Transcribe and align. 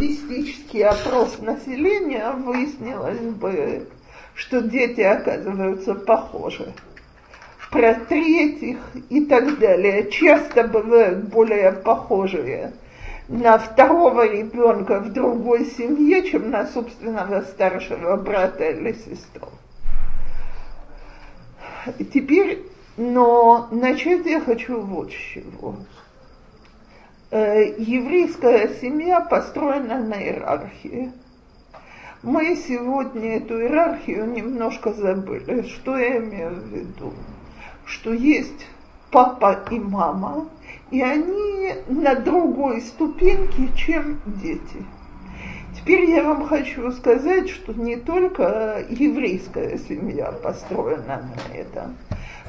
статистический 0.00 0.82
опрос 0.82 1.38
населения, 1.40 2.30
выяснилось 2.30 3.20
бы, 3.20 3.86
что 4.34 4.62
дети 4.62 5.02
оказываются 5.02 5.94
похожи. 5.94 6.72
Про 7.70 7.94
третьих 7.94 8.78
и 9.10 9.24
так 9.26 9.58
далее 9.58 10.10
часто 10.10 10.64
бывают 10.64 11.28
более 11.28 11.72
похожие 11.72 12.72
на 13.28 13.58
второго 13.58 14.26
ребенка 14.26 14.98
в 14.98 15.12
другой 15.12 15.66
семье, 15.66 16.28
чем 16.28 16.50
на 16.50 16.66
собственного 16.66 17.42
старшего 17.42 18.16
брата 18.16 18.70
или 18.70 18.92
сестру. 18.92 19.48
Теперь, 22.12 22.64
но 22.96 23.68
начать 23.70 24.26
я 24.26 24.40
хочу 24.40 24.80
вот 24.80 25.12
с 25.12 25.14
чего. 25.14 25.76
Э, 27.32 27.74
еврейская 27.78 28.74
семья 28.80 29.20
построена 29.20 30.00
на 30.00 30.20
иерархии. 30.20 31.12
Мы 32.24 32.56
сегодня 32.56 33.36
эту 33.36 33.60
иерархию 33.60 34.26
немножко 34.26 34.92
забыли. 34.92 35.62
Что 35.62 35.96
я 35.96 36.18
имею 36.18 36.56
в 36.56 36.66
виду? 36.66 37.12
Что 37.84 38.12
есть 38.12 38.66
папа 39.12 39.60
и 39.70 39.78
мама, 39.78 40.48
и 40.90 41.00
они 41.02 41.74
на 41.86 42.16
другой 42.16 42.80
ступеньке, 42.80 43.68
чем 43.76 44.20
дети. 44.26 44.84
Теперь 45.76 46.10
я 46.10 46.24
вам 46.24 46.48
хочу 46.48 46.90
сказать, 46.90 47.48
что 47.48 47.72
не 47.74 47.94
только 47.94 48.84
еврейская 48.90 49.78
семья 49.78 50.32
построена 50.32 51.22
на 51.22 51.56
этом. 51.56 51.96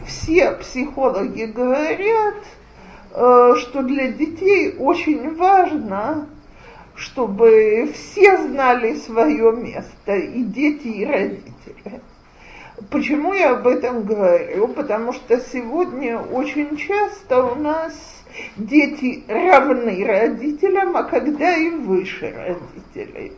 Все 0.08 0.53
психологи 0.53 1.44
говорят, 1.44 2.36
что 3.14 3.84
для 3.84 4.10
детей 4.12 4.76
очень 4.78 5.36
важно, 5.36 6.28
чтобы 6.96 7.92
все 7.94 8.38
знали 8.38 8.96
свое 8.96 9.52
место, 9.54 10.16
и 10.16 10.44
дети, 10.44 10.88
и 10.88 11.06
родители. 11.06 12.02
Почему 12.90 13.34
я 13.34 13.52
об 13.52 13.68
этом 13.68 14.03
говорю? 14.03 14.68
Потому 14.70 15.14
что 15.14 15.40
сегодня 15.40 16.18
очень 16.20 16.78
часто 16.78 17.44
у 17.44 17.56
нас 17.56 17.94
дети 18.56 19.23
равны 19.28 20.06
родителям, 20.06 20.96
а 20.98 21.03
когда 21.03 21.56
и 21.56 21.70
выше 21.70 22.34
родителей. 22.34 23.34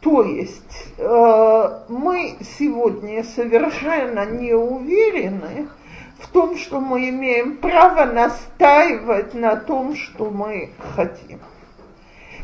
То 0.00 0.24
есть 0.24 0.88
э, 0.98 1.78
мы 1.88 2.34
сегодня 2.58 3.22
совершенно 3.22 4.26
не 4.26 4.52
уверены 4.52 5.68
в 6.22 6.28
том, 6.28 6.56
что 6.56 6.80
мы 6.80 7.08
имеем 7.10 7.56
право 7.56 8.04
настаивать 8.04 9.34
на 9.34 9.56
том, 9.56 9.96
что 9.96 10.30
мы 10.30 10.70
хотим. 10.94 11.40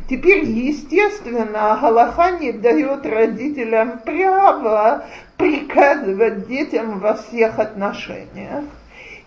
Теперь, 0.09 0.45
естественно, 0.45 1.79
Галаха 1.81 2.39
не 2.39 2.53
дает 2.53 3.05
родителям 3.07 4.01
право 4.01 5.05
приказывать 5.37 6.49
детям 6.49 6.99
во 6.99 7.15
всех 7.15 7.59
отношениях. 7.59 8.65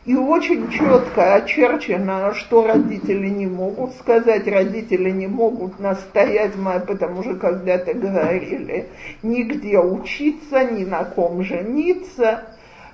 И 0.03 0.16
очень 0.16 0.71
четко 0.71 1.36
очерчено, 1.36 2.33
что 2.33 2.65
родители 2.65 3.30
не 3.30 3.45
могут 3.45 3.93
сказать, 3.93 4.47
родители 4.47 5.11
не 5.11 5.27
могут 5.27 5.80
настоять, 5.80 6.55
мы 6.55 6.73
об 6.73 6.89
этом 6.89 7.19
уже 7.19 7.36
когда-то 7.36 7.93
говорили, 7.93 8.88
нигде 9.21 9.77
учиться, 9.77 10.63
ни 10.63 10.86
на 10.86 11.03
ком 11.05 11.43
жениться. 11.43 12.45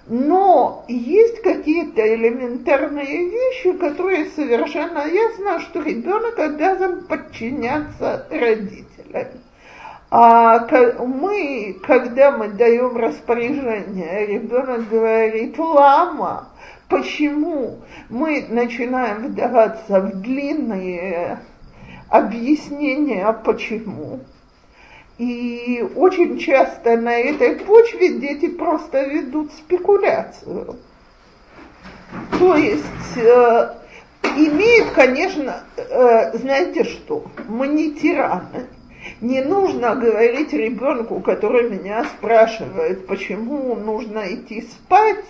Но 0.10 0.86
есть 0.88 1.42
какие-то 1.42 2.02
элементарные 2.16 3.30
вещи, 3.30 3.74
которые 3.74 4.30
совершенно 4.30 5.06
ясно, 5.06 5.60
что 5.60 5.82
ребенок 5.82 6.40
обязан 6.40 7.04
подчиняться 7.08 8.26
родителям. 8.32 9.28
А 10.10 10.60
мы, 11.06 11.76
когда 11.84 12.32
мы 12.32 12.48
даем 12.48 12.96
распоряжение, 12.96 14.26
ребенок 14.28 14.88
говорит, 14.88 15.60
лама, 15.60 16.48
почему 16.88 17.80
мы 18.10 18.46
начинаем 18.48 19.28
вдаваться 19.28 20.00
в 20.00 20.22
длинные 20.22 21.40
объяснения, 22.08 23.34
почему. 23.44 24.22
И 25.18 25.84
очень 25.96 26.38
часто 26.38 26.96
на 26.96 27.18
этой 27.18 27.56
почве 27.56 28.20
дети 28.20 28.50
просто 28.50 29.04
ведут 29.04 29.52
спекуляцию. 29.54 30.78
То 32.38 32.56
есть 32.56 33.18
э, 33.18 33.74
имеет, 34.24 34.92
конечно, 34.92 35.64
э, 35.76 36.38
знаете 36.38 36.84
что, 36.84 37.26
мы 37.48 37.68
не 37.68 37.94
тираны. 37.94 38.68
Не 39.22 39.42
нужно 39.42 39.96
говорить 39.96 40.54
ребенку, 40.54 41.20
который 41.22 41.70
меня 41.70 42.04
спрашивает, 42.06 43.08
почему 43.08 43.76
нужно 43.76 44.34
идти 44.34 44.62
спать, 44.62 45.26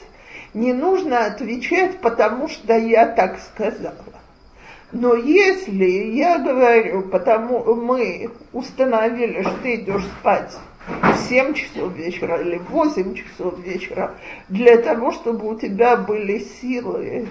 не 0.53 0.73
нужно 0.73 1.25
отвечать, 1.25 1.99
потому 1.99 2.49
что 2.49 2.77
я 2.77 3.05
так 3.05 3.39
сказала. 3.39 3.95
Но 4.91 5.15
если 5.15 5.85
я 6.15 6.39
говорю, 6.39 7.03
потому 7.03 7.75
мы 7.75 8.29
установили, 8.53 9.41
что 9.41 9.53
ты 9.61 9.75
идешь 9.75 10.05
спать 10.19 10.57
в 10.87 11.17
7 11.27 11.53
часов 11.53 11.93
вечера 11.93 12.37
или 12.41 12.57
в 12.57 12.69
8 12.69 13.13
часов 13.15 13.59
вечера, 13.59 14.15
для 14.47 14.77
того, 14.77 15.11
чтобы 15.11 15.49
у 15.49 15.55
тебя 15.59 15.97
были 15.97 16.39
силы 16.39 17.27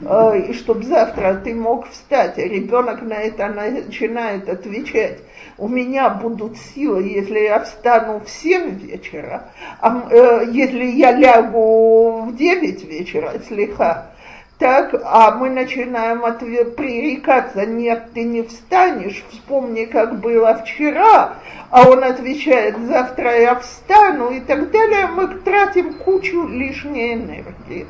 э, 0.00 0.40
и 0.48 0.52
чтобы 0.54 0.82
завтра 0.82 1.40
ты 1.44 1.54
мог 1.54 1.88
встать, 1.88 2.36
а 2.36 2.42
ребенок 2.42 3.02
на 3.02 3.14
это 3.14 3.46
начинает 3.46 4.48
отвечать, 4.48 5.18
у 5.56 5.68
меня 5.68 6.10
будут 6.10 6.56
силы, 6.56 7.02
если 7.02 7.38
я 7.38 7.60
встану 7.60 8.18
в 8.18 8.28
7 8.28 8.70
вечера, 8.70 9.52
а 9.80 10.08
э, 10.10 10.46
если 10.50 10.84
я 10.84 11.12
лягу 11.12 12.22
в 12.22 12.36
9 12.36 12.84
вечера, 12.84 13.34
слегка, 13.46 14.10
так, 14.58 14.92
а 15.04 15.30
мы 15.36 15.50
начинаем 15.50 16.24
ответ, 16.24 16.74
пререкаться, 16.74 17.64
нет, 17.64 18.10
ты 18.12 18.24
не 18.24 18.42
встанешь, 18.42 19.24
вспомни, 19.30 19.84
как 19.84 20.18
было 20.18 20.54
вчера, 20.56 21.34
а 21.70 21.88
он 21.88 22.02
отвечает, 22.02 22.76
завтра 22.86 23.40
я 23.40 23.54
встану 23.56 24.30
и 24.30 24.40
так 24.40 24.70
далее, 24.72 25.06
мы 25.06 25.28
тратим 25.28 25.94
кучу 25.94 26.46
лишней 26.48 27.14
энергии. 27.14 27.86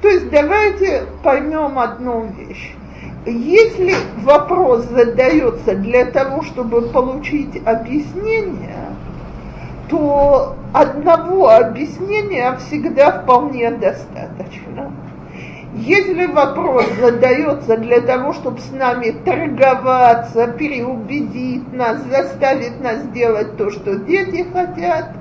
То 0.00 0.08
есть 0.08 0.30
давайте 0.30 1.04
поймем 1.22 1.78
одну 1.78 2.24
вещь. 2.26 2.74
Если 3.26 3.94
вопрос 4.22 4.84
задается 4.86 5.74
для 5.74 6.06
того, 6.06 6.42
чтобы 6.42 6.88
получить 6.88 7.60
объяснение, 7.66 8.96
то 9.90 10.56
одного 10.72 11.50
объяснения 11.50 12.56
всегда 12.56 13.20
вполне 13.20 13.70
достаточно. 13.72 14.92
Если 15.80 16.26
вопрос 16.26 16.84
задается 17.00 17.78
для 17.78 18.02
того, 18.02 18.34
чтобы 18.34 18.58
с 18.58 18.70
нами 18.70 19.12
торговаться, 19.24 20.48
переубедить 20.48 21.72
нас, 21.72 22.02
заставить 22.02 22.78
нас 22.82 23.08
делать 23.08 23.56
то, 23.56 23.70
что 23.70 23.96
дети 23.96 24.46
хотят, 24.52 25.14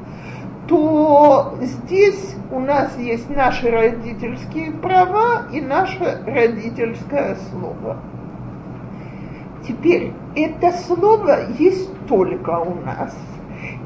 то 0.67 1.55
здесь 1.61 2.35
у 2.51 2.59
нас 2.59 2.97
есть 2.97 3.29
наши 3.29 3.71
родительские 3.71 4.71
права 4.73 5.43
и 5.53 5.61
наше 5.61 6.21
родительское 6.27 7.37
слово. 7.49 7.97
Теперь, 9.65 10.11
это 10.35 10.73
слово 10.73 11.51
есть 11.57 11.89
только 12.07 12.49
у 12.59 12.75
нас. 12.81 13.15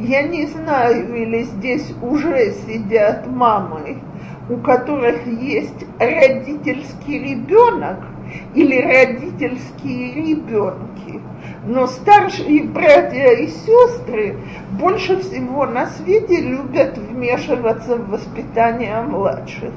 Я 0.03 0.23
не 0.23 0.45
знаю, 0.47 1.15
или 1.15 1.43
здесь 1.43 1.93
уже 2.01 2.53
сидят 2.67 3.27
мамы, 3.27 3.97
у 4.49 4.57
которых 4.57 5.25
есть 5.25 5.85
родительский 5.99 7.19
ребенок 7.19 7.99
или 8.53 8.81
родительские 8.81 10.13
ребенки 10.13 11.21
но 11.65 11.87
старшие 11.87 12.65
братья 12.65 13.31
и 13.31 13.47
сестры 13.47 14.37
больше 14.71 15.21
всего 15.21 15.65
на 15.65 15.87
свете 15.87 16.41
любят 16.41 16.97
вмешиваться 16.97 17.95
в 17.95 18.09
воспитание 18.09 19.01
младших. 19.01 19.71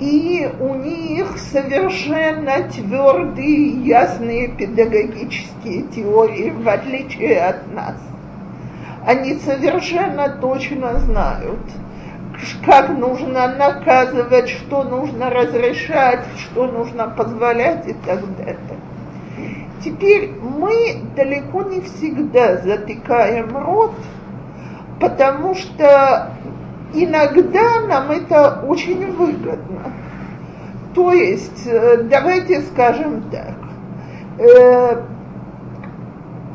И 0.00 0.48
у 0.60 0.74
них 0.74 1.38
совершенно 1.38 2.68
твердые, 2.68 3.68
ясные 3.86 4.48
педагогические 4.48 5.82
теории, 5.94 6.50
в 6.50 6.68
отличие 6.68 7.40
от 7.40 7.72
нас. 7.72 7.96
Они 9.06 9.34
совершенно 9.34 10.28
точно 10.28 10.98
знают, 10.98 11.60
как 12.64 12.88
нужно 12.88 13.54
наказывать, 13.54 14.48
что 14.48 14.82
нужно 14.82 15.30
разрешать, 15.30 16.24
что 16.36 16.66
нужно 16.66 17.06
позволять 17.10 17.86
и 17.86 17.92
так 17.92 18.20
далее. 18.36 18.58
Теперь 19.84 20.32
мы 20.40 21.02
далеко 21.14 21.62
не 21.62 21.82
всегда 21.82 22.56
затыкаем 22.56 23.56
рот, 23.56 23.94
потому 24.98 25.54
что 25.54 26.32
иногда 26.92 27.82
нам 27.86 28.10
это 28.10 28.60
очень 28.66 29.12
выгодно. 29.12 29.92
То 30.96 31.12
есть, 31.12 31.64
э, 31.64 31.98
давайте 32.10 32.60
скажем 32.62 33.30
так, 33.30 33.54
э, 34.40 35.02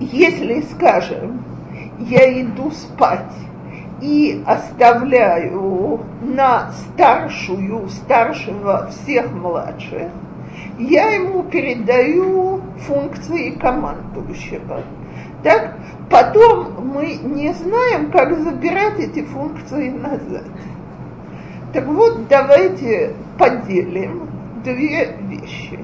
если, 0.02 0.62
скажем, 0.64 1.46
я 2.08 2.42
иду 2.42 2.72
спать 2.72 3.34
и 4.02 4.44
оставляю 4.46 6.00
на 6.22 6.72
старшую, 6.72 7.88
старшего 7.90 8.88
всех 8.88 9.32
младших, 9.32 10.10
я 10.80 11.12
ему 11.12 11.44
передаю 11.44 12.62
функции 12.88 13.52
командующего. 13.52 14.82
Так, 15.44 15.78
потом 16.10 16.88
мы 16.94 17.16
не 17.16 17.54
знаем, 17.54 18.12
как 18.12 18.38
забирать 18.38 19.00
эти 19.00 19.24
функции 19.24 19.90
назад. 19.90 20.46
Так 21.74 21.86
вот, 21.88 22.28
давайте 22.28 23.14
поделим 23.38 24.30
две 24.64 25.16
вещи. 25.22 25.80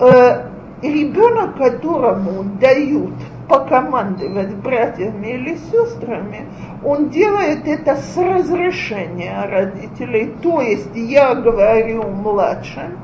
Э, 0.00 0.46
ребенок, 0.82 1.56
которому 1.56 2.44
дают 2.60 3.14
покомандовать 3.50 4.54
братьями 4.54 5.26
или 5.26 5.56
сестрами, 5.56 6.46
он 6.84 7.10
делает 7.10 7.66
это 7.66 7.96
с 7.96 8.16
разрешения 8.16 9.44
родителей. 9.44 10.32
То 10.40 10.60
есть 10.60 10.94
я 10.94 11.34
говорю 11.34 12.04
младшим, 12.04 12.96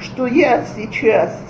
что 0.00 0.26
я 0.26 0.64
сейчас 0.74 1.40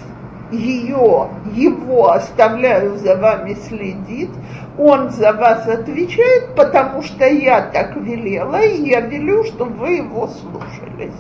ее, 0.53 1.29
его 1.55 2.11
оставляю 2.11 2.97
за 2.97 3.17
вами 3.17 3.55
следить, 3.55 4.31
он 4.79 5.11
за 5.11 5.33
вас 5.33 5.67
отвечает, 5.69 6.55
потому 6.55 7.03
что 7.03 7.27
я 7.27 7.63
так 7.63 7.97
велела, 7.97 8.63
и 8.63 8.89
я 8.89 9.01
велю, 9.01 9.45
чтобы 9.45 9.73
вы 9.77 9.89
его 9.97 10.29
слушались. 10.29 11.19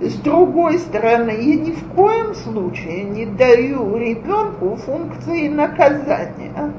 С 0.00 0.14
другой 0.16 0.78
стороны, 0.78 1.30
я 1.30 1.56
ни 1.56 1.72
в 1.72 1.94
коем 1.94 2.34
случае 2.34 3.04
не 3.04 3.26
даю 3.26 3.96
ребенку 3.96 4.76
функции 4.76 5.48
наказания. 5.48 6.72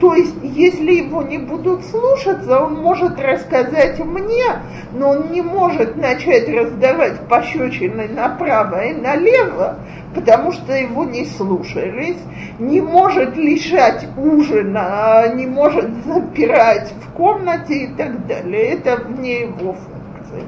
То 0.00 0.14
есть, 0.14 0.36
если 0.42 0.92
его 0.92 1.22
не 1.22 1.38
будут 1.38 1.82
слушаться, 1.86 2.60
он 2.60 2.74
может 2.74 3.18
рассказать 3.18 3.98
мне, 3.98 4.44
но 4.92 5.10
он 5.10 5.32
не 5.32 5.40
может 5.40 5.96
начать 5.96 6.48
раздавать 6.50 7.20
пощечины 7.28 8.06
направо 8.06 8.84
и 8.84 8.92
налево, 8.92 9.78
потому 10.14 10.52
что 10.52 10.74
его 10.74 11.04
не 11.04 11.24
слушались, 11.24 12.18
не 12.58 12.82
может 12.82 13.36
лишать 13.36 14.06
ужина, 14.18 15.32
не 15.34 15.46
может 15.46 15.88
запирать 16.04 16.92
в 17.00 17.12
комнате 17.12 17.84
и 17.84 17.86
так 17.94 18.26
далее. 18.26 18.72
Это 18.72 18.96
вне 18.96 19.40
его 19.42 19.72
функции. 19.72 20.46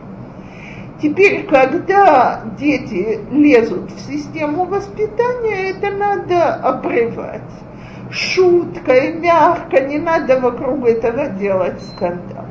Теперь, 1.01 1.47
когда 1.47 2.43
дети 2.59 3.21
лезут 3.31 3.93
в 3.93 4.01
систему 4.13 4.67
воспитания, 4.67 5.71
это 5.71 5.91
надо 5.91 6.55
обрывать 6.55 7.41
шуткой, 8.11 9.15
мягко, 9.15 9.81
не 9.81 9.99
надо 9.99 10.41
вокруг 10.41 10.87
этого 10.87 11.29
делать 11.29 11.81
скандал. 11.83 12.47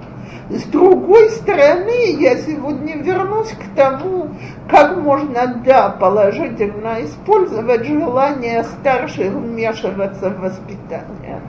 С 0.50 0.63
другой 0.63 1.30
стороны, 1.31 2.13
я 2.19 2.38
сегодня 2.38 2.98
вернусь 2.98 3.51
к 3.51 3.75
тому, 3.75 4.30
как 4.69 4.95
можно, 4.95 5.62
да, 5.65 5.89
положительно 5.89 7.04
использовать 7.04 7.86
желание 7.86 8.63
старших 8.63 9.33
вмешиваться 9.33 10.30
в 10.30 10.39
воспитание. 10.39 11.42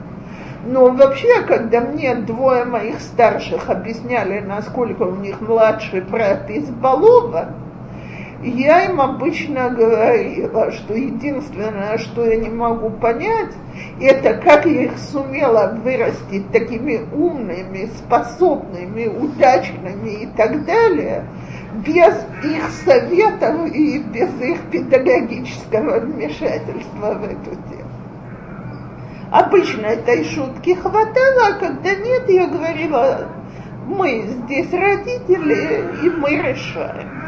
Но 0.65 0.89
вообще, 0.89 1.41
когда 1.43 1.79
мне 1.79 2.13
двое 2.15 2.65
моих 2.65 2.99
старших 2.99 3.69
объясняли, 3.69 4.41
насколько 4.41 5.03
у 5.03 5.15
них 5.15 5.39
младший 5.39 6.01
брат 6.01 6.49
избалован, 6.49 7.68
я 8.43 8.85
им 8.85 9.01
обычно 9.01 9.69
говорила, 9.69 10.71
что 10.71 10.93
единственное, 10.93 11.97
что 11.97 12.25
я 12.25 12.37
не 12.37 12.49
могу 12.49 12.89
понять, 12.89 13.51
это 13.99 14.35
как 14.35 14.65
я 14.65 14.83
их 14.83 14.97
сумела 14.97 15.77
вырастить 15.83 16.49
такими 16.51 17.05
умными, 17.13 17.89
способными, 17.97 19.07
удачными 19.07 20.23
и 20.23 20.27
так 20.37 20.65
далее, 20.65 21.25
без 21.85 22.13
их 22.43 22.69
советов 22.85 23.67
и 23.73 23.99
без 23.99 24.29
их 24.41 24.61
педагогического 24.71 25.99
вмешательства 25.99 27.15
в 27.15 27.23
эту 27.25 27.55
тему. 27.69 27.89
Обычно 29.31 29.85
этой 29.87 30.23
шутки 30.23 30.73
хватало, 30.75 31.47
а 31.49 31.53
когда 31.59 31.93
нет, 31.93 32.29
я 32.29 32.47
говорила, 32.47 33.27
мы 33.85 34.23
здесь 34.27 34.71
родители, 34.71 35.83
и 36.03 36.09
мы 36.09 36.29
решаем. 36.37 37.18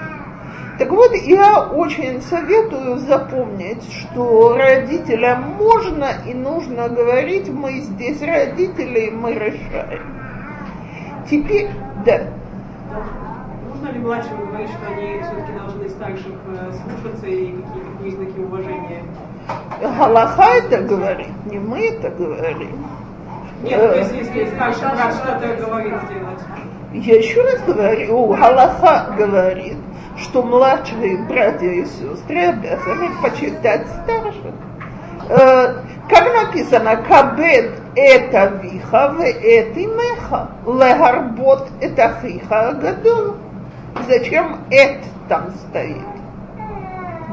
Так 0.82 0.90
вот, 0.90 1.14
я 1.14 1.62
очень 1.62 2.24
советую 2.24 2.98
запомнить, 2.98 3.84
что 3.94 4.58
родителям 4.58 5.54
можно 5.60 6.08
и 6.26 6.34
нужно 6.34 6.90
говорить, 6.90 7.48
мы 7.50 7.82
здесь 7.82 8.20
родители, 8.20 9.02
и 9.02 9.12
мы 9.12 9.34
решаем. 9.34 10.02
Теперь, 11.30 11.70
да. 12.04 12.24
Нужно 13.70 13.90
ли 13.90 14.00
младшим 14.00 14.44
говорить, 14.48 14.70
что 14.70 14.92
они 14.92 15.22
все-таки 15.22 15.52
должны 15.52 15.88
старших 15.88 16.34
э, 16.48 16.72
слушаться 16.74 17.28
и 17.28 17.52
какие-то 17.52 17.98
признаки 18.02 18.40
уважения? 18.40 19.04
Галаха 19.80 20.56
это 20.66 20.82
говорит, 20.82 21.46
не 21.46 21.60
мы 21.60 21.90
это 21.90 22.10
говорим. 22.10 22.88
Нет, 23.62 23.80
то 23.80 24.00
есть 24.00 24.14
если 24.16 24.48
старший 24.48 24.90
брат 24.96 25.14
что-то 25.14 25.64
говорит 25.64 25.94
сделать. 26.10 26.40
Я 26.94 27.18
еще 27.20 27.42
раз 27.42 27.62
говорю, 27.62 28.28
Галаха 28.28 29.16
говорит, 29.18 29.78
что 30.18 30.44
младшие 30.44 31.20
братья 31.20 31.70
и 31.70 31.86
сестры 31.86 32.48
обязаны 32.48 33.10
почитать 33.22 33.88
старших. 34.04 34.54
Э, 35.30 35.76
как 36.10 36.34
написано, 36.34 36.98
кабет 36.98 37.72
это 37.96 38.60
виха, 38.62 39.08
в 39.10 39.22
это 39.22 39.80
меха, 39.80 40.50
легарбот 40.66 41.70
это 41.80 42.20
хиха 42.22 42.74
гадол. 42.74 43.36
Зачем 44.10 44.58
это 44.70 45.06
там 45.30 45.52
стоит? 45.52 45.96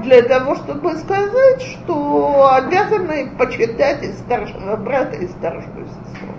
Для 0.04 0.22
того, 0.22 0.54
чтобы 0.54 0.94
сказать, 0.98 1.62
что 1.62 2.48
обязаны 2.52 3.32
почитать 3.36 4.04
и 4.04 4.12
старшего 4.12 4.76
брата, 4.76 5.16
и 5.16 5.26
старшую 5.26 5.86
сестру. 5.86 6.37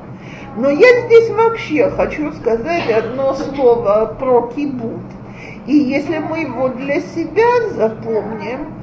Но 0.59 0.69
я 0.69 1.05
здесь 1.05 1.29
вообще 1.29 1.89
хочу 1.89 2.33
сказать 2.33 2.91
одно 2.91 3.33
слово 3.33 4.13
про 4.19 4.51
кибут. 4.53 5.03
И 5.65 5.73
если 5.73 6.17
мы 6.17 6.39
его 6.39 6.67
для 6.67 6.99
себя 6.99 7.69
запомним, 7.69 8.73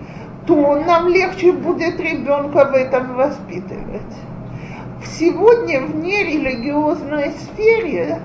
то 0.46 0.76
нам 0.76 1.08
легче 1.08 1.52
будет 1.52 2.00
ребенка 2.00 2.64
в 2.64 2.73
этом 2.73 3.17
воспитывать. 3.17 4.17
Сегодня 5.19 5.82
в 5.82 5.96
нерелигиозной 5.96 7.32
сфере 7.32 8.22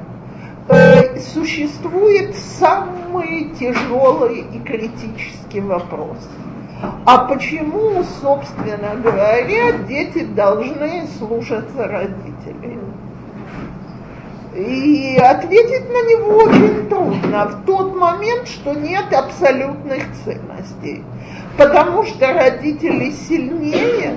э, 0.70 1.20
существует 1.20 2.34
самый 2.38 3.50
тяжелый 3.60 4.46
и 4.54 4.60
критический 4.60 5.60
вопрос. 5.60 6.20
А 7.06 7.26
почему, 7.26 8.02
собственно 8.22 8.96
говоря, 8.96 9.74
дети 9.90 10.24
должны 10.24 11.06
слушаться 11.18 11.86
родителей? 11.86 12.80
И 14.56 15.18
ответить 15.18 15.88
на 15.88 16.10
него 16.10 16.36
очень 16.44 16.90
трудно 16.90 17.46
в 17.46 17.66
тот 17.66 17.96
момент, 17.96 18.48
что 18.48 18.74
нет 18.74 19.14
абсолютных 19.14 20.04
ценностей. 20.26 21.04
Потому 21.58 22.04
что 22.04 22.34
родители 22.34 23.12
сильнее, 23.12 24.16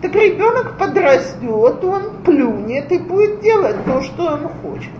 так 0.00 0.14
ребенок 0.16 0.78
подрастет, 0.78 1.84
он 1.84 2.22
плюнет 2.24 2.90
и 2.90 2.98
будет 2.98 3.40
делать 3.40 3.84
то, 3.84 4.02
что 4.02 4.32
он 4.32 4.48
хочет. 4.48 4.90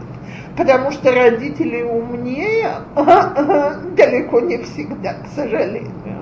Потому 0.56 0.92
что 0.92 1.10
родители 1.10 1.82
умнее 1.82 2.68
далеко 3.96 4.40
не 4.40 4.58
всегда, 4.58 5.14
к 5.14 5.26
сожалению. 5.34 6.21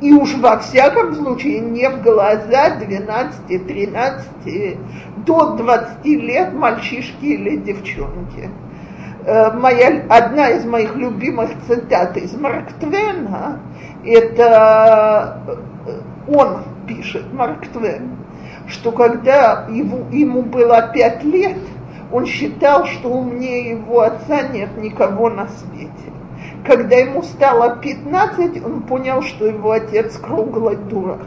И 0.00 0.12
уж 0.12 0.34
во 0.34 0.58
всяком 0.58 1.14
случае 1.14 1.60
не 1.60 1.88
в 1.88 2.02
глаза 2.02 2.76
12, 2.76 3.66
13, 3.66 4.78
до 5.26 5.56
20 5.56 6.04
лет 6.04 6.52
мальчишки 6.52 7.24
или 7.24 7.56
девчонки. 7.56 8.50
Э, 9.26 9.50
моя, 9.52 10.04
одна 10.08 10.50
из 10.50 10.64
моих 10.64 10.94
любимых 10.94 11.50
цитат 11.66 12.16
из 12.16 12.32
Марк 12.34 12.72
Твена, 12.80 13.60
это 14.04 15.42
э, 15.86 16.00
он 16.32 16.62
пишет, 16.86 17.32
Марк 17.32 17.66
Твен, 17.68 18.16
что 18.68 18.92
когда 18.92 19.66
его, 19.68 20.06
ему 20.12 20.42
было 20.42 20.90
пять 20.94 21.24
лет, 21.24 21.58
он 22.12 22.24
считал, 22.24 22.86
что 22.86 23.08
умнее 23.08 23.70
его 23.70 24.00
отца 24.00 24.42
нет 24.48 24.76
никого 24.78 25.28
на 25.28 25.48
свете. 25.48 26.12
Когда 26.66 26.96
ему 26.96 27.22
стало 27.22 27.76
15, 27.76 28.64
он 28.64 28.82
понял, 28.82 29.22
что 29.22 29.46
его 29.46 29.72
отец 29.72 30.18
круглый 30.18 30.76
дурак. 30.76 31.20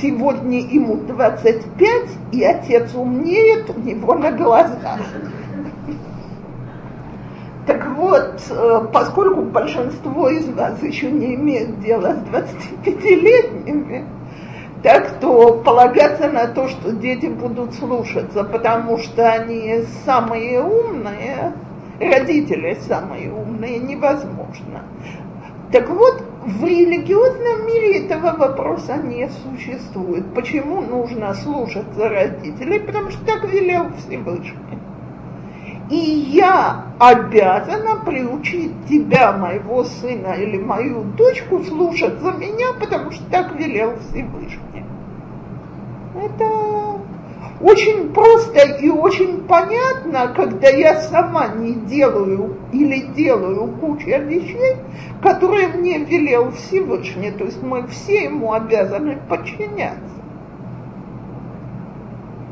Сегодня 0.00 0.60
ему 0.60 0.96
25, 0.96 2.08
и 2.32 2.44
отец 2.44 2.94
умнеет 2.94 3.70
у 3.70 3.80
него 3.80 4.14
на 4.14 4.32
глазах. 4.32 5.00
Так 7.66 7.86
вот, 7.96 8.42
э, 8.50 8.80
поскольку 8.92 9.42
большинство 9.42 10.30
из 10.30 10.48
вас 10.48 10.82
еще 10.82 11.10
не 11.10 11.34
имеет 11.34 11.80
дела 11.80 12.14
с 12.14 12.18
25-летними, 12.34 14.06
Так 14.82 15.18
то 15.18 15.54
полагаться 15.64 16.28
на 16.30 16.46
то, 16.46 16.68
что 16.68 16.92
дети 16.92 17.26
будут 17.26 17.74
слушаться, 17.74 18.44
потому 18.44 18.98
что 18.98 19.28
они 19.28 19.82
самые 20.04 20.62
умные, 20.62 21.52
родители 22.00 22.78
самые 22.86 23.32
умные, 23.32 23.78
невозможно. 23.78 24.82
Так 25.72 25.88
вот, 25.90 26.22
в 26.46 26.64
религиозном 26.64 27.66
мире 27.66 28.06
этого 28.06 28.36
вопроса 28.36 28.96
не 28.96 29.28
существует. 29.28 30.32
Почему 30.34 30.80
нужно 30.80 31.34
слушаться 31.34 32.08
родителей? 32.08 32.80
Потому 32.80 33.10
что 33.10 33.24
так 33.26 33.44
велел 33.44 33.90
Всевышний. 33.98 34.78
И 35.90 35.96
я 35.96 36.84
обязана 36.98 37.96
приучить 38.04 38.72
тебя, 38.88 39.32
моего 39.32 39.84
сына 39.84 40.34
или 40.34 40.58
мою 40.58 41.02
дочку, 41.16 41.62
слушаться 41.64 42.32
меня, 42.32 42.74
потому 42.78 43.10
что 43.10 43.24
так 43.30 43.54
велел 43.54 43.94
Всевышний. 43.98 44.84
Это 46.14 46.44
очень 47.60 48.12
просто 48.12 48.60
и 48.80 48.88
очень 48.88 49.42
понятно, 49.46 50.32
когда 50.34 50.68
я 50.68 51.00
сама 51.00 51.48
не 51.48 51.74
делаю 51.74 52.56
или 52.72 53.12
делаю 53.14 53.72
кучу 53.80 54.06
вещей, 54.06 54.76
которые 55.22 55.68
мне 55.68 55.98
велел 55.98 56.52
Всевышний. 56.52 57.32
То 57.32 57.44
есть 57.44 57.62
мы 57.62 57.86
все 57.88 58.24
ему 58.24 58.52
обязаны 58.52 59.18
подчиняться. 59.28 60.18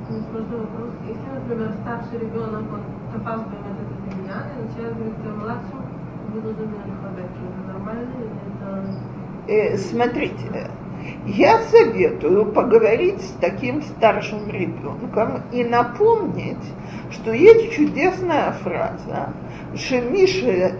Если, 0.08 1.30
например, 1.34 1.72
старший 1.82 2.18
ребенок 2.18 2.64
он 2.72 2.80
опаздывает 3.14 3.62
это 3.62 4.16
меня, 4.16 4.42
и 4.50 4.62
начинает 4.66 4.96
говорить 4.96 5.14
о 5.24 5.40
младшем, 5.40 5.86
буду 6.32 6.54
думать, 6.54 6.80
это 6.86 7.72
нормально 7.72 8.08
или 8.18 8.30
это... 8.54 9.74
Э, 9.74 9.76
смотрите, 9.76 10.70
я 11.26 11.58
советую 11.70 12.46
поговорить 12.52 13.20
с 13.20 13.34
таким 13.40 13.82
старшим 13.82 14.48
ребенком 14.50 15.42
и 15.52 15.64
напомнить, 15.64 16.64
что 17.10 17.32
есть 17.32 17.72
чудесная 17.72 18.52
фраза, 18.52 19.32
Миша 20.10 20.72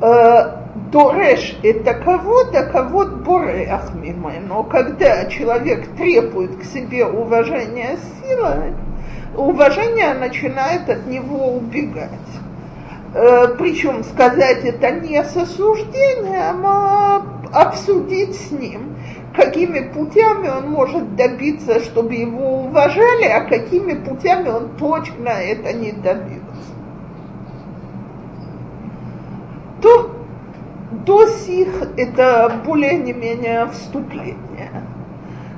э, 0.00 0.64
Дореш 0.90 1.56
это 1.62 1.94
кого-то, 1.94 2.64
кого 2.66 3.06
борех 3.06 3.94
мимо. 3.94 4.32
Но 4.46 4.64
когда 4.64 5.26
человек 5.26 5.86
требует 5.96 6.56
к 6.56 6.64
себе 6.64 7.06
уважения 7.06 7.98
силой, 8.20 8.74
уважение 9.36 10.14
начинает 10.14 10.88
от 10.88 11.06
него 11.06 11.56
убегать. 11.56 12.10
Э, 13.14 13.54
причем 13.56 14.02
сказать 14.02 14.64
это 14.64 14.90
не 14.90 15.22
с 15.22 15.36
осуждением, 15.36 16.66
а 16.66 17.22
обсудить 17.52 18.34
с 18.34 18.50
ним, 18.50 18.93
какими 19.34 19.80
путями 19.80 20.48
он 20.48 20.70
может 20.70 21.16
добиться, 21.16 21.80
чтобы 21.80 22.14
его 22.14 22.62
уважали, 22.64 23.24
а 23.24 23.40
какими 23.42 23.94
путями 23.94 24.48
он 24.48 24.76
точно 24.76 25.28
это 25.28 25.72
не 25.72 25.92
добился. 25.92 26.72
То 29.82 30.14
до 31.04 31.26
сих 31.26 31.68
это 31.96 32.60
более 32.64 32.94
не 32.94 33.12
менее 33.12 33.66
вступление. 33.66 34.84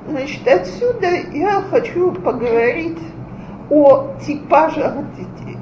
Значит, 0.07 0.47
отсюда 0.47 1.07
я 1.31 1.61
хочу 1.69 2.13
поговорить 2.13 2.99
о 3.69 4.15
типажах 4.25 4.95
детей. 5.15 5.57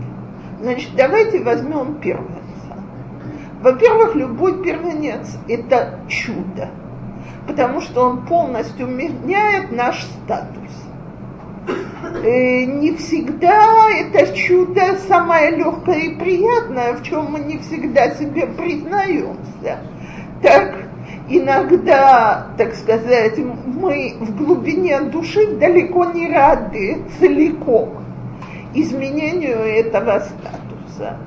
Значит, 0.61 0.91
давайте 0.95 1.43
возьмем 1.43 1.95
первое. 1.95 2.45
Во-первых, 3.61 4.15
любой 4.15 4.63
первенец– 4.63 5.37
это 5.47 5.99
чудо, 6.07 6.69
потому 7.47 7.81
что 7.81 8.09
он 8.09 8.25
полностью 8.25 8.87
меняет 8.87 9.71
наш 9.71 10.03
статус. 10.03 10.71
И 12.23 12.27
э, 12.27 12.65
не 12.65 12.95
всегда 12.95 13.89
это 13.91 14.35
чудо 14.35 14.97
самое 15.07 15.51
легкое 15.55 15.99
и 15.99 16.15
приятное, 16.15 16.93
в 16.93 17.03
чем 17.03 17.31
мы 17.31 17.39
не 17.39 17.57
всегда 17.59 18.11
себе 18.11 18.47
признаемся. 18.47 19.79
Так 20.41 20.85
иногда, 21.27 22.47
так 22.57 22.75
сказать, 22.75 23.37
мы 23.37 24.15
в 24.19 24.35
глубине 24.37 25.01
души 25.01 25.55
далеко 25.55 26.05
не 26.05 26.31
рады 26.31 27.03
целиком 27.19 28.05
изменению 28.73 29.59
этого 29.59 30.19
статуса. 30.19 31.17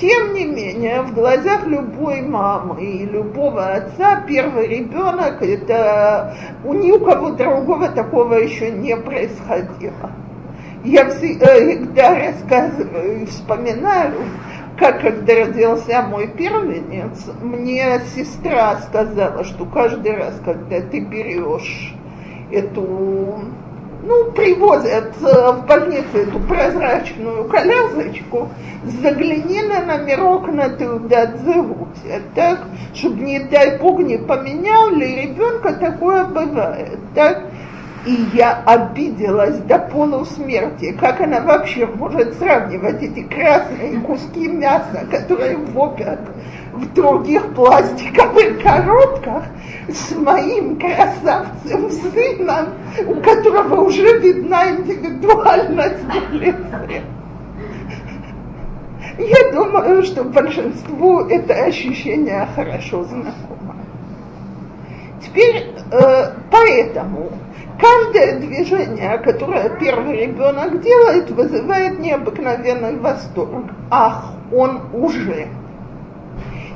Тем 0.00 0.32
не 0.32 0.44
менее, 0.44 1.02
в 1.02 1.14
глазах 1.14 1.66
любой 1.66 2.22
мамы 2.22 2.82
и 2.82 3.04
любого 3.04 3.72
отца 3.72 4.22
первый 4.26 4.66
ребенок 4.66 5.42
это 5.42 6.34
у 6.64 6.72
ни 6.72 6.90
у 6.90 6.98
кого 6.98 7.30
другого 7.30 7.88
такого 7.88 8.34
еще 8.34 8.70
не 8.70 8.96
происходило. 8.96 10.10
Я 10.84 11.08
всегда 11.10 12.14
рассказываю 12.18 13.22
и 13.22 13.26
вспоминаю, 13.26 14.14
как 14.78 15.00
когда 15.00 15.34
родился 15.34 16.02
мой 16.02 16.26
первенец, 16.26 17.30
мне 17.40 18.00
сестра 18.16 18.78
сказала, 18.78 19.44
что 19.44 19.66
каждый 19.66 20.16
раз, 20.16 20.40
когда 20.44 20.80
ты 20.80 21.00
берешь 21.00 21.94
эту 22.50 23.42
ну, 24.02 24.32
привозят 24.32 25.14
э, 25.22 25.52
в 25.52 25.66
больницу 25.66 26.18
эту 26.18 26.40
прозрачную 26.40 27.44
колясочку, 27.44 28.48
загляни 28.84 29.62
на 29.62 29.84
номерок 29.84 30.48
на 30.48 30.68
туда 30.70 31.26
Дзеруте, 31.26 32.22
так, 32.34 32.66
чтобы, 32.94 33.22
не 33.22 33.40
дай 33.40 33.78
бог, 33.78 34.00
не 34.00 34.16
ли 34.16 35.22
ребенка, 35.22 35.74
такое 35.74 36.24
бывает, 36.24 36.98
так. 37.14 37.44
И 38.04 38.26
я 38.34 38.64
обиделась 38.66 39.58
до 39.58 39.78
полусмерти. 39.78 40.90
Как 40.98 41.20
она 41.20 41.40
вообще 41.40 41.86
может 41.86 42.34
сравнивать 42.34 43.00
эти 43.00 43.22
красные 43.22 44.00
куски 44.00 44.48
мяса, 44.48 45.06
которые 45.08 45.56
вопят 45.56 46.18
в 46.72 46.92
других 46.94 47.54
пластиковых 47.54 48.62
коробках, 48.62 49.44
с 49.88 50.12
моим 50.12 50.78
красавцем 50.78 51.90
сыном, 51.90 52.68
у 53.06 53.14
которого 53.20 53.82
уже 53.82 54.18
видна 54.18 54.70
индивидуальность 54.70 56.04
в 56.30 56.32
лице. 56.32 57.02
Я 59.18 59.52
думаю, 59.52 60.02
что 60.02 60.24
большинству 60.24 61.20
это 61.26 61.54
ощущение 61.64 62.48
хорошо 62.54 63.04
знакомо. 63.04 63.76
Теперь 65.20 65.66
э, 65.90 66.32
поэтому 66.50 67.30
каждое 67.78 68.38
движение, 68.38 69.18
которое 69.18 69.68
первый 69.78 70.26
ребенок 70.26 70.80
делает, 70.80 71.30
вызывает 71.30 71.98
необыкновенный 71.98 72.96
восторг. 72.96 73.66
Ах, 73.90 74.32
он 74.50 74.80
уже 74.94 75.48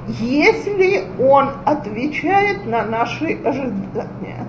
если 0.09 1.05
он 1.21 1.51
отвечает 1.65 2.65
на 2.67 2.85
наши 2.85 3.39
ожидания. 3.45 4.47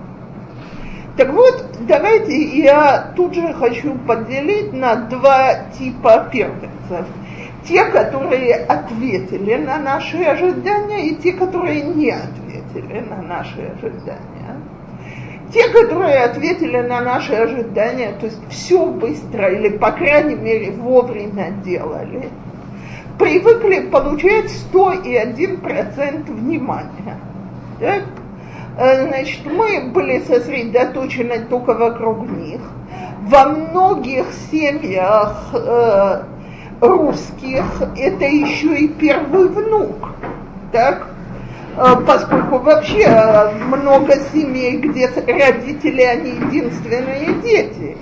Так 1.16 1.32
вот, 1.32 1.66
давайте 1.80 2.36
я 2.62 3.12
тут 3.16 3.34
же 3.34 3.52
хочу 3.52 3.94
поделить 4.06 4.72
на 4.72 4.94
два 4.94 5.70
типа 5.76 6.28
первенцев. 6.30 7.06
Те, 7.64 7.84
которые 7.86 8.54
ответили 8.54 9.56
на 9.56 9.78
наши 9.78 10.22
ожидания, 10.22 11.08
и 11.08 11.16
те, 11.16 11.32
которые 11.32 11.82
не 11.82 12.12
ответили 12.12 13.00
на 13.00 13.20
наши 13.20 13.60
ожидания. 13.60 14.60
Те, 15.52 15.68
которые 15.70 16.24
ответили 16.24 16.78
на 16.78 17.00
наши 17.00 17.32
ожидания, 17.32 18.12
то 18.20 18.26
есть 18.26 18.40
все 18.48 18.86
быстро 18.86 19.50
или, 19.52 19.70
по 19.76 19.90
крайней 19.90 20.36
мере, 20.36 20.70
вовремя 20.70 21.50
делали– 21.64 22.28
привыкли 23.18 23.88
получать 23.88 24.50
101% 24.72 26.32
внимания. 26.32 27.18
Так? 27.80 28.04
Э, 28.78 29.06
значит, 29.08 29.40
мы 29.44 29.90
были 29.92 30.20
сосредоточены 30.20 31.40
только 31.50 31.74
вокруг 31.74 32.28
них. 32.30 32.60
Во 33.22 33.44
многих 33.46 34.26
семьях 34.50 35.50
э, 35.52 36.22
русских 36.80 37.64
это 37.96 38.24
еще 38.24 38.76
и 38.76 38.88
первый 38.88 39.48
внук. 39.48 40.10
Так? 40.72 41.08
Э, 41.76 41.94
поскольку 42.06 42.58
вообще 42.58 43.02
э, 43.02 43.52
много 43.64 44.14
семей, 44.32 44.78
где 44.78 45.08
родители, 45.08 46.02
они 46.02 46.30
единственные 46.30 47.34
дети. 47.42 47.96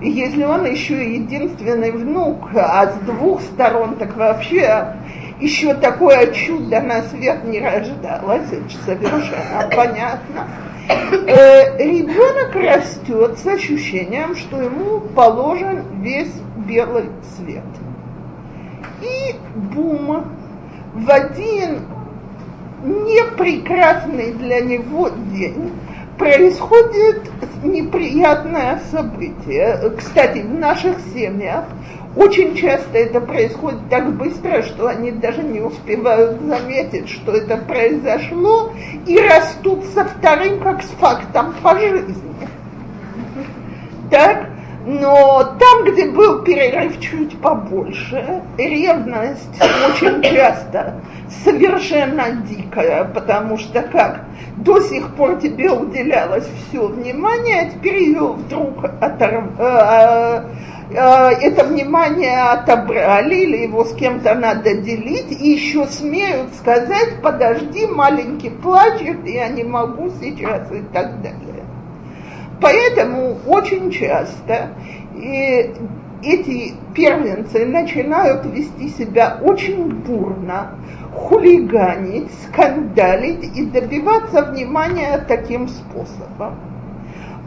Если 0.00 0.44
он 0.44 0.64
еще 0.64 1.14
единственный 1.14 1.90
внук, 1.90 2.50
а 2.54 2.86
с 2.86 2.94
двух 3.00 3.40
сторон, 3.40 3.96
так 3.96 4.16
вообще 4.16 4.94
еще 5.40 5.74
такое 5.74 6.32
чудо 6.32 6.80
на 6.80 7.02
свет 7.02 7.44
не 7.44 7.60
рождалось, 7.60 8.52
это 8.52 8.84
совершенно 8.84 9.68
понятно. 9.74 10.46
Э, 10.88 11.76
ребенок 11.78 12.54
растет 12.54 13.38
с 13.38 13.46
ощущением, 13.46 14.36
что 14.36 14.62
ему 14.62 15.00
положен 15.00 15.84
весь 16.00 16.32
белый 16.66 17.10
свет. 17.36 17.64
И 19.02 19.34
бум, 19.54 20.24
в 20.94 21.10
один 21.10 21.86
непрекрасный 22.82 24.32
для 24.32 24.60
него 24.60 25.08
день 25.08 25.72
происходит 26.18 27.30
неприятное 27.62 28.80
событие. 28.90 29.92
Кстати, 29.96 30.40
в 30.40 30.58
наших 30.58 30.98
семьях 31.14 31.64
очень 32.16 32.56
часто 32.56 32.98
это 32.98 33.20
происходит 33.20 33.88
так 33.88 34.12
быстро, 34.16 34.62
что 34.62 34.88
они 34.88 35.12
даже 35.12 35.42
не 35.42 35.60
успевают 35.60 36.40
заметить, 36.40 37.08
что 37.08 37.32
это 37.32 37.56
произошло, 37.56 38.72
и 39.06 39.18
растут 39.18 39.84
со 39.94 40.04
вторым 40.04 40.60
как 40.60 40.82
с 40.82 40.88
фактом 41.00 41.54
по 41.62 41.78
жизни. 41.78 42.34
Так? 44.10 44.48
Но 44.90 45.44
там, 45.58 45.84
где 45.84 46.06
был 46.06 46.42
перерыв 46.44 46.98
чуть 46.98 47.38
побольше, 47.42 48.42
ревность 48.56 49.60
очень 49.86 50.22
часто 50.22 51.02
совершенно 51.44 52.30
дикая, 52.48 53.04
потому 53.04 53.58
что 53.58 53.82
как 53.82 54.24
до 54.56 54.80
сих 54.80 55.14
пор 55.14 55.40
тебе 55.40 55.70
уделялось 55.70 56.48
все 56.70 56.86
внимание, 56.86 57.60
а 57.60 57.70
теперь 57.70 58.02
ее 58.02 58.28
вдруг 58.28 58.82
оторв... 58.98 59.44
Э, 59.58 60.44
э, 60.90 60.94
это 60.94 61.64
внимание 61.64 62.44
отобрали 62.44 63.34
или 63.34 63.64
его 63.64 63.84
с 63.84 63.94
кем-то 63.94 64.34
надо 64.36 64.72
делить, 64.72 65.30
и 65.38 65.50
еще 65.50 65.84
смеют 65.84 66.54
сказать, 66.54 67.20
подожди, 67.22 67.86
маленький 67.86 68.48
плачет, 68.48 69.26
я 69.26 69.48
не 69.48 69.64
могу 69.64 70.08
сейчас 70.18 70.72
и 70.72 70.80
так 70.94 71.20
далее. 71.20 71.57
Поэтому 72.60 73.38
очень 73.46 73.90
часто 73.90 74.70
и 75.14 75.74
эти 76.22 76.74
первенцы 76.94 77.64
начинают 77.64 78.44
вести 78.46 78.88
себя 78.88 79.38
очень 79.40 79.90
бурно, 79.90 80.74
хулиганить, 81.14 82.30
скандалить 82.44 83.56
и 83.56 83.64
добиваться 83.64 84.42
внимания 84.42 85.24
таким 85.28 85.68
способом. 85.68 86.67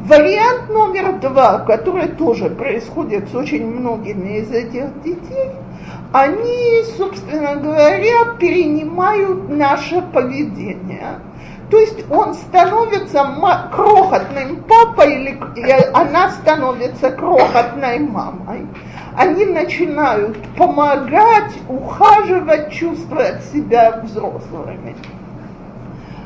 Вариант 0.08 0.70
номер 0.70 1.20
два, 1.20 1.60
который 1.60 2.10
тоже 2.10 2.50
происходит 2.50 3.29
с 3.29 3.36
очень 3.36 3.65
многими 3.65 4.39
из 4.39 4.51
этих 4.51 5.01
детей, 5.03 5.51
они, 6.12 6.84
собственно 6.98 7.55
говоря, 7.55 8.34
перенимают 8.39 9.50
наше 9.50 10.01
поведение– 10.01 11.20
то 11.72 11.79
есть 11.79 12.03
он 12.12 12.34
становится 12.36 13.25
крохотным 13.72 14.62
папой, 14.63 15.24
или 15.55 15.89
она 15.93 16.29
становится 16.31 17.12
крохотной 17.12 18.00
мамой. 18.00 18.67
Они 19.15 19.46
начинают 19.46 20.38
помогать, 20.58 21.53
ухаживать, 21.70 22.74
чувствовать 22.74 23.41
себя 23.46 24.01
взрослыми. 24.03 24.98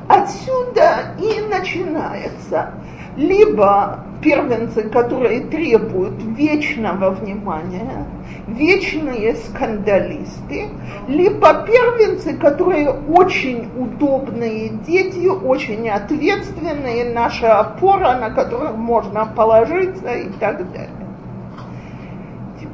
Отсюда 0.07 1.13
и 1.19 1.41
начинается 1.47 2.71
либо 3.17 3.99
первенцы, 4.21 4.89
которые 4.89 5.41
требуют 5.41 6.21
вечного 6.21 7.11
внимания, 7.11 8.05
вечные 8.47 9.35
скандалисты, 9.35 10.65
либо 11.07 11.65
первенцы, 11.65 12.37
которые 12.37 12.89
очень 12.89 13.69
удобные 13.77 14.69
дети, 14.69 15.27
очень 15.27 15.89
ответственные, 15.89 17.13
наша 17.13 17.59
опора, 17.59 18.17
на 18.17 18.31
которых 18.31 18.75
можно 18.75 19.25
положиться 19.25 20.13
и 20.13 20.29
так 20.39 20.71
далее. 20.71 21.04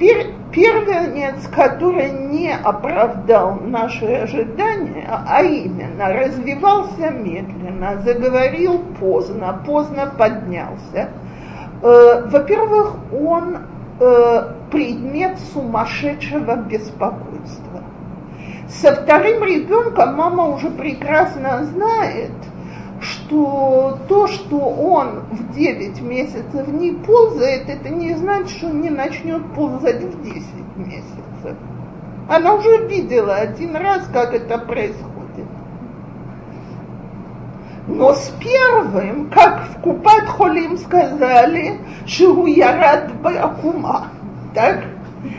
Теперь 0.01 0.33
первенец, 0.51 1.47
который 1.55 2.09
не 2.09 2.51
оправдал 2.51 3.59
наши 3.61 4.07
ожидания, 4.07 5.07
а 5.07 5.43
именно 5.43 6.11
развивался 6.11 7.11
медленно, 7.11 8.01
заговорил 8.03 8.79
поздно, 8.99 9.61
поздно 9.63 10.11
поднялся, 10.17 11.09
э, 11.83 12.29
во-первых, 12.31 12.95
он 13.13 13.57
э, 13.99 14.53
предмет 14.71 15.37
сумасшедшего 15.53 16.55
беспокойства. 16.55 17.83
Со 18.69 18.95
вторым 18.95 19.43
ребенком 19.43 20.15
мама 20.15 20.47
уже 20.47 20.71
прекрасно 20.71 21.63
знает, 21.65 22.31
что 23.01 23.99
то, 24.07 24.27
что 24.27 24.57
он 24.57 25.23
в 25.31 25.53
9 25.53 26.01
месяцев 26.01 26.67
не 26.67 26.91
ползает, 26.91 27.67
это 27.67 27.89
не 27.89 28.13
значит, 28.15 28.57
что 28.57 28.67
он 28.67 28.81
не 28.81 28.89
начнет 28.89 29.41
ползать 29.53 30.01
в 30.01 30.23
10 30.23 30.43
месяцев. 30.77 31.57
Она 32.29 32.53
уже 32.53 32.87
видела 32.87 33.35
один 33.35 33.75
раз, 33.75 34.07
как 34.13 34.33
это 34.33 34.57
происходит. 34.59 35.47
Но 37.87 38.13
с 38.13 38.31
первым, 38.39 39.29
как 39.29 39.67
в 39.69 39.81
Купат 39.81 40.27
Холим 40.27 40.77
сказали, 40.77 41.79
что 42.05 42.45
я 42.45 42.77
рад 42.77 43.13
Бакума, 43.21 44.09
так? 44.53 44.85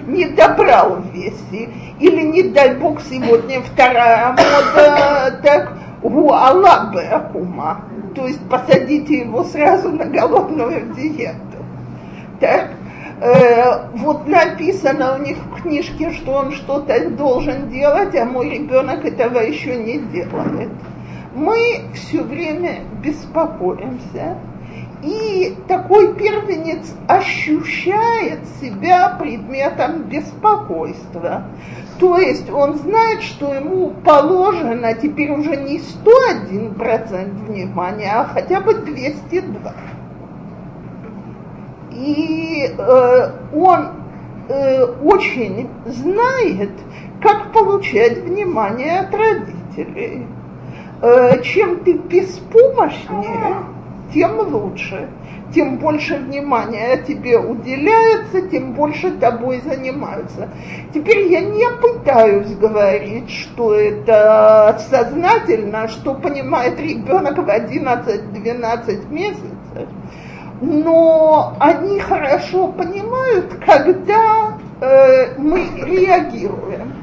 Не 0.07 0.27
добрал 0.27 1.01
веси. 1.13 1.71
Или, 1.99 2.23
не 2.23 2.43
дай 2.43 2.75
бог, 2.75 3.01
сегодня 3.01 3.63
вторая 3.63 4.31
мода, 4.31 5.41
так, 5.43 5.73
у 6.03 6.33
Аллах 6.33 6.93
Бакума. 6.93 7.85
То 8.15 8.27
есть 8.27 8.41
посадите 8.49 9.21
его 9.21 9.45
сразу 9.45 9.91
на 9.91 10.05
голодную 10.05 10.93
диету. 10.95 11.65
Так? 12.41 12.71
Э, 13.21 13.89
вот 13.95 14.27
написано 14.27 15.17
у 15.17 15.23
них 15.23 15.39
в 15.39 15.63
книжке, 15.63 16.13
что 16.13 16.33
он 16.33 16.53
что-то 16.53 17.11
должен 17.11 17.69
делать, 17.69 18.15
а 18.17 18.25
мой 18.25 18.51
ребенок 18.51 19.05
этого 19.05 19.39
еще 19.39 19.77
не 19.77 19.99
делает 19.99 20.71
мы 21.35 21.85
все 21.95 22.23
время 22.23 22.81
беспокоимся, 23.03 24.37
и 25.03 25.57
такой 25.67 26.15
первенец 26.15 26.95
ощущает 27.09 28.47
себя 28.61 29.17
предметом 29.19 30.05
беспокойства. 30.05 31.45
То 31.99 32.19
есть 32.19 32.49
он 32.51 32.77
знает, 32.77 33.23
что 33.23 33.53
ему 33.53 33.91
положено 34.05 34.95
теперь 34.95 35.33
уже 35.33 35.57
не 35.57 35.79
101% 35.79 37.47
внимания, 37.47 38.13
а 38.13 38.25
хотя 38.25 38.61
бы 38.61 38.75
202. 38.75 39.75
И 41.93 42.67
э, 42.67 43.31
он 43.55 43.89
э, 44.49 44.85
очень 45.03 45.69
знает, 45.87 46.71
как 47.21 47.53
получать 47.53 48.19
внимание 48.19 49.01
от 49.01 49.15
родителей. 49.15 50.27
Э, 51.03 51.43
чем 51.43 51.81
ты 51.81 51.95
беспомощнее, 51.95 53.57
тем 54.13 54.39
лучше. 54.41 55.09
Тем 55.55 55.77
больше 55.77 56.17
внимания 56.17 56.97
тебе 57.07 57.39
уделяется, 57.39 58.49
тем 58.49 58.73
больше 58.73 59.11
тобой 59.11 59.61
занимаются. 59.61 60.49
Теперь 60.95 61.31
я 61.31 61.43
не 61.43 61.69
пытаюсь 61.79 62.57
говорить, 62.57 63.31
что 63.31 63.75
это 63.75 64.81
сознательно, 64.89 65.89
что 65.89 66.15
понимает 66.15 66.81
ребенок 66.81 67.37
в 67.37 67.49
11-12 67.49 69.13
месяцев, 69.13 69.89
но 70.63 71.55
они 71.61 72.01
хорошо 72.01 72.69
понимают, 72.69 73.53
когда 73.67 74.57
э, 74.81 75.35
мы 75.37 75.67
реагируем. 75.85 76.95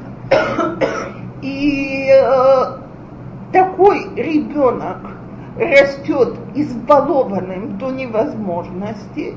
И 1.42 2.08
э, 2.10 2.64
такой 3.52 4.08
ребенок 4.16 4.98
растет 5.56 6.34
избалованным 6.54 7.78
до 7.78 7.90
невозможности, 7.90 9.34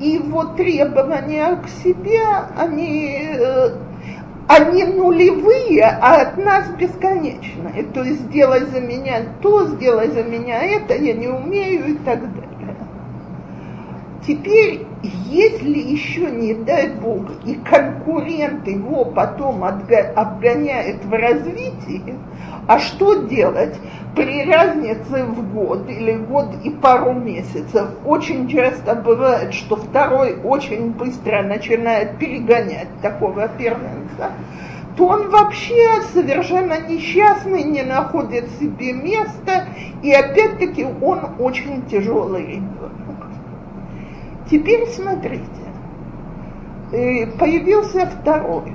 и 0.00 0.08
его 0.08 0.44
требования 0.44 1.56
к 1.56 1.68
себе, 1.68 2.20
они, 2.56 3.20
э, 3.38 3.76
они 4.48 4.84
нулевые, 4.84 5.84
а 5.84 6.22
от 6.22 6.38
нас 6.38 6.68
бесконечные. 6.78 7.84
То 7.94 8.02
есть 8.02 8.22
сделай 8.22 8.66
за 8.66 8.80
меня 8.80 9.22
то, 9.40 9.66
сделай 9.66 10.08
за 10.08 10.22
меня 10.22 10.62
это, 10.62 10.94
я 10.94 11.14
не 11.14 11.28
умею 11.28 11.94
и 11.94 11.94
так 11.94 12.20
далее. 12.20 12.76
Теперь, 14.26 14.86
если 15.02 15.78
еще, 15.78 16.30
не 16.30 16.54
дай 16.54 16.90
Бог, 16.90 17.26
и 17.44 17.54
конкурент 17.54 18.66
его 18.68 19.04
потом 19.04 19.64
обгоняет 19.64 21.04
в 21.04 21.12
развитии, 21.12 22.14
а 22.68 22.78
что 22.78 23.22
делать? 23.24 23.74
При 24.14 24.44
разнице 24.44 25.24
в 25.24 25.52
год 25.52 25.88
или 25.88 26.16
год 26.16 26.50
и 26.62 26.70
пару 26.70 27.14
месяцев 27.14 27.88
очень 28.04 28.46
часто 28.46 28.94
бывает, 28.94 29.54
что 29.54 29.76
второй 29.76 30.36
очень 30.44 30.92
быстро 30.92 31.42
начинает 31.42 32.18
перегонять 32.18 32.88
такого 33.00 33.48
первенца, 33.48 34.32
то 34.96 35.06
он 35.06 35.30
вообще 35.30 36.02
совершенно 36.12 36.78
несчастный, 36.86 37.64
не 37.64 37.82
находит 37.82 38.48
себе 38.60 38.92
места, 38.92 39.64
и 40.02 40.12
опять-таки 40.12 40.86
он 41.00 41.20
очень 41.38 41.82
тяжелый 41.86 42.46
ребенок. 42.46 42.92
Теперь 44.50 44.86
смотрите, 44.88 45.42
э, 46.92 47.26
появился 47.38 48.06
второй. 48.06 48.74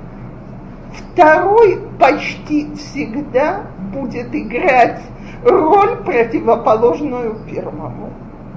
Второй 0.92 1.78
почти 1.98 2.74
всегда 2.74 3.62
будет 3.92 4.34
играть 4.34 5.00
роль 5.44 5.96
противоположную 6.04 7.36
первому. 7.50 8.10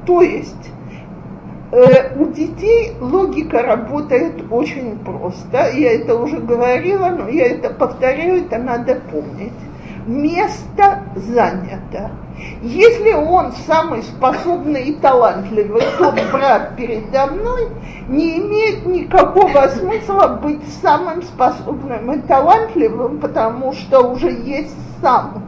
То 0.06 0.21
есть 0.21 0.71
э, 1.71 2.15
у 2.17 2.28
детей 2.32 2.93
логика 3.00 3.62
работает 3.62 4.43
очень 4.50 4.97
просто. 5.00 5.71
Я 5.74 5.93
это 5.93 6.15
уже 6.15 6.38
говорила, 6.39 7.10
но 7.10 7.28
я 7.28 7.47
это 7.47 7.69
повторяю, 7.71 8.45
это 8.45 8.58
надо 8.58 8.95
помнить. 9.12 9.54
Место 10.08 11.04
занято. 11.15 12.12
Если 12.62 13.13
он 13.13 13.52
самый 13.67 14.04
способный 14.04 14.84
и 14.84 14.94
талантливый, 14.96 15.82
тот 15.98 16.15
брат 16.32 16.76
передо 16.76 17.28
мной, 17.28 17.67
не 18.08 18.38
имеет 18.39 18.86
никакого 18.86 19.67
смысла 19.67 20.39
быть 20.41 20.62
самым 20.82 21.22
способным 21.24 22.12
и 22.12 22.20
талантливым, 22.22 23.20
потому 23.20 23.74
что 23.74 24.02
уже 24.02 24.32
есть 24.32 24.76
самый. 25.02 25.41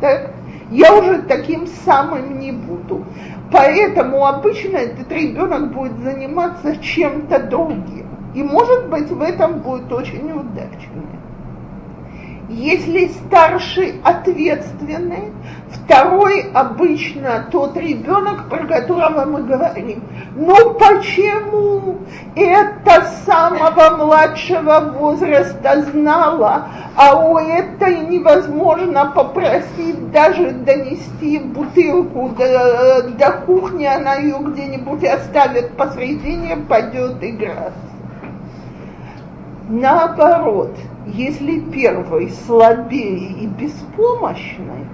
Так? 0.00 0.30
Я 0.70 0.94
уже 0.94 1.22
таким 1.22 1.66
самым 1.84 2.38
не 2.38 2.52
буду. 2.52 3.04
Поэтому 3.52 4.26
обычно 4.26 4.78
этот 4.78 5.10
ребенок 5.12 5.72
будет 5.72 5.98
заниматься 6.00 6.76
чем-то 6.78 7.38
другим. 7.44 8.08
И 8.34 8.42
может 8.42 8.88
быть 8.88 9.10
в 9.10 9.22
этом 9.22 9.60
будет 9.60 9.92
очень 9.92 10.32
удачный. 10.32 11.23
Если 12.56 13.08
старший 13.08 14.00
ответственный, 14.04 15.32
второй 15.70 16.52
обычно 16.54 17.48
тот 17.50 17.76
ребенок, 17.76 18.48
про 18.48 18.64
которого 18.64 19.24
мы 19.24 19.42
говорим. 19.42 20.04
Но 20.36 20.74
почему 20.74 21.96
это 22.36 23.06
самого 23.26 23.96
младшего 23.96 24.92
возраста 24.96 25.82
знала, 25.82 26.68
а 26.94 27.28
у 27.28 27.38
этой 27.38 28.06
невозможно 28.06 29.06
попросить 29.06 30.12
даже 30.12 30.52
донести 30.52 31.40
бутылку 31.40 32.36
до, 32.38 33.02
до 33.18 33.32
кухни, 33.46 33.84
она 33.84 34.14
ее 34.14 34.38
где-нибудь 34.40 35.02
оставит 35.02 35.76
посредине, 35.76 36.56
пойдет 36.68 37.16
играть. 37.20 37.72
Наоборот, 39.68 40.76
если 41.06 41.60
первый 41.60 42.30
слабее 42.30 43.32
и 43.32 43.46
беспомощный, 43.46 44.86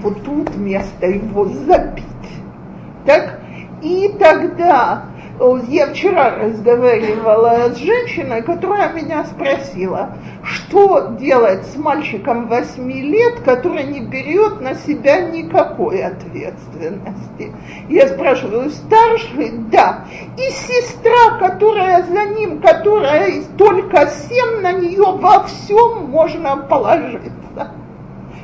вот 0.00 0.22
тут 0.24 0.56
место 0.56 1.06
его 1.06 1.46
забить. 1.46 2.04
Так? 3.04 3.40
И 3.82 4.14
тогда 4.18 5.04
я 5.68 5.86
вчера 5.86 6.30
разговаривала 6.36 7.70
с 7.72 7.76
женщиной, 7.76 8.42
которая 8.42 8.92
меня 8.92 9.24
спросила, 9.24 10.16
что 10.42 11.14
делать 11.18 11.64
с 11.66 11.76
мальчиком 11.76 12.48
8 12.48 12.90
лет, 12.90 13.40
который 13.40 13.84
не 13.84 14.00
берет 14.00 14.60
на 14.60 14.74
себя 14.74 15.20
никакой 15.20 16.02
ответственности. 16.02 17.52
Я 17.88 18.08
спрашиваю, 18.08 18.70
старший? 18.70 19.52
Да. 19.70 20.06
И 20.36 20.50
сестра, 20.50 21.38
которая 21.38 22.02
за 22.02 22.24
ним, 22.34 22.60
которая 22.60 23.42
только 23.56 24.08
7, 24.08 24.60
на 24.60 24.72
нее 24.72 25.04
во 25.04 25.44
всем 25.44 26.06
можно 26.10 26.56
положиться. 26.56 27.72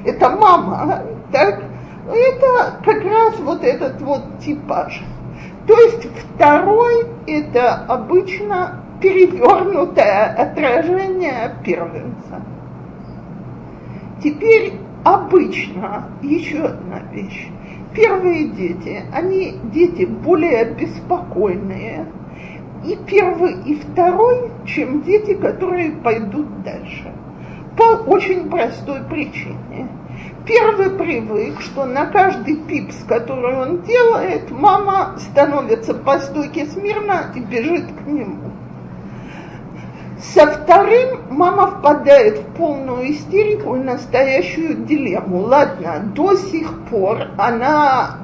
Это 0.04 0.30
мама, 0.30 1.02
так? 1.32 1.60
Это 2.06 2.80
как 2.84 3.02
раз 3.04 3.38
вот 3.40 3.64
этот 3.64 4.00
вот 4.02 4.38
типаж. 4.38 5.02
То 5.66 5.78
есть 5.78 6.08
второй– 6.18 7.06
это 7.26 7.74
обычно 7.86 8.82
перевернутое 9.00 10.26
отражение 10.26 11.54
первенца. 11.64 12.42
Теперь 14.22 14.74
обычно 15.04 16.08
еще 16.22 16.64
одна 16.64 17.00
вещь. 17.12 17.48
Первые 17.94 18.48
дети, 18.48 19.02
они 19.12 19.58
дети 19.72 20.04
более 20.04 20.66
беспокойные. 20.66 22.06
И 22.84 22.98
первый, 23.06 23.62
и 23.64 23.76
второй, 23.76 24.50
чем 24.66 25.02
дети, 25.02 25.34
которые 25.34 25.92
пойдут 25.92 26.62
дальше. 26.62 27.12
По 27.76 28.10
очень 28.10 28.50
простой 28.50 29.02
причине– 29.04 29.88
Первый 30.46 30.90
привык, 30.90 31.62
что 31.62 31.86
на 31.86 32.04
каждый 32.06 32.56
пипс, 32.56 32.96
который 33.08 33.56
он 33.56 33.80
делает, 33.82 34.50
мама 34.50 35.16
становится 35.18 35.94
по 35.94 36.18
стойке 36.18 36.66
смирно 36.66 37.32
и 37.34 37.40
бежит 37.40 37.86
к 37.86 38.06
нему. 38.06 38.52
Со 40.18 40.46
вторым 40.46 41.20
мама 41.30 41.68
впадает 41.68 42.38
в 42.38 42.56
полную 42.56 43.10
истерику 43.12 43.76
и 43.76 43.80
настоящую 43.80 44.84
дилемму. 44.84 45.42
Ладно, 45.42 46.12
до 46.14 46.34
сих 46.34 46.78
пор 46.90 47.28
она 47.38 48.18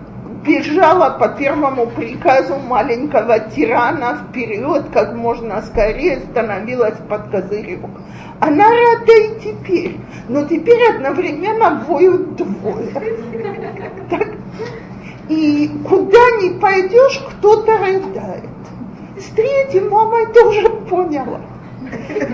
бежала 0.45 1.11
по 1.11 1.29
первому 1.29 1.87
приказу 1.87 2.57
маленького 2.57 3.41
тирана 3.41 4.19
вперед, 4.29 4.85
как 4.93 5.15
можно 5.15 5.63
скорее 5.63 6.21
становилась 6.31 6.99
под 7.09 7.31
козырек. 7.31 7.81
Она 8.41 8.65
рада 8.65 9.13
и 9.13 9.41
теперь, 9.41 9.99
но 10.29 10.45
теперь 10.45 10.95
одновременно 10.95 11.85
воют 11.87 12.37
двое. 12.37 12.91
Так. 14.09 14.29
И 15.29 15.71
куда 15.89 16.19
ни 16.41 16.59
пойдешь, 16.59 17.23
кто-то 17.31 17.79
рыдает. 17.79 18.49
С 19.19 19.27
третьим 19.35 19.91
мама 19.91 20.23
это 20.23 20.47
уже 20.47 20.69
поняла. 20.69 21.41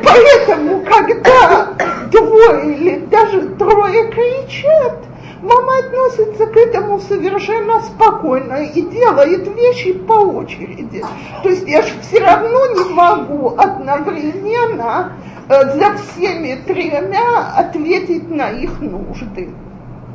Поэтому, 0.04 0.82
когда 0.84 1.68
двое 2.10 2.74
или 2.74 2.98
даже 3.06 3.48
трое 3.58 4.10
кричат, 4.10 4.98
Мама 5.46 5.78
относится 5.78 6.46
к 6.46 6.56
этому 6.56 6.98
совершенно 6.98 7.80
спокойно 7.80 8.64
и 8.64 8.82
делает 8.82 9.46
вещи 9.56 9.92
по 9.92 10.14
очереди. 10.14 11.04
То 11.44 11.48
есть 11.48 11.68
я 11.68 11.82
же 11.82 11.92
все 12.02 12.18
равно 12.18 12.66
не 12.74 12.92
могу 12.92 13.54
одновременно 13.56 15.12
э, 15.48 15.78
за 15.78 15.94
всеми 15.98 16.60
тремя 16.66 17.52
ответить 17.56 18.28
на 18.28 18.50
их 18.50 18.80
нужды. 18.80 19.50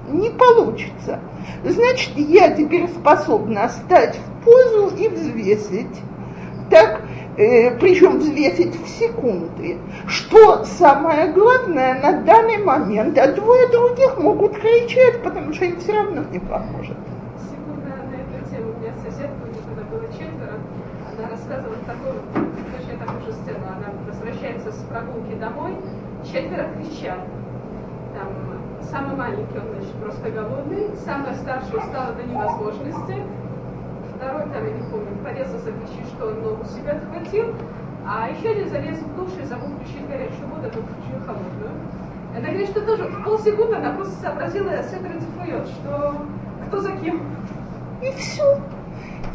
Не 0.09 0.31
получится. 0.31 1.21
Значит, 1.63 2.11
я 2.17 2.49
теперь 2.49 2.89
способна 2.89 3.69
стать 3.69 4.17
в 4.17 4.43
позу 4.43 4.93
и 4.97 5.07
взвесить. 5.07 6.01
Так, 6.69 7.03
причем 7.35 8.19
взвесить 8.19 8.75
в 8.75 8.87
секунды, 8.87 9.77
что 10.07 10.65
самое 10.65 11.31
главное 11.31 11.99
на 12.01 12.21
данный 12.21 12.57
момент, 12.57 13.17
а 13.17 13.31
двое 13.31 13.67
других 13.69 14.17
могут 14.17 14.53
кричать, 14.57 15.23
потому 15.23 15.53
что 15.53 15.65
им 15.65 15.79
все 15.79 15.93
равно 15.93 16.23
не 16.31 16.39
поможет. 16.39 16.97
Секунда 17.39 17.95
на 18.09 18.15
эту 18.15 18.49
тему. 18.49 18.73
У 18.75 18.81
меня 18.81 18.93
соседка, 18.97 19.47
когда 19.65 19.83
было 19.89 20.07
четверо, 20.11 20.59
она 21.17 21.29
рассказывала 21.29 21.77
такую, 21.85 22.15
точно 22.33 23.05
такую 23.05 23.21
же 23.21 23.33
сцену. 23.33 23.65
Она 23.65 23.93
возвращается 24.07 24.71
с 24.71 24.83
прогулки 24.89 25.35
домой, 25.39 25.75
четверо 26.25 26.67
кричат. 26.75 27.19
Там 28.13 28.27
самый 28.83 29.15
маленький, 29.15 29.57
он, 29.57 29.71
значит, 29.71 29.93
просто 30.03 30.29
голодный, 30.31 30.89
самый 31.05 31.33
старший 31.35 31.77
устала 31.77 32.13
до 32.13 32.23
невозможности, 32.23 33.23
второй 34.21 34.43
там, 34.53 34.67
я 34.67 34.73
не 34.73 34.83
помню, 34.83 35.17
порезался 35.23 35.71
кричит, 35.71 36.05
что 36.15 36.27
он 36.27 36.41
ногу 36.41 36.63
себя 36.65 36.91
отхватил, 36.91 37.55
а 38.05 38.29
еще 38.29 38.49
один 38.49 38.69
залез 38.69 38.99
в 38.99 39.15
душ 39.15 39.31
и 39.41 39.45
забыл 39.45 39.69
включить 39.75 40.07
горячую 40.07 40.47
воду, 40.47 40.67
а 40.67 40.69
тут 40.69 40.83
включил 40.83 41.25
холодную. 41.25 41.71
Она 42.35 42.47
говорит, 42.47 42.69
что 42.69 42.81
тоже 42.81 43.03
в 43.05 43.23
полсекунды 43.23 43.75
она 43.75 43.93
просто 43.93 44.21
сообразила 44.21 44.69
с 44.69 44.93
этой 44.93 45.19
что 45.65 46.15
кто 46.67 46.79
за 46.79 46.91
кем. 46.97 47.21
И 48.01 48.11
все. 48.15 48.57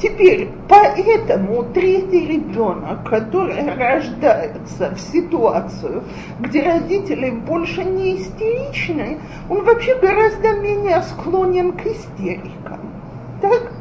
Теперь, 0.00 0.50
поэтому 0.68 1.64
третий 1.72 2.26
ребенок, 2.26 3.08
который 3.08 3.68
рождается 3.74 4.94
в 4.94 5.00
ситуацию, 5.00 6.04
где 6.38 6.62
родители 6.62 7.30
больше 7.30 7.82
не 7.84 8.18
истеричны, 8.18 9.18
он 9.48 9.64
вообще 9.64 9.98
гораздо 9.98 10.54
менее 10.60 11.02
склонен 11.02 11.72
к 11.72 11.86
истерикам. 11.86 12.80
Так? 13.40 13.72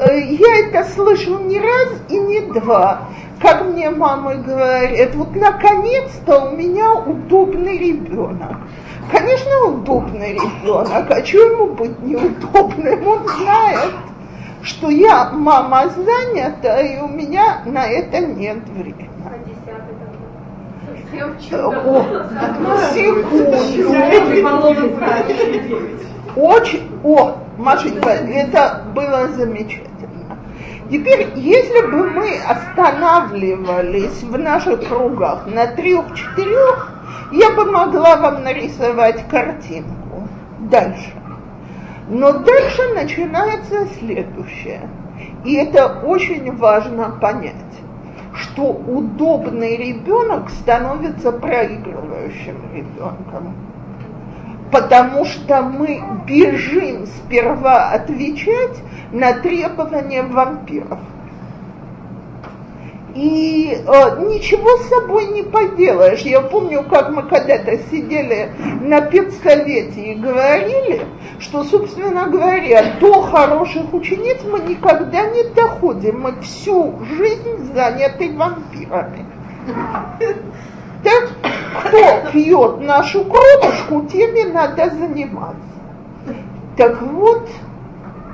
Э, 0.00 0.18
я 0.18 0.60
это 0.60 0.84
слышу 0.88 1.38
не 1.40 1.58
раз 1.58 1.88
и 2.08 2.18
не 2.18 2.40
два. 2.40 3.02
Как 3.38 3.66
мне 3.66 3.90
мама 3.90 4.34
говорит, 4.36 5.14
вот 5.14 5.36
наконец-то 5.36 6.44
у 6.44 6.56
меня 6.56 6.94
удобный 6.94 7.76
ребенок. 7.76 8.56
Конечно, 9.12 9.64
удобный 9.66 10.34
ребенок, 10.34 11.10
а 11.10 11.22
чего 11.22 11.42
ему 11.42 11.66
быть 11.74 12.00
неудобным? 12.00 13.06
Он 13.06 13.28
знает, 13.28 13.92
что 14.62 14.88
я 14.88 15.30
мама 15.30 15.90
занята, 15.90 16.80
и 16.80 16.98
у 17.00 17.08
меня 17.08 17.62
на 17.66 17.86
это 17.86 18.20
нет 18.20 18.66
времени. 18.68 19.10
О, 21.52 22.04
Очень, 26.36 26.88
о, 27.02 27.36
Машенька, 27.58 28.10
это 28.10 28.84
было 28.94 29.28
замечательно. 29.28 29.89
Теперь, 30.90 31.28
если 31.36 31.86
бы 31.86 32.10
мы 32.10 32.36
останавливались 32.40 34.24
в 34.24 34.36
наших 34.36 34.88
кругах 34.88 35.46
на 35.46 35.68
трех-четырех, 35.68 36.92
я 37.30 37.50
бы 37.52 37.70
могла 37.70 38.16
вам 38.16 38.42
нарисовать 38.42 39.28
картинку. 39.28 40.28
Дальше. 40.58 41.12
Но 42.08 42.32
дальше 42.32 42.82
начинается 42.94 43.86
следующее. 44.00 44.88
И 45.44 45.54
это 45.54 46.00
очень 46.02 46.56
важно 46.56 47.10
понять, 47.20 47.54
что 48.34 48.64
удобный 48.64 49.76
ребенок 49.76 50.50
становится 50.50 51.30
проигрывающим 51.30 52.56
ребенком. 52.74 53.54
Потому 54.70 55.24
что 55.24 55.62
мы 55.62 56.02
бежим 56.26 57.06
сперва 57.06 57.90
отвечать 57.90 58.78
на 59.12 59.32
требования 59.34 60.22
вампиров. 60.22 60.98
И 63.14 63.72
э, 63.74 64.24
ничего 64.26 64.76
с 64.76 64.88
собой 64.88 65.26
не 65.26 65.42
поделаешь. 65.42 66.20
Я 66.20 66.42
помню, 66.42 66.84
как 66.84 67.10
мы 67.10 67.24
когда-то 67.24 67.76
сидели 67.90 68.52
на 68.82 69.00
педсовете 69.00 70.12
и 70.12 70.14
говорили, 70.14 71.02
что, 71.40 71.64
собственно 71.64 72.28
говоря, 72.28 72.94
до 73.00 73.22
хороших 73.22 73.92
учениц 73.92 74.38
мы 74.44 74.60
никогда 74.60 75.26
не 75.26 75.42
доходим. 75.54 76.20
Мы 76.20 76.40
всю 76.42 77.00
жизнь 77.16 77.72
заняты 77.74 78.32
вампирами. 78.36 79.26
Так, 81.02 81.30
кто 81.78 82.30
пьет 82.32 82.80
нашу 82.80 83.24
кровушку, 83.24 84.02
теми 84.06 84.50
надо 84.50 84.90
заниматься. 84.90 85.56
Так 86.76 87.02
вот, 87.02 87.48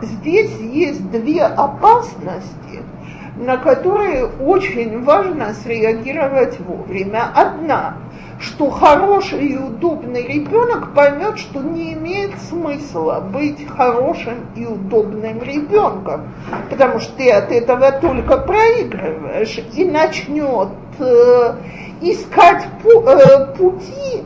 здесь 0.02 0.56
есть 0.58 1.10
две 1.10 1.42
опасности– 1.42 2.82
на 3.36 3.58
которые 3.58 4.26
очень 4.26 5.04
важно 5.04 5.52
среагировать 5.52 6.58
вовремя. 6.60 7.30
Одна, 7.34 7.96
что 8.40 8.70
хороший 8.70 9.46
и 9.46 9.56
удобный 9.56 10.26
ребенок 10.26 10.94
поймет, 10.94 11.38
что 11.38 11.60
не 11.60 11.94
имеет 11.94 12.38
смысла 12.40 13.20
быть 13.20 13.66
хорошим 13.66 14.46
и 14.54 14.66
удобным 14.66 15.42
ребенком, 15.42 16.28
потому 16.70 17.00
что 17.00 17.16
ты 17.16 17.30
от 17.30 17.50
этого 17.50 17.92
только 17.92 18.36
проигрываешь 18.36 19.58
и 19.74 19.84
начнет 19.84 20.68
э, 20.98 21.54
искать 22.02 22.66
пу- 22.82 23.08
э, 23.08 23.54
пути, 23.56 24.24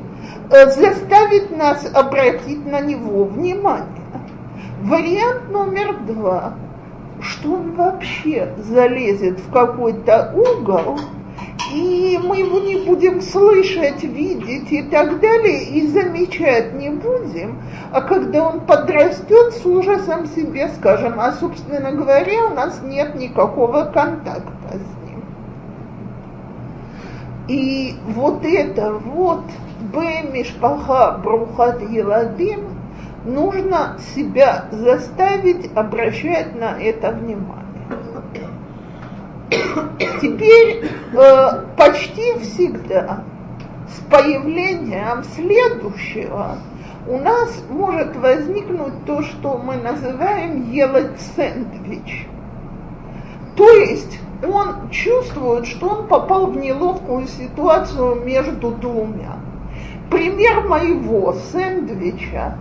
э, 0.50 0.66
заставить 0.66 1.56
нас 1.56 1.88
обратить 1.94 2.66
на 2.66 2.80
него 2.80 3.24
внимание. 3.24 3.86
Вариант 4.82 5.50
номер 5.50 5.96
два– 6.00 6.54
что 7.22 7.52
он 7.52 7.72
вообще 7.72 8.54
залезет 8.58 9.40
в 9.40 9.52
какой-то 9.52 10.32
угол, 10.34 10.98
и 11.72 12.18
мы 12.22 12.38
его 12.38 12.60
не 12.60 12.76
будем 12.76 13.20
слышать, 13.20 14.02
видеть 14.02 14.72
и 14.72 14.82
так 14.82 15.20
далее, 15.20 15.64
и 15.64 15.86
замечать 15.86 16.74
не 16.74 16.90
будем, 16.90 17.60
а 17.92 18.00
когда 18.00 18.48
он 18.48 18.60
подрастет, 18.60 19.54
с 19.54 19.64
ужасом 19.64 20.26
себе 20.26 20.68
скажем, 20.68 21.20
а, 21.20 21.32
собственно 21.32 21.92
говоря, 21.92 22.46
у 22.46 22.54
нас 22.54 22.80
нет 22.82 23.14
никакого 23.14 23.84
контакта 23.84 24.70
с 24.72 25.08
ним. 25.08 25.24
И 27.48 27.94
вот 28.08 28.44
это 28.44 28.92
вот 28.92 29.44
Б 29.92 30.22
Мишпаха 30.32 31.20
Брухат 31.22 31.82
Еладим– 31.82 32.68
нужно 33.24 33.98
себя 34.14 34.66
заставить 34.70 35.70
обращать 35.76 36.54
на 36.54 36.80
это 36.80 37.12
внимание. 37.12 37.59
Теперь 40.20 40.84
э, 41.12 41.64
почти 41.76 42.38
всегда 42.38 43.24
с 43.88 44.00
появлением 44.10 45.24
следующего 45.34 46.58
у 47.08 47.18
нас 47.18 47.62
может 47.68 48.16
возникнуть 48.16 49.04
то, 49.06 49.22
что 49.22 49.58
мы 49.58 49.76
называем 49.76 50.70
делать 50.70 51.20
сэндвич. 51.36 52.28
То 53.56 53.68
есть 53.68 54.20
он 54.46 54.90
чувствует, 54.90 55.66
что 55.66 55.88
он 55.88 56.06
попал 56.06 56.46
в 56.46 56.56
неловкую 56.56 57.26
ситуацию 57.26 58.24
между 58.24 58.70
двумя. 58.70 59.36
Пример 60.10 60.62
моего 60.68 61.32
сэндвича 61.52 62.56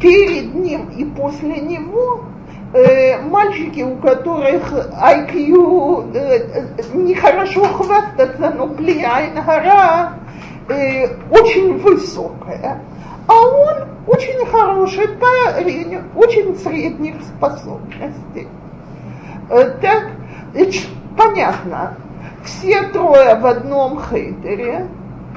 перед 0.00 0.54
ним 0.54 0.90
и 0.90 1.04
после 1.04 1.60
него 1.60 2.24
э, 2.72 3.18
мальчики, 3.22 3.82
у 3.82 3.96
которых 3.96 4.72
IQ 4.72 6.14
э, 6.14 6.66
нехорошо 6.94 7.64
хвастаться, 7.64 8.54
но 8.56 8.68
плияйн 8.68 9.34
гора 9.44 10.14
э, 10.68 11.08
очень 11.30 11.78
высокая. 11.78 12.80
А 13.26 13.34
он 13.34 13.88
очень 14.06 14.46
хороший 14.46 15.08
парень, 15.08 15.98
очень 16.14 16.56
средних 16.56 17.16
способностей. 17.22 18.48
Э, 19.50 19.70
так, 19.82 20.10
понятно, 21.16 21.96
все 22.44 22.82
трое 22.88 23.34
в 23.34 23.46
одном 23.46 24.00
хейтере, 24.00 24.88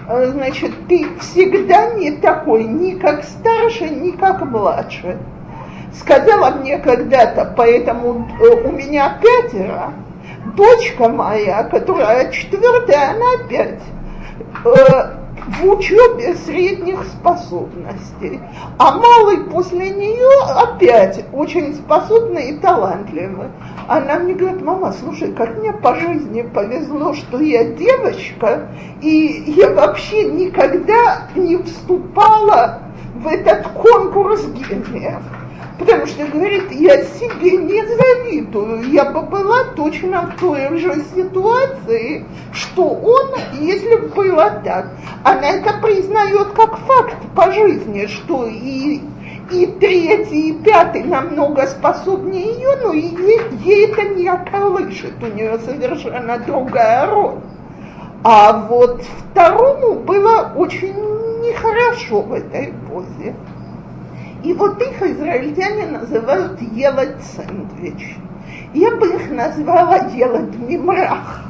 Э, 0.08 0.28
значит, 0.28 0.72
ты 0.88 1.08
всегда 1.20 1.92
не 1.94 2.12
такой, 2.12 2.66
ни 2.66 2.96
как 2.96 3.24
старший, 3.24 3.90
ни 3.90 4.12
как 4.12 4.42
младший. 4.42 5.18
Сказала 5.94 6.52
мне 6.52 6.78
когда-то, 6.80 7.54
поэтому 7.56 8.28
э, 8.40 8.68
у 8.68 8.72
меня 8.72 9.18
пятеро, 9.22 9.94
дочка 10.56 11.10
моя, 11.10 11.64
которая 11.64 12.32
четвертая, 12.32 13.12
она 13.12 13.48
пять. 13.50 13.82
Э, 14.66 15.22
в 15.48 15.66
учебе 15.66 16.36
средних 16.36 17.04
способностей. 17.06 18.40
А 18.78 18.98
малый 18.98 19.46
после 19.46 19.90
нее 19.90 20.44
опять 20.56 21.26
очень 21.34 21.74
способный 21.76 22.52
и 22.52 22.58
талантливый. 22.60 23.48
Она 23.88 24.20
мне 24.20 24.34
говорит, 24.34 24.62
мама, 24.62 24.94
слушай, 24.94 25.34
как 25.34 25.58
мне 25.58 25.74
по 25.74 25.96
жизни 25.96 26.44
повезло, 26.44 27.14
что 27.14 27.40
я 27.40 27.66
девочка, 27.66 28.68
и 29.02 29.54
я 29.58 29.72
вообще 29.72 30.26
никогда 30.26 31.28
не 31.36 31.58
вступала 31.58 32.80
в 33.16 33.28
этот 33.28 33.68
конкурс 33.70 34.46
гениев 34.46 35.22
потому 35.80 36.06
что, 36.06 36.26
говорит, 36.26 36.72
я 36.72 37.04
себе 37.04 37.58
не 37.58 37.86
завидую, 37.86 38.92
я 38.92 39.06
бы 39.06 39.22
была 39.22 39.66
точно 39.76 40.22
в 40.24 40.40
той 40.40 40.78
же 40.78 41.04
ситуации, 41.16 42.26
что 42.54 42.88
он, 42.88 43.30
если 43.60 43.96
бы 43.96 44.08
было 44.10 44.62
так. 44.64 44.88
Она 45.24 45.50
это 45.50 45.74
признает 45.82 46.50
как 46.50 46.78
факт 46.78 47.18
по 47.36 47.52
жизни, 47.52 48.08
что 48.08 48.46
и 48.48 49.02
и 49.52 49.66
третий, 49.66 50.50
и 50.50 50.54
пятый 50.64 51.04
намного 51.04 51.68
способнее 51.68 52.54
ее, 52.54 52.78
но 52.82 52.94
ей, 52.94 53.18
ей 53.64 53.92
это 53.92 54.04
не 54.04 54.30
околышет, 54.30 55.14
у 55.22 55.28
нее 55.28 55.60
совершенно 55.60 56.38
другая 56.40 57.06
роль. 57.08 57.36
А 58.24 58.68
вот 58.68 59.02
второму 59.02 59.96
было 59.96 60.54
очень 60.56 60.96
нехорошо 61.42 62.22
в 62.22 62.34
этой 62.34 62.74
позе. 62.90 63.36
И 64.44 64.54
вот 64.54 64.82
их 64.82 65.02
израильтяне 65.02 65.86
называют 65.88 66.58
делать 66.74 67.22
сэндвич. 67.24 68.18
Я 68.74 68.92
бы 68.96 69.08
их 69.08 69.30
назвала 69.30 70.00
делать 70.10 70.56
мимрах. 70.58 71.42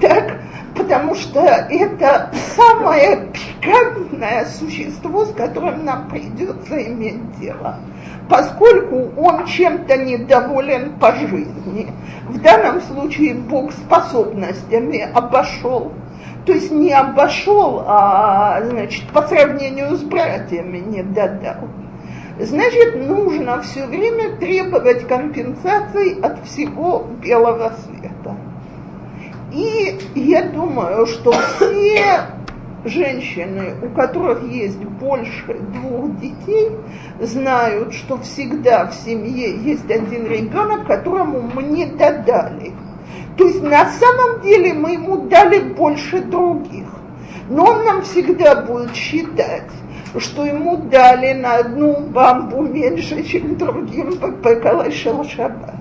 Так, 0.00 0.40
потому 0.76 1.14
что 1.14 1.40
это 1.40 2.30
самое 2.54 3.28
пикантное 3.32 4.44
существо, 4.44 5.24
с 5.24 5.32
которым 5.32 5.84
нам 5.84 6.08
придется 6.08 6.82
иметь 6.86 7.38
дело. 7.40 7.76
Поскольку 8.28 9.10
он 9.16 9.46
чем-то 9.46 9.96
недоволен 9.96 10.98
по 10.98 11.14
жизни, 11.14 11.90
в 12.28 12.40
данном 12.40 12.80
случае 12.82 13.34
Бог 13.34 13.72
способностями 13.72 15.00
обошел 15.14 15.92
то 16.44 16.50
есть 16.50 16.72
не 16.72 16.92
обошел, 16.92 17.84
а 17.86 18.60
значит, 18.64 19.06
по 19.10 19.22
сравнению 19.22 19.96
с 19.96 20.02
братьями 20.02 20.78
не 20.78 21.04
додал 21.04 21.68
значит, 22.38 23.06
нужно 23.06 23.60
все 23.62 23.86
время 23.86 24.36
требовать 24.36 25.06
компенсаций 25.06 26.18
от 26.20 26.44
всего 26.46 27.06
белого 27.22 27.74
света. 27.84 28.36
И 29.52 29.98
я 30.14 30.44
думаю, 30.44 31.06
что 31.06 31.32
все 31.32 32.26
женщины, 32.84 33.74
у 33.82 33.94
которых 33.94 34.42
есть 34.44 34.78
больше 34.78 35.58
двух 35.74 36.18
детей, 36.18 36.70
знают, 37.20 37.94
что 37.94 38.18
всегда 38.18 38.86
в 38.86 38.94
семье 38.94 39.56
есть 39.56 39.90
один 39.90 40.26
ребенок, 40.26 40.86
которому 40.86 41.42
мы 41.54 41.62
не 41.62 41.86
додали. 41.86 42.72
То 43.36 43.46
есть 43.46 43.62
на 43.62 43.86
самом 43.90 44.40
деле 44.42 44.74
мы 44.74 44.92
ему 44.92 45.28
дали 45.28 45.60
больше 45.60 46.20
других. 46.20 46.86
Но 47.48 47.64
он 47.64 47.84
нам 47.84 48.02
всегда 48.02 48.62
будет 48.62 48.94
считать, 48.94 49.70
что 50.18 50.44
ему 50.44 50.76
дали 50.76 51.32
на 51.32 51.56
одну 51.56 52.00
бамбу 52.00 52.62
меньше, 52.62 53.22
чем 53.22 53.56
другим 53.56 54.14
Бекалашел 54.42 55.24
Шаббат. 55.24 55.74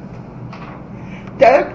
Так, 1.39 1.73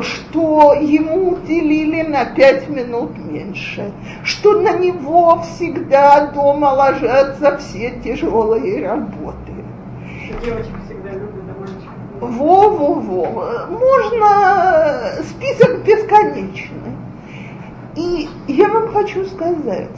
что 0.00 0.72
ему 0.74 1.32
уделили 1.32 2.02
на 2.02 2.24
пять 2.24 2.68
минут 2.68 3.16
меньше, 3.18 3.92
что 4.24 4.60
на 4.60 4.78
него 4.78 5.42
всегда 5.42 6.26
дома 6.26 6.66
ложатся 6.72 7.58
все 7.58 8.00
тяжелые 8.02 8.88
работы. 8.88 9.52
Девочки 10.44 10.72
всегда 10.86 11.10
любят, 11.10 11.44
а 12.20 12.24
Во-во-во. 12.24 13.66
Можно 13.68 15.22
список 15.24 15.84
бесконечный. 15.84 16.96
И 17.94 18.28
я 18.48 18.68
вам 18.68 18.88
хочу 18.88 19.26
сказать, 19.26 19.90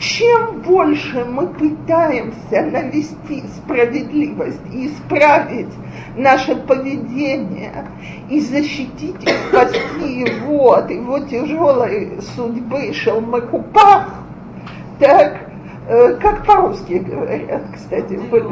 чем 0.00 0.62
больше 0.62 1.26
мы 1.26 1.46
пытаемся 1.48 2.62
навести 2.62 3.42
справедливость 3.56 4.62
и 4.72 4.86
исправить 4.86 5.68
наше 6.16 6.56
поведение 6.56 7.86
и 8.30 8.40
защитить 8.40 9.22
и 9.22 9.28
спасти 9.28 10.20
его 10.20 10.72
от 10.72 10.90
его 10.90 11.18
тяжелой 11.20 12.18
судьбы 12.34 12.94
шелмакупах, 12.94 14.08
так, 14.98 15.49
как 16.20 16.46
по-русски 16.46 16.94
говорят, 16.94 17.62
кстати, 17.74 18.14
были. 18.30 18.46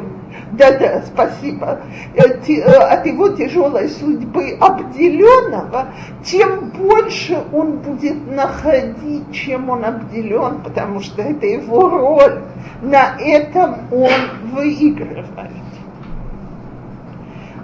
Да-да, 0.52 1.02
спасибо. 1.06 1.80
Э, 2.14 2.22
э, 2.48 2.62
от 2.62 3.06
его 3.06 3.28
тяжелой 3.30 3.88
судьбы 3.88 4.56
обделенного, 4.60 5.88
тем 6.24 6.70
больше 6.70 7.38
он 7.52 7.78
будет 7.78 8.26
находить, 8.30 9.32
чем 9.32 9.70
он 9.70 9.84
обделен, 9.84 10.62
потому 10.62 11.00
что 11.00 11.22
это 11.22 11.46
его 11.46 11.88
роль. 11.88 12.42
На 12.82 13.16
этом 13.18 13.76
он 13.92 14.10
выигрывает. 14.52 15.26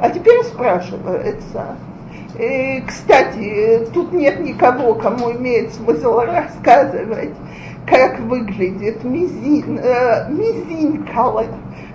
А 0.00 0.10
теперь 0.10 0.42
спрашивается, 0.44 1.76
э, 2.38 2.80
кстати, 2.82 3.88
тут 3.94 4.12
нет 4.12 4.40
никого, 4.40 4.94
кому 4.94 5.32
имеет 5.32 5.72
смысл 5.72 6.18
рассказывать, 6.20 7.34
как 7.86 8.20
выглядит 8.20 9.04
мизин, 9.04 9.78
э, 9.78 10.30
мизинкалы 10.30 11.46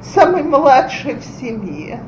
самый 0.01 0.43
младший 0.43 1.15
в 1.15 1.23
семье. 1.23 1.99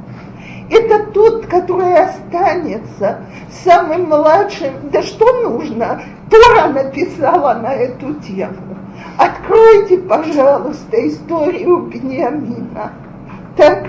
Это 0.70 1.12
тот, 1.12 1.48
который 1.48 1.96
останется 1.96 3.26
самым 3.50 4.06
младшим. 4.06 4.74
Да 4.92 5.02
что 5.02 5.26
нужно? 5.42 6.02
Тора 6.30 6.70
написала 6.70 7.56
на 7.56 7.74
эту 7.74 8.14
тему. 8.16 8.78
Откройте, 9.18 9.98
пожалуйста, 9.98 11.08
историю 11.08 11.82
Бениамина. 11.88 12.94
Так, 13.58 13.86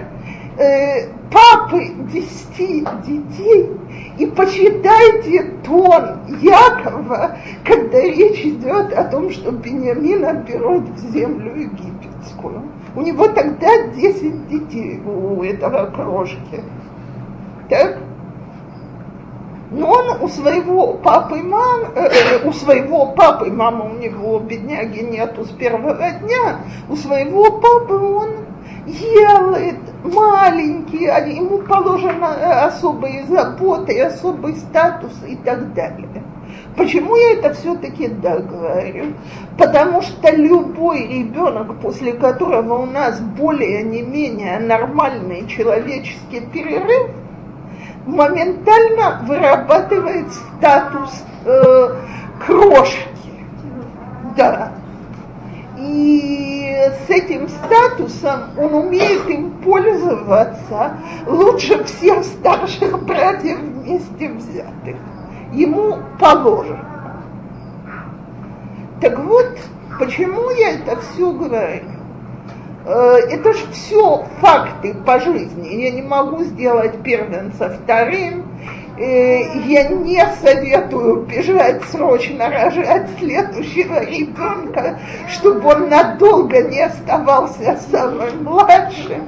э, 0.58 1.08
папы 1.30 1.86
десяти 2.12 2.84
детей 3.06 3.70
и 4.18 4.26
почитайте 4.26 5.54
тон 5.64 6.20
Якова, 6.40 7.36
когда 7.64 8.00
речь 8.00 8.44
идет 8.44 8.92
о 8.92 9.04
том, 9.04 9.30
что 9.30 9.50
Бениамина 9.50 10.34
берет 10.34 10.88
в 10.88 11.12
землю 11.12 11.54
египетскую. 11.54 12.62
У 12.94 13.00
него 13.00 13.28
тогда 13.28 13.88
10 13.94 14.48
детей 14.48 15.00
у 15.00 15.42
этого 15.42 15.86
крошки. 15.86 16.62
Так? 17.70 17.98
Но 19.70 19.90
он 19.90 20.22
у 20.22 20.28
своего 20.28 20.94
папы 20.94 21.38
и 21.38 21.42
мам, 21.42 21.80
э, 21.94 22.00
э, 22.04 22.46
у 22.46 22.52
своего 22.52 23.06
папы 23.12 23.48
и 23.48 23.50
мамы 23.50 23.94
у 23.94 23.98
него 23.98 24.38
бедняги 24.40 25.00
нету 25.00 25.46
с 25.46 25.48
первого 25.48 26.10
дня, 26.10 26.58
у 26.90 26.96
своего 26.96 27.44
папы 27.58 27.94
он 27.94 28.30
делает 28.86 29.78
маленький, 30.04 31.04
ему 31.04 31.58
положены 31.58 32.24
особые 32.24 33.26
заботы, 33.26 34.00
особый 34.00 34.56
статус 34.56 35.12
и 35.26 35.36
так 35.36 35.72
далее. 35.74 36.08
Почему 36.76 37.16
я 37.16 37.32
это 37.34 37.52
все-таки 37.54 38.08
да 38.08 38.38
говорю? 38.38 39.14
Потому 39.58 40.00
что 40.00 40.30
любой 40.30 41.06
ребенок, 41.06 41.78
после 41.80 42.14
которого 42.14 42.82
у 42.82 42.86
нас 42.86 43.20
более 43.20 43.82
не 43.82 44.02
менее 44.02 44.58
нормальный 44.58 45.46
человеческий 45.46 46.40
перерыв, 46.40 47.10
моментально 48.06 49.22
вырабатывает 49.26 50.32
статус 50.32 51.24
э, 51.44 51.88
крошки. 52.44 53.08
Да. 54.36 54.72
И 55.84 56.76
с 57.06 57.10
этим 57.10 57.48
статусом 57.48 58.50
он 58.56 58.74
умеет 58.74 59.28
им 59.28 59.50
пользоваться 59.62 60.96
лучше 61.26 61.82
всех 61.84 62.24
старших 62.24 63.02
братьев 63.04 63.58
вместе 63.58 64.28
взятых 64.28 64.96
ему 65.52 65.98
положено. 66.18 66.88
Так 69.00 69.18
вот, 69.18 69.58
почему 69.98 70.50
я 70.50 70.74
это 70.76 71.00
все 71.00 71.32
говорю? 71.32 71.84
Э, 72.84 73.16
это 73.30 73.52
же 73.52 73.66
все 73.72 74.24
факты 74.40 74.94
по 74.94 75.20
жизни. 75.20 75.68
Я 75.68 75.90
не 75.90 76.02
могу 76.02 76.44
сделать 76.44 77.02
первенца 77.02 77.70
вторым. 77.70 78.44
Я 79.02 79.88
не 79.88 80.24
советую 80.40 81.22
бежать 81.22 81.82
срочно 81.84 82.48
рожать 82.48 83.08
следующего 83.18 84.04
ребенка, 84.04 85.00
чтобы 85.28 85.68
он 85.70 85.88
надолго 85.88 86.62
не 86.62 86.80
оставался 86.80 87.80
самым 87.90 88.44
младшим. 88.44 89.24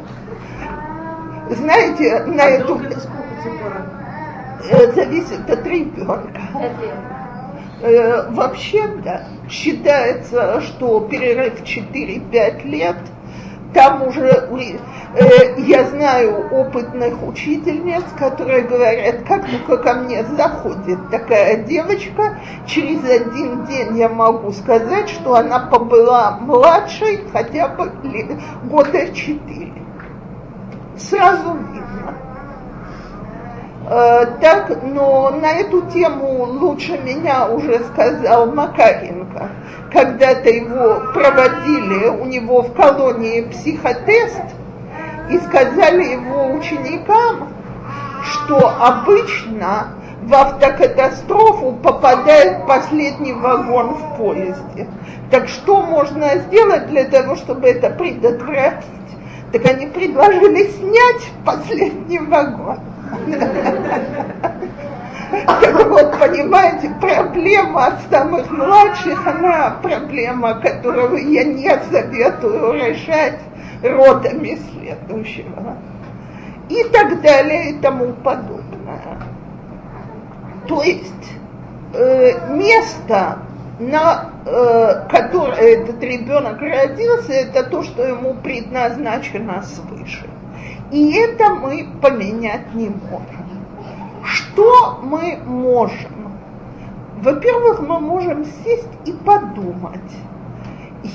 Знаете, 1.51 2.25
на 2.25 2.43
эту... 2.43 2.81
Э, 4.71 4.93
зависит 4.93 5.51
от 5.51 5.67
ребенка. 5.67 6.41
Э, 7.83 8.31
вообще, 8.31 8.87
да, 9.05 9.25
считается, 9.51 10.61
что 10.61 11.01
перерыв 11.01 11.63
4-5 11.63 12.63
лет, 12.63 12.97
там 13.75 14.07
уже, 14.07 14.29
э, 14.29 15.61
я 15.61 15.85
знаю 15.85 16.49
опытных 16.51 17.27
учительниц, 17.27 18.05
которые 18.17 18.63
говорят, 18.63 19.25
как 19.27 19.45
только 19.47 19.77
ко 19.79 19.95
мне 19.95 20.25
заходит 20.25 21.11
такая 21.11 21.57
девочка, 21.65 22.39
через 22.67 23.05
один 23.05 23.67
день 23.67 23.99
я 23.99 24.09
могу 24.09 24.53
сказать, 24.53 25.11
что 25.11 25.35
она 25.35 25.59
побыла 25.59 26.39
младшей 26.41 27.21
хотя 27.33 27.69
бы 27.69 27.93
года 28.65 29.13
4. 29.13 29.73
Сразу 30.97 31.55
видно. 31.55 31.94
Э, 33.87 34.27
так, 34.41 34.83
но 34.83 35.31
на 35.31 35.53
эту 35.53 35.83
тему 35.91 36.45
лучше 36.45 36.97
меня 36.99 37.49
уже 37.49 37.81
сказал 37.81 38.51
Макаренко. 38.51 39.51
Когда-то 39.93 40.49
его 40.49 41.13
проводили 41.13 42.07
у 42.07 42.25
него 42.25 42.63
в 42.63 42.73
колонии 42.73 43.43
психотест 43.43 44.43
и 45.31 45.39
сказали 45.39 46.13
его 46.13 46.55
ученикам, 46.55 47.53
что 48.25 48.73
обычно 48.81 49.89
в 50.23 50.33
автокатастрофу 50.33 51.73
попадает 51.83 52.67
последний 52.67 53.35
вагон 53.35 53.97
в 53.97 54.17
поезде. 54.17 54.89
Так 55.31 55.47
что 55.47 55.83
можно 55.83 56.37
сделать 56.37 56.87
для 56.89 57.05
того, 57.05 57.37
чтобы 57.37 57.69
это 57.69 57.91
предотвратить? 57.91 58.89
Так 59.53 59.67
они 59.67 59.89
предложили 59.89 60.69
снять 60.71 61.31
последний 61.45 62.19
вагон. 62.19 62.79
Вот, 65.89 66.19
понимаете, 66.19 66.91
проблема 67.01 67.93
самых 68.11 68.51
младших, 68.51 69.27
она 69.27 69.79
проблема, 69.83 70.55
которую 70.55 71.33
я 71.33 71.45
не 71.45 71.69
советую 71.91 72.75
решать 72.75 73.39
родами 73.83 74.59
следующего. 74.71 75.77
И 76.69 76.83
так 76.85 77.21
далее 77.21 77.71
и 77.71 77.79
тому 77.79 78.13
подобное. 78.15 79.19
То 80.67 80.83
есть 80.83 81.33
э, 81.93 82.55
место, 82.57 83.39
на 83.79 84.31
э, 84.47 85.07
которое 85.11 85.83
этот 85.83 86.03
ребенок 86.03 86.61
родился, 86.61 87.33
это 87.33 87.65
то, 87.65 87.83
что 87.83 88.03
ему 88.03 88.35
предназначено 88.35 89.63
свыше. 89.63 90.27
И 90.91 91.13
это 91.13 91.51
мы 91.51 91.89
поменять 92.01 92.75
не 92.75 92.89
можем. 92.89 93.45
Что 94.25 95.01
мы 95.03 95.39
можем? 95.45 96.33
Во-первых, 97.23 97.81
мы 97.81 98.01
можем 98.01 98.45
сесть 98.45 98.89
и 99.05 99.13
подумать, 99.13 100.01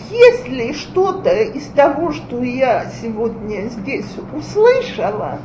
если 0.10 0.74
что-то 0.74 1.30
из 1.30 1.66
того, 1.68 2.12
что 2.12 2.42
я 2.42 2.86
сегодня 3.02 3.70
здесь 3.70 4.16
услышала, 4.36 5.40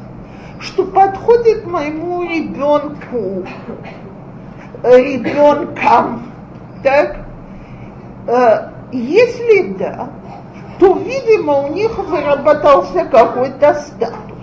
что 0.61 0.85
подходит 0.85 1.67
моему 1.67 2.23
ребенку, 2.23 3.47
ребенкам, 4.83 6.31
так, 6.83 7.27
э, 8.27 8.69
если 8.93 9.75
да, 9.75 10.11
то, 10.79 10.95
видимо, 10.95 11.61
у 11.61 11.69
них 11.69 11.97
выработался 11.99 13.05
какой-то 13.05 13.75
статус. 13.75 14.35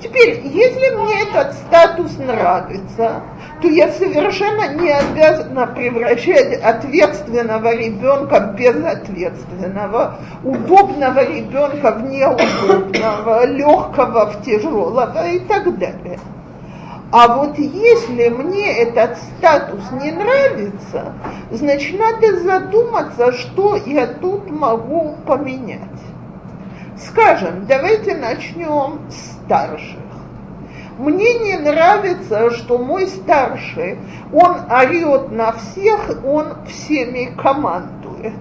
Теперь, 0.00 0.40
если 0.44 0.94
мне 0.94 1.22
этот 1.22 1.54
статус 1.54 2.16
нравится, 2.18 3.22
то 3.60 3.68
я 3.68 3.90
совершенно 3.90 4.74
не 4.74 4.90
обязана 4.90 5.66
превращать 5.66 6.62
ответственного 6.62 7.74
ребенка 7.74 8.40
в 8.40 8.54
безответственного, 8.54 10.18
удобного 10.44 11.24
ребенка 11.24 11.92
в 11.92 12.08
неудобного, 12.08 13.46
легкого 13.46 14.26
в 14.30 14.44
тяжелого 14.44 15.28
и 15.28 15.40
так 15.40 15.76
далее. 15.78 16.20
А 17.10 17.38
вот 17.38 17.58
если 17.58 18.28
мне 18.28 18.70
этот 18.82 19.16
статус 19.16 19.80
не 19.92 20.12
нравится, 20.12 21.14
значит 21.50 21.98
надо 21.98 22.38
задуматься, 22.40 23.32
что 23.32 23.76
я 23.76 24.06
тут 24.06 24.50
могу 24.50 25.16
поменять. 25.26 25.80
Скажем, 26.98 27.64
давайте 27.66 28.14
начнем 28.14 29.00
с 29.08 29.44
старших. 29.44 30.02
Мне 30.98 31.38
не 31.38 31.56
нравится, 31.56 32.50
что 32.50 32.76
мой 32.76 33.06
старший, 33.06 33.98
он 34.30 34.70
орет 34.70 35.30
на 35.30 35.52
всех, 35.52 36.10
он 36.26 36.56
всеми 36.66 37.32
командует. 37.40 38.34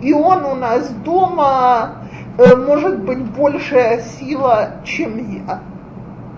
И 0.00 0.12
он 0.12 0.44
у 0.44 0.54
нас 0.56 0.88
дома 0.88 1.98
э, 2.36 2.56
может 2.56 3.04
быть 3.04 3.20
большая 3.20 4.00
сила, 4.00 4.80
чем 4.84 5.44
я 5.46 5.60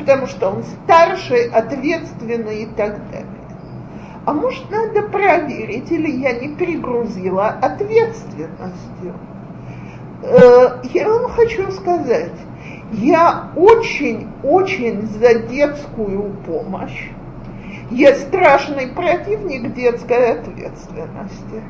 потому 0.05 0.27
что 0.27 0.51
он 0.51 0.63
старший, 0.63 1.49
ответственный 1.49 2.65
и 2.65 2.67
так 2.67 3.11
далее. 3.11 3.27
А 4.27 4.33
может, 4.33 4.71
надо 4.71 5.03
проверить, 5.09 5.91
или 5.91 6.11
я 6.11 6.33
не 6.33 6.55
перегрузила 6.55 7.49
ответственностью. 7.49 9.15
Э, 10.23 10.83
я 10.93 11.09
вам 11.09 11.31
хочу 11.31 11.71
сказать, 11.73 12.33
я 12.93 13.51
очень-очень 13.57 15.09
за 15.09 15.41
детскую 15.41 16.35
помощь. 16.47 17.09
Я 17.91 18.15
страшный 18.15 18.89
противник 18.89 19.75
детской 19.75 20.33
ответственности. 20.33 21.63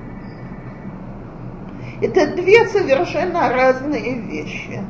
Это 2.01 2.35
две 2.37 2.66
совершенно 2.66 3.49
разные 3.49 4.14
вещи. 4.14 4.80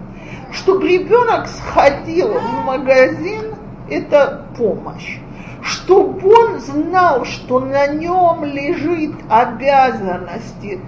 Чтобы 0.53 0.89
ребенок 0.89 1.47
сходил 1.49 2.29
в 2.29 2.65
магазин, 2.65 3.55
это 3.91 4.47
помощь. 4.57 5.19
Чтобы 5.63 6.29
он 6.29 6.61
знал, 6.61 7.25
что 7.25 7.61
на 7.61 7.87
нем 7.87 8.45
лежит 8.45 9.15
обязанности 9.29 10.81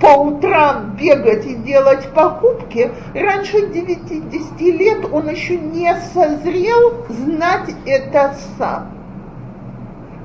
по 0.00 0.18
утрам 0.18 0.96
бегать 0.96 1.46
и 1.46 1.54
делать 1.54 2.08
покупки, 2.12 2.90
раньше 3.14 3.58
9-10 3.58 4.58
лет 4.72 5.06
он 5.10 5.30
еще 5.30 5.56
не 5.56 5.94
созрел 6.12 7.06
знать 7.08 7.70
это 7.86 8.34
сам. 8.58 8.95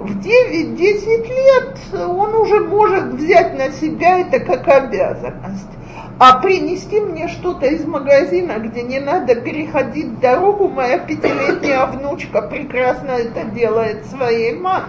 В 0.01 0.17
9-10 0.17 1.27
лет 1.27 1.77
он 1.93 2.33
уже 2.33 2.59
может 2.59 3.13
взять 3.13 3.55
на 3.55 3.69
себя 3.69 4.21
это 4.21 4.39
как 4.39 4.67
обязанность. 4.67 5.69
А 6.17 6.39
принести 6.39 6.99
мне 6.99 7.27
что-то 7.27 7.67
из 7.67 7.85
магазина, 7.85 8.53
где 8.57 8.81
не 8.81 8.99
надо 8.99 9.35
переходить 9.35 10.19
дорогу, 10.19 10.69
моя 10.69 10.97
пятилетняя 10.97 11.85
внучка 11.85 12.41
прекрасно 12.41 13.11
это 13.11 13.43
делает 13.43 14.07
своей 14.07 14.55
маме. 14.55 14.85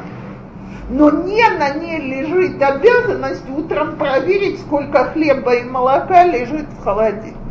Но 0.89 1.11
не 1.11 1.47
на 1.59 1.75
ней 1.75 2.01
лежит 2.01 2.63
обязанность 2.63 3.49
утром 3.51 3.97
проверить, 3.97 4.61
сколько 4.61 5.05
хлеба 5.05 5.57
и 5.57 5.65
молока 5.65 6.25
лежит 6.25 6.69
в 6.71 6.83
холодильнике. 6.83 7.42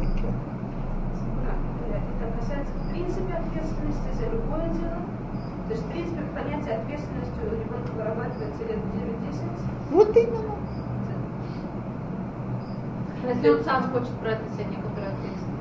Вот 9.92 10.16
именно. 10.16 10.56
Если 13.28 13.50
он 13.50 13.64
сам 13.64 13.84
хочет 13.92 14.12
брать 14.22 14.40
на 14.42 14.56
себя 14.56 14.66
некоторую 14.70 15.12
ответственность. 15.12 15.52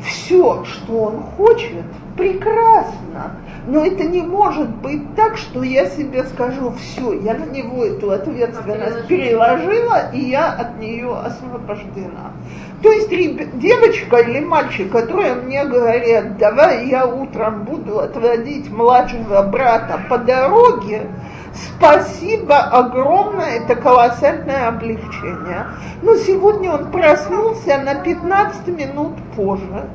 Все, 0.00 0.64
что 0.64 1.02
он 1.02 1.22
хочет, 1.36 1.84
прекрасно. 2.16 3.36
Но 3.66 3.84
это 3.84 4.04
не 4.04 4.22
может 4.22 4.68
быть 4.76 5.14
так, 5.16 5.36
что 5.36 5.62
я 5.62 5.86
себе 5.86 6.24
скажу, 6.24 6.72
все, 6.72 7.20
я 7.20 7.34
на 7.34 7.46
него 7.46 7.84
эту 7.84 8.12
ответственность 8.12 9.08
переложила, 9.08 10.10
и 10.12 10.20
я 10.20 10.52
от 10.52 10.78
нее 10.78 11.12
освобождена. 11.14 12.32
То 12.82 12.90
есть 12.92 13.08
девочка 13.58 14.18
или 14.18 14.40
мальчик, 14.40 14.90
которые 14.92 15.34
мне 15.34 15.64
говорят, 15.64 16.38
давай 16.38 16.86
я 16.88 17.06
утром 17.06 17.64
буду 17.64 17.98
отводить 17.98 18.70
младшего 18.70 19.42
брата 19.42 20.00
по 20.08 20.18
дороге, 20.18 21.10
Спасибо 21.56 22.58
огромное, 22.58 23.60
это 23.60 23.76
колоссальное 23.76 24.68
облегчение. 24.68 25.66
Но 26.02 26.16
сегодня 26.16 26.72
он 26.72 26.90
проснулся 26.90 27.78
на 27.78 27.94
15 27.96 28.68
минут 28.68 29.14
позже. 29.34 29.88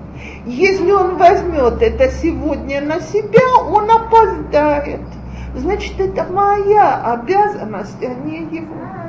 Если 0.45 0.91
он 0.91 1.17
возьмет 1.17 1.81
это 1.81 2.09
сегодня 2.09 2.81
на 2.81 2.99
себя, 2.99 3.41
он 3.69 3.89
опоздает. 3.89 5.01
Значит, 5.55 5.99
это 5.99 6.23
моя 6.31 7.01
обязанность, 7.13 8.01
а 8.01 8.07
не 8.07 8.39
его. 8.55 9.00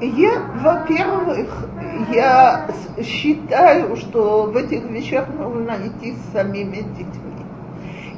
Я, 0.00 0.42
во-первых, 0.56 1.68
я 2.12 2.68
считаю, 3.02 3.96
что 3.96 4.46
в 4.46 4.56
этих 4.56 4.84
вещах 4.90 5.28
нужно 5.28 5.76
идти 5.86 6.14
с 6.14 6.32
самими 6.32 6.80
детьми. 6.80 7.34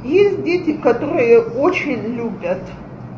Есть 0.02 0.42
дети, 0.42 0.72
которые 0.78 1.40
очень 1.40 2.00
любят 2.14 2.62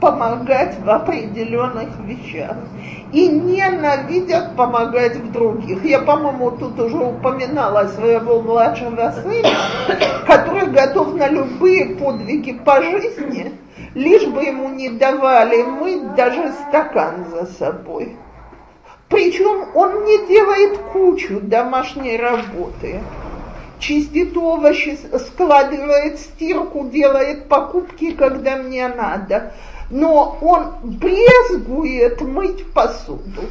помогать 0.00 0.78
в 0.80 0.88
определенных 0.88 1.88
вещах 2.04 2.56
и 3.12 3.28
ненавидят 3.28 4.54
помогать 4.56 5.16
в 5.16 5.32
других. 5.32 5.84
Я, 5.84 6.00
по-моему, 6.00 6.50
тут 6.52 6.78
уже 6.78 6.98
упоминала 6.98 7.88
своего 7.88 8.40
младшего 8.42 9.12
сына, 9.22 9.48
который 10.26 10.66
готов 10.66 11.14
на 11.14 11.28
любые 11.28 11.96
подвиги 11.96 12.52
по 12.52 12.82
жизни, 12.82 13.52
лишь 13.94 14.26
бы 14.26 14.42
ему 14.42 14.68
не 14.68 14.90
давали 14.90 15.62
мыть 15.62 16.14
даже 16.14 16.52
стакан 16.68 17.26
за 17.30 17.46
собой. 17.46 18.16
Причем 19.08 19.74
он 19.74 20.04
не 20.04 20.26
делает 20.26 20.78
кучу 20.92 21.40
домашней 21.40 22.18
работы. 22.18 23.00
Чистит 23.78 24.36
овощи, 24.36 24.98
складывает 25.18 26.18
стирку, 26.18 26.88
делает 26.88 27.48
покупки, 27.48 28.12
когда 28.12 28.56
мне 28.56 28.88
надо. 28.88 29.54
Но 29.90 30.38
он 30.40 30.74
брезгует 30.82 32.20
мыть 32.20 32.70
посуду. 32.72 33.42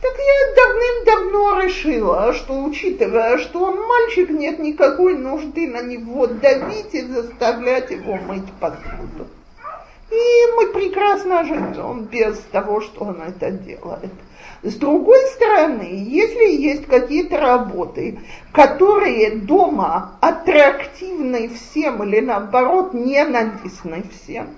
Так 0.00 0.12
я 0.18 0.54
давным-давно 0.54 1.60
решила, 1.62 2.34
что 2.34 2.62
учитывая, 2.62 3.38
что 3.38 3.64
он 3.64 3.80
мальчик, 3.80 4.28
нет 4.30 4.58
никакой 4.58 5.16
нужды 5.16 5.66
на 5.66 5.82
него 5.82 6.26
давить 6.26 6.92
и 6.94 7.00
заставлять 7.00 7.90
его 7.90 8.16
мыть 8.16 8.52
посуду. 8.60 9.26
И 10.10 10.52
мы 10.56 10.66
прекрасно 10.68 11.44
живем 11.44 12.04
без 12.04 12.38
того, 12.52 12.80
что 12.82 13.04
он 13.04 13.22
это 13.22 13.50
делает. 13.50 14.12
С 14.62 14.74
другой 14.74 15.20
стороны, 15.34 15.88
если 15.90 16.50
есть 16.50 16.86
какие-то 16.86 17.38
работы, 17.38 18.18
которые 18.52 19.36
дома 19.36 20.18
аттрактивны 20.20 21.48
всем 21.48 22.02
или 22.04 22.20
наоборот 22.20 22.94
ненавистны 22.94 24.04
всем, 24.12 24.48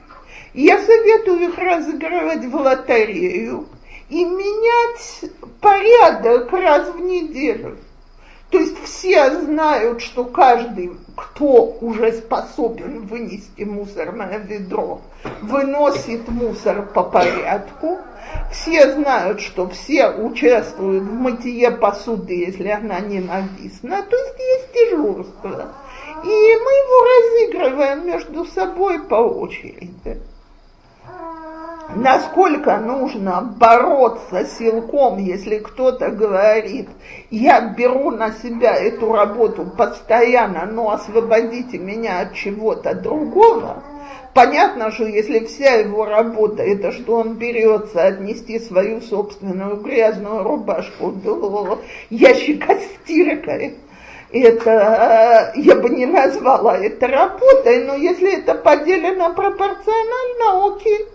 я 0.63 0.81
советую 0.83 1.51
их 1.51 1.59
разыгрывать 1.59 2.47
в 2.47 2.57
лотерею 2.57 3.67
и 4.09 4.25
менять 4.25 5.31
порядок 5.61 6.51
раз 6.53 6.89
в 6.89 7.01
неделю. 7.01 7.77
То 8.51 8.59
есть 8.61 8.83
все 8.85 9.41
знают, 9.41 10.01
что 10.01 10.25
каждый, 10.25 10.93
кто 11.15 11.77
уже 11.81 12.13
способен 12.13 13.07
вынести 13.07 13.65
мусорное 13.65 14.39
ведро, 14.39 15.03
выносит 15.43 16.29
мусор 16.29 16.87
по 16.87 17.03
порядку. 17.03 17.99
Все 18.51 18.93
знают, 18.93 19.41
что 19.41 19.69
все 19.69 20.09
участвуют 20.09 21.05
в 21.05 21.13
мытье 21.13 21.73
посуды, 21.73 22.47
если 22.47 22.69
она 22.69 23.01
ненавистна. 23.01 24.03
То 24.03 24.17
есть 24.17 24.39
есть 24.39 24.73
дежурство. 24.73 25.73
И 26.23 26.29
мы 26.29 26.73
его 26.73 27.59
разыгрываем 27.59 28.07
между 28.07 28.47
собой 28.47 29.03
по 29.03 29.17
очереди. 29.17 30.23
Насколько 31.95 32.77
нужно 32.79 33.43
бороться 33.59 34.45
силком, 34.45 35.19
если 35.19 35.59
кто-то 35.59 36.11
говорит, 36.11 36.89
я 37.31 37.61
беру 37.77 38.11
на 38.11 38.33
себя 38.33 38.75
эту 38.75 39.13
работу 39.13 39.65
постоянно, 39.65 40.67
но 40.67 40.91
освободите 40.91 41.79
меня 41.79 42.21
от 42.21 42.35
чего-то 42.35 42.95
другого, 42.95 43.83
понятно, 44.35 44.91
что 44.91 45.05
если 45.07 45.45
вся 45.47 45.75
его 45.75 46.05
работа 46.05 46.63
это 46.63 46.93
что 46.93 47.17
он 47.17 47.35
берется 47.35 48.05
отнести 48.05 48.59
свою 48.59 49.01
собственную 49.01 49.77
грязную 49.77 50.43
рубашку 50.43 51.13
до 51.13 51.81
ящика 52.11 52.79
стиркой, 52.79 53.77
это 54.33 55.53
я 55.55 55.77
бы 55.77 55.89
не 55.91 56.07
назвала 56.07 56.77
это 56.79 57.07
работой, 57.07 57.85
но 57.85 57.95
если 57.95 58.39
это 58.39 58.55
поделено 58.55 59.33
пропорционально, 59.33 60.75
окей. 60.75 61.07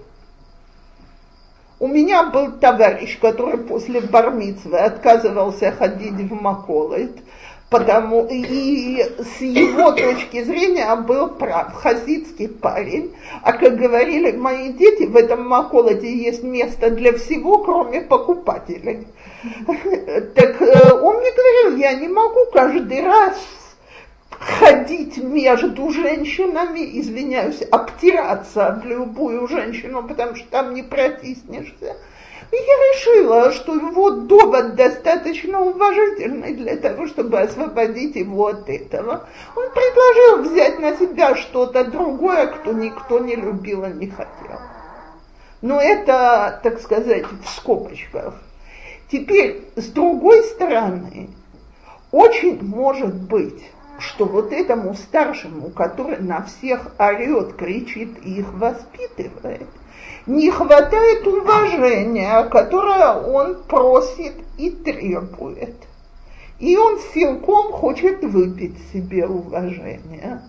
У 1.80 1.88
меня 1.88 2.26
был 2.26 2.52
товарищ, 2.60 3.18
который 3.20 3.58
после 3.58 4.02
бармицвы 4.02 4.78
отказывался 4.78 5.72
ходить 5.72 6.14
в 6.14 6.32
Маколайт, 6.40 7.18
потому 7.72 8.28
и 8.30 9.02
с 9.02 9.42
его 9.42 9.92
точки 9.94 10.44
зрения 10.44 10.96
был 10.98 11.30
прав, 11.30 11.74
хасидский 11.74 12.50
парень. 12.50 13.16
А 13.42 13.54
как 13.54 13.78
говорили 13.78 14.32
мои 14.34 14.74
дети, 14.74 15.04
в 15.04 15.16
этом 15.16 15.48
Маколоте 15.48 16.14
есть 16.14 16.44
место 16.44 16.92
для 16.92 17.14
всего, 17.18 17.58
кроме 17.60 18.02
покупателей. 18.02 19.08
Так 20.36 20.62
э, 20.62 20.92
он 20.94 21.18
мне 21.18 21.32
говорил, 21.32 21.78
я 21.78 21.94
не 21.94 22.08
могу 22.08 22.46
каждый 22.54 23.04
раз 23.04 23.38
ходить 24.30 25.18
между 25.18 25.90
женщинами, 25.92 27.00
извиняюсь, 27.00 27.62
обтираться 27.72 28.68
об 28.68 28.86
любую 28.86 29.48
женщину, 29.48 30.04
потому 30.08 30.36
что 30.36 30.48
там 30.50 30.74
не 30.74 30.84
протиснешься. 30.84 31.98
И 32.52 32.56
я 32.56 32.62
решила, 32.62 33.52
что 33.52 33.76
его 33.76 34.12
довод 34.12 34.76
достаточно 34.76 35.62
уважительный 35.62 36.54
для 36.54 36.76
того, 36.76 37.08
чтобы 37.08 37.40
освободить 37.40 38.16
его 38.16 38.48
от 38.48 38.68
этого. 38.68 39.28
Он 39.56 39.70
предложил 39.72 40.52
взять 40.52 40.80
на 40.80 40.98
себя 40.98 41.36
что-то 41.36 41.86
другое, 41.86 42.48
кто 42.48 42.74
никто 42.74 43.20
не 43.20 43.36
любил 43.36 43.86
и 43.86 43.94
не 43.94 44.08
хотел. 44.08 44.60
Но 45.62 45.80
это, 45.80 46.60
так 46.62 46.82
сказать, 46.82 47.26
в 47.26 47.48
скобочках. 47.48 48.34
Теперь, 49.12 49.66
с 49.76 49.88
другой 49.88 50.42
стороны, 50.44 51.30
очень 52.14 52.64
может 52.64 53.14
быть, 53.14 53.62
что 54.00 54.24
вот 54.24 54.54
этому 54.54 54.94
старшему, 54.94 55.70
который 55.70 56.20
на 56.20 56.46
всех 56.46 56.94
орет, 56.98 57.56
кричит 57.56 58.26
и 58.26 58.40
их 58.40 58.54
воспитывает, 58.54 59.68
не 60.26 60.50
хватает 60.50 61.28
уважения, 61.28 62.44
которое 62.44 63.14
он 63.14 63.62
просит 63.64 64.34
и 64.58 64.70
требует. 64.70 65.76
И 66.60 66.78
он 66.78 66.98
силком 67.14 67.74
хочет 67.74 68.24
выпить 68.24 68.78
себе 68.94 69.28
уважение. 69.28 70.42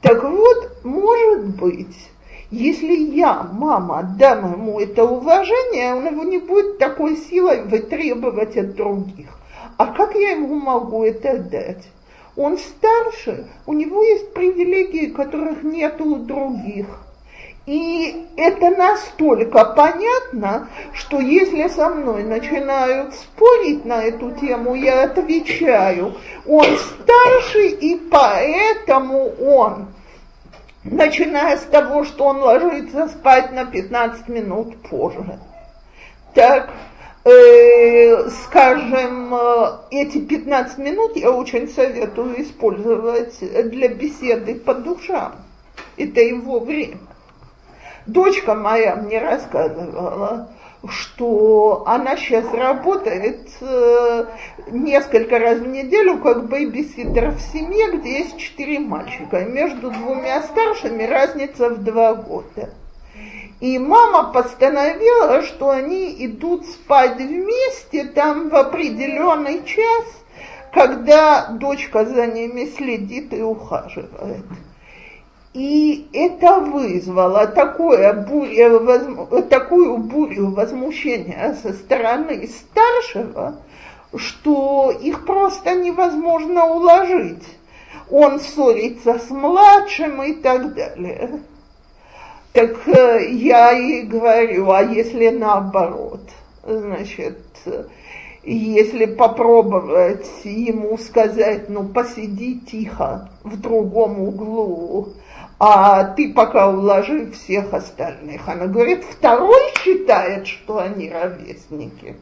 Так 0.00 0.24
вот, 0.24 0.82
может 0.82 1.54
быть, 1.54 2.10
если 2.52 2.94
я, 2.94 3.48
мама, 3.50 4.14
дам 4.18 4.52
ему 4.52 4.78
это 4.78 5.04
уважение, 5.04 5.94
он 5.94 6.06
его 6.06 6.22
не 6.22 6.36
будет 6.36 6.76
такой 6.76 7.16
силой 7.16 7.62
вытребовать 7.62 8.58
от 8.58 8.74
других. 8.74 9.30
А 9.78 9.86
как 9.86 10.14
я 10.14 10.32
ему 10.32 10.54
могу 10.56 11.02
это 11.02 11.38
дать? 11.38 11.82
Он 12.36 12.58
старше, 12.58 13.46
у 13.64 13.72
него 13.72 14.02
есть 14.02 14.34
привилегии, 14.34 15.06
которых 15.06 15.62
нет 15.62 15.98
у 16.02 16.16
других. 16.16 16.86
И 17.64 18.26
это 18.36 18.68
настолько 18.70 19.64
понятно, 19.64 20.68
что 20.92 21.20
если 21.20 21.68
со 21.68 21.88
мной 21.88 22.22
начинают 22.22 23.14
спорить 23.14 23.86
на 23.86 24.02
эту 24.02 24.32
тему, 24.32 24.74
я 24.74 25.04
отвечаю, 25.04 26.16
он 26.46 26.66
старше, 26.76 27.68
и 27.68 27.96
поэтому 28.10 29.28
он, 29.40 29.86
начиная 30.84 31.56
с 31.56 31.62
того, 31.62 32.04
что 32.04 32.26
он 32.26 32.38
ложится 32.38 33.08
спать 33.08 33.52
на 33.52 33.64
15 33.64 34.28
минут 34.28 34.76
позже. 34.88 35.38
Так, 36.34 36.70
э, 37.24 38.28
скажем, 38.44 39.34
э, 39.34 39.78
эти 39.90 40.18
15 40.18 40.78
минут 40.78 41.16
я 41.16 41.30
очень 41.30 41.68
советую 41.68 42.42
использовать 42.42 43.38
для 43.70 43.88
беседы 43.88 44.54
по 44.56 44.74
душам. 44.74 45.36
Это 45.96 46.20
его 46.20 46.60
время. 46.60 46.98
Дочка 48.06 48.54
моя 48.54 48.96
мне 48.96 49.20
рассказывала, 49.20 50.48
что 50.88 51.84
она 51.86 52.16
сейчас 52.16 52.52
работает 52.52 53.48
э, 53.60 54.24
несколько 54.70 55.38
раз 55.38 55.58
в 55.58 55.66
неделю 55.66 56.18
как 56.18 56.48
бэйбиситер 56.48 57.30
в 57.30 57.40
семье, 57.40 57.92
где 57.92 58.18
есть 58.18 58.38
четыре 58.38 58.80
мальчика. 58.80 59.40
И 59.40 59.44
между 59.44 59.90
двумя 59.90 60.42
старшими 60.42 61.04
разница 61.04 61.70
в 61.70 61.84
два 61.84 62.14
года. 62.14 62.70
И 63.60 63.78
мама 63.78 64.32
постановила, 64.32 65.42
что 65.42 65.70
они 65.70 66.26
идут 66.26 66.66
спать 66.66 67.16
вместе 67.16 68.04
там 68.06 68.48
в 68.48 68.56
определенный 68.56 69.64
час, 69.64 70.04
когда 70.72 71.46
дочка 71.46 72.04
за 72.04 72.26
ними 72.26 72.64
следит 72.64 73.32
и 73.32 73.40
ухаживает. 73.40 74.44
И 75.54 76.08
это 76.14 76.60
вызвало 76.60 77.46
такое 77.46 78.14
буря, 78.14 79.42
такую 79.42 79.98
бурю 79.98 80.50
возмущения 80.50 81.54
со 81.62 81.74
стороны 81.74 82.48
старшего, 82.48 83.56
что 84.16 84.90
их 84.90 85.26
просто 85.26 85.74
невозможно 85.74 86.64
уложить. 86.64 87.44
Он 88.10 88.40
ссорится 88.40 89.18
с 89.18 89.28
младшим 89.28 90.22
и 90.22 90.34
так 90.34 90.74
далее. 90.74 91.40
Так 92.52 92.86
э, 92.88 93.30
я 93.30 93.72
и 93.72 94.02
говорю, 94.02 94.70
а 94.70 94.82
если 94.82 95.28
наоборот, 95.30 96.20
значит, 96.62 97.38
если 98.44 99.06
попробовать 99.06 100.28
ему 100.44 100.98
сказать, 100.98 101.68
ну 101.68 101.84
посиди 101.84 102.60
тихо 102.60 103.30
в 103.42 103.58
другом 103.58 104.20
углу, 104.20 105.08
а 105.58 106.04
ты 106.04 106.32
пока 106.32 106.68
уложи 106.68 107.30
всех 107.30 107.72
остальных. 107.72 108.48
Она 108.48 108.66
говорит, 108.66 109.04
второй 109.04 109.60
считает, 109.78 110.46
что 110.46 110.78
они 110.78 111.10
ровесники. 111.10 112.16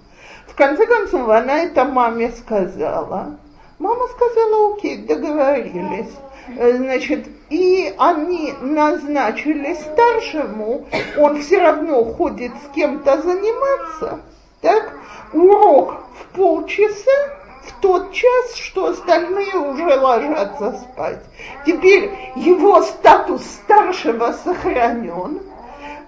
В 0.47 0.55
конце 0.55 0.87
концов, 0.87 1.29
она 1.29 1.61
это 1.61 1.85
маме 1.85 2.33
сказала. 2.33 3.39
Мама 3.79 4.07
сказала, 4.09 4.75
окей, 4.75 4.99
договорились. 4.99 6.11
Значит, 6.57 7.29
и 7.49 7.95
они 7.97 8.53
назначили 8.61 9.75
старшему, 9.75 10.87
он 11.17 11.41
все 11.41 11.59
равно 11.61 12.05
ходит 12.05 12.53
с 12.53 12.75
кем-то 12.75 13.23
заниматься, 13.23 14.21
так, 14.61 14.93
урок 15.33 16.03
в 16.19 16.37
полчаса, 16.37 17.40
в 17.63 17.81
тот 17.81 18.13
час, 18.13 18.57
что 18.57 18.87
остальные 18.87 19.55
уже 19.55 19.85
ложатся 19.99 20.73
спать. 20.79 21.25
Теперь 21.67 22.33
его 22.37 22.83
статус 22.83 23.45
старшего 23.45 24.33
сохранен, 24.33 25.43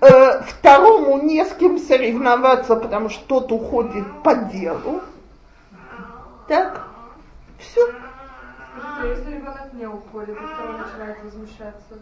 э, 0.00 0.42
второму 0.42 1.22
не 1.22 1.44
с 1.44 1.52
кем 1.54 1.78
соревноваться, 1.78 2.76
потому 2.76 3.08
что 3.08 3.40
тот 3.40 3.52
уходит 3.52 4.04
по 4.22 4.34
делу. 4.34 5.00
Так, 6.48 6.86
все. 7.58 7.86
А 8.74 9.06
если 9.06 9.34
ребенок 9.34 9.72
не 9.74 9.86
уходит, 9.86 10.36
и 10.36 10.46
второй 10.46 10.78
начинает 10.78 11.22
возмущаться? 11.22 11.98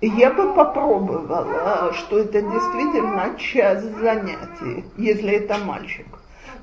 Я 0.00 0.32
бы 0.32 0.52
попробовала, 0.52 1.92
что 1.92 2.18
это 2.18 2.42
действительно 2.42 3.38
час 3.38 3.82
занятий, 3.82 4.84
если 4.96 5.34
это 5.34 5.58
мальчик. 5.58 6.06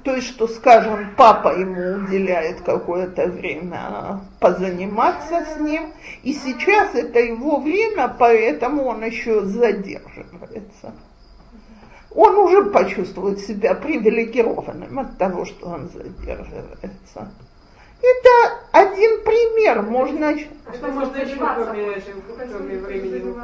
То 0.04 0.16
есть, 0.16 0.28
что, 0.28 0.48
скажем, 0.48 1.14
папа 1.18 1.50
ему 1.58 2.06
уделяет 2.06 2.62
какое-то 2.62 3.28
время 3.28 4.22
позаниматься 4.40 5.46
с 5.46 5.60
ним, 5.60 5.92
и 6.24 6.34
сейчас 6.34 6.96
это 6.96 7.20
его 7.20 7.60
время, 7.60 8.16
поэтому 8.18 8.86
он 8.86 9.04
еще 9.04 9.42
задерживается. 9.42 10.94
Он 12.16 12.38
уже 12.38 12.64
почувствует 12.72 13.40
себя 13.40 13.76
привилегированным 13.76 15.00
от 15.00 15.18
того, 15.18 15.46
что 15.46 15.68
он 15.68 15.90
задерживается. 15.90 17.32
Это 18.02 18.60
один 18.72 19.22
пример. 19.24 19.82
Можно... 19.82 20.30
А 20.66 20.74
что 20.74 20.88
можно 20.88 21.18
еще, 21.18 21.36
кроме, 21.36 22.02
кроме 22.50 22.78
времени? 22.80 23.36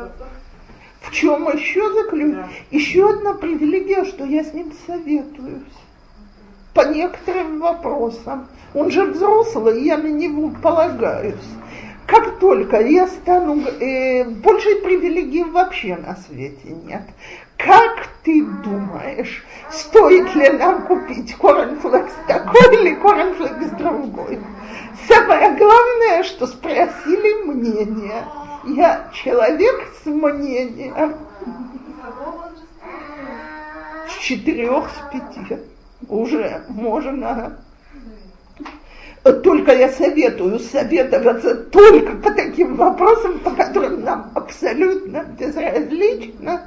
В 1.01 1.11
чем 1.11 1.47
еще 1.49 1.93
заключается? 1.93 2.49
Да. 2.71 2.77
Еще 2.77 3.09
одна 3.09 3.33
привилегия, 3.33 4.05
что 4.05 4.23
я 4.23 4.43
с 4.43 4.53
ним 4.53 4.73
советуюсь 4.87 5.73
по 6.75 6.81
некоторым 6.81 7.61
вопросам. 7.61 8.47
Он 8.75 8.91
же 8.91 9.05
взрослый, 9.05 9.83
я 9.83 9.97
на 9.97 10.07
него 10.07 10.51
полагаюсь. 10.61 11.35
как 12.05 12.37
только 12.37 12.81
я 12.81 13.07
стану, 13.07 13.61
э, 13.61 14.25
большей 14.25 14.75
привилегии 14.75 15.43
вообще 15.43 15.95
на 15.95 16.15
свете 16.17 16.69
нет. 16.85 17.01
Как 17.57 18.09
ты 18.23 18.45
думаешь, 18.63 19.43
стоит 19.71 20.35
ли 20.35 20.49
нам 20.49 20.85
купить 20.85 21.33
корнфлекс 21.35 22.13
такой 22.27 22.75
или 22.75 22.93
корнфлекс 22.95 23.71
другой? 23.79 24.39
Самое 25.07 25.55
главное, 25.55 26.23
что 26.23 26.45
спросили 26.45 27.45
мнение. 27.45 28.23
Я 28.65 29.09
человек 29.13 29.87
с 30.03 30.05
мнением. 30.05 31.15
С 34.09 34.17
четырех, 34.19 34.89
с 34.89 35.11
пяти 35.11 35.57
уже 36.09 36.63
можно 36.69 37.57
только 39.43 39.73
я 39.73 39.89
советую 39.89 40.59
советоваться 40.59 41.55
только 41.55 42.15
по 42.17 42.31
таким 42.31 42.75
вопросам, 42.75 43.39
по 43.39 43.51
которым 43.51 44.03
нам 44.03 44.31
абсолютно 44.35 45.23
безразлично, 45.39 46.61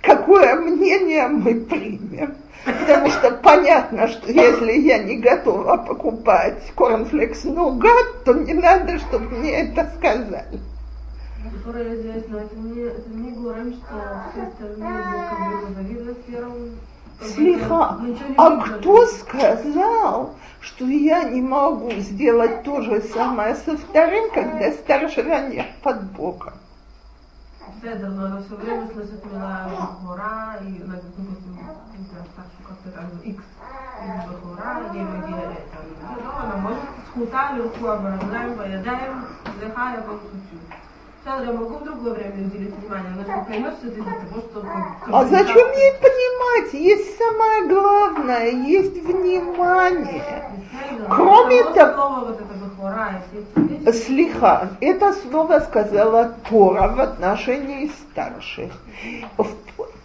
какое 0.00 0.54
мнение 0.54 1.26
мы 1.26 1.56
примем. 1.56 2.36
Потому 2.64 3.10
что 3.10 3.30
понятно, 3.32 4.08
что 4.08 4.30
если 4.30 4.72
я 4.72 4.98
не 4.98 5.16
готова 5.16 5.76
покупать 5.76 6.72
корнфлекс 6.74 7.44
нугат, 7.44 8.24
то 8.24 8.32
не 8.32 8.54
надо, 8.54 8.98
чтобы 9.00 9.28
мне 9.30 9.68
это 9.68 9.90
сказали. 9.96 10.60
Которая 11.58 11.94
известна, 11.94 12.36
это 12.38 12.56
не, 12.56 12.82
это 12.84 13.10
не 13.10 13.32
говорим, 13.32 13.74
что 13.74 14.22
все 14.32 14.42
остальные 14.44 15.02
как 15.28 15.68
бы 15.68 15.74
завидуют 15.74 16.24
первому 16.24 16.68
Слиха, 17.21 17.99
а 18.37 18.57
кто 18.57 19.05
сказал, 19.07 20.35
что 20.61 20.85
я 20.85 21.23
не 21.23 21.41
могу 21.41 21.91
сделать 21.91 22.63
то 22.63 22.81
же 22.81 23.01
самое 23.01 23.55
со 23.55 23.77
вторым, 23.77 24.31
когда 24.31 24.71
старшего 24.71 25.49
нет 25.49 25.67
под 25.83 26.03
боком? 26.11 26.53
בסדר, 27.81 28.09
но 28.09 28.25
она 28.25 28.41
все 28.41 28.55
время 28.55 28.87
слышит 28.93 29.23
мила 29.25 29.69
Бахура, 29.71 30.59
и, 30.61 30.79
допустим, 30.79 31.59
как-то 32.67 32.91
там 32.91 33.09
X, 33.23 33.43
или 34.03 34.21
Бахура, 34.27 34.93
ей 34.93 35.03
מגיע 35.03 35.37
там, 35.71 36.31
она 36.39 36.55
может 36.55 36.83
זכותה 37.07 37.51
לרכוע 37.57 37.95
ברגליים, 37.95 38.57
בידיים, 38.57 39.23
לך 39.61 39.75
я 39.77 40.01
шучу. 40.05 40.57
Я 41.26 41.52
могу 41.52 41.78
в 41.78 41.84
другое 41.84 42.12
время 42.12 42.46
уделить 42.46 42.74
внимание, 42.74 43.12
но 43.16 43.22
что 43.22 43.44
поймет, 43.48 43.74
что 43.78 43.88
это 43.88 43.96
для 43.96 44.12
того, 44.12 44.42
чтобы... 44.50 44.68
А 45.10 45.24
зачем 45.24 45.72
ей 45.72 45.92
понимать? 45.94 46.74
Есть 46.74 47.16
самое 47.16 47.66
главное, 47.66 48.50
есть 48.50 49.02
внимание. 49.02 50.50
Кроме 51.08 51.64
того... 51.72 52.36
Слиха, 53.90 54.68
это 54.80 55.14
слово 55.14 55.60
сказала 55.60 56.34
Тора 56.50 56.88
в 56.88 57.00
отношении 57.00 57.90
старших. 58.10 58.72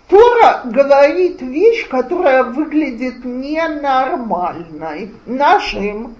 Тора 0.08 0.62
говорит 0.64 1.42
вещь, 1.42 1.86
которая 1.90 2.44
выглядит 2.46 3.26
ненормальной 3.26 5.14
нашим 5.26 6.16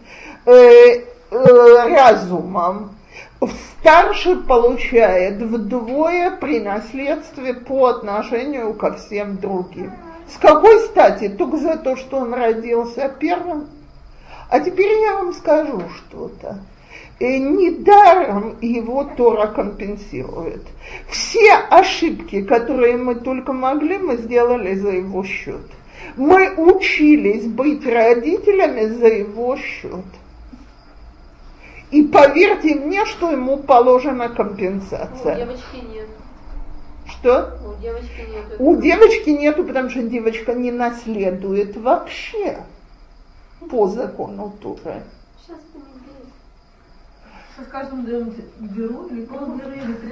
э, 0.46 0.52
э, 0.52 1.06
разумом 1.32 2.92
старший 3.80 4.38
получает 4.38 5.42
вдвое 5.42 6.32
при 6.32 6.60
наследстве 6.60 7.54
по 7.54 7.88
отношению 7.88 8.74
ко 8.74 8.94
всем 8.94 9.38
другим. 9.38 9.92
С 10.28 10.38
какой 10.38 10.80
стати? 10.82 11.30
Только 11.30 11.58
за 11.58 11.78
то, 11.78 11.96
что 11.96 12.18
он 12.18 12.34
родился 12.34 13.14
первым? 13.20 13.68
А 14.50 14.60
теперь 14.60 15.02
я 15.02 15.16
вам 15.16 15.34
скажу 15.34 15.82
что-то. 15.98 16.60
И 17.20 17.40
недаром 17.40 18.58
его 18.62 19.04
Тора 19.04 19.48
компенсирует. 19.48 20.64
Все 21.10 21.54
ошибки, 21.54 22.44
которые 22.44 22.98
мы 22.98 23.16
только 23.16 23.54
могли, 23.54 23.98
мы 23.98 24.18
сделали 24.18 24.76
за 24.76 24.90
его 24.92 25.24
счет. 25.24 25.66
Мы 26.16 26.54
учились 26.56 27.46
быть 27.46 27.86
родителями 27.86 28.86
за 28.86 29.08
его 29.08 29.58
счет. 29.58 30.06
И 31.92 32.04
поверьте 32.04 32.76
мне, 32.76 33.06
что 33.06 33.32
ему 33.32 33.58
положена 33.58 34.30
компенсация. 34.30 35.36
У 35.36 35.38
девочки 35.40 35.76
нет. 35.92 36.08
Что? 37.08 37.58
У 37.66 37.82
девочки 37.82 38.28
нет. 38.30 38.56
У 38.60 38.76
девочки 38.76 39.30
нету, 39.32 39.64
потому 39.64 39.90
что 39.90 40.04
девочка 40.04 40.54
не 40.54 40.72
наследует 40.72 41.76
вообще 41.78 42.60
по 43.72 43.88
закону 43.88 44.54
Туры. 44.62 45.02
Сейчас 45.42 45.58
это 45.58 45.80
не 45.80 46.00
берет. 46.00 46.28
С 47.58 47.72
каждым 47.72 48.06
даем 48.06 48.36
беру 48.60 49.08
или 49.08 49.26
полберу, 49.26 49.72
или 49.72 49.94
три 49.94 50.12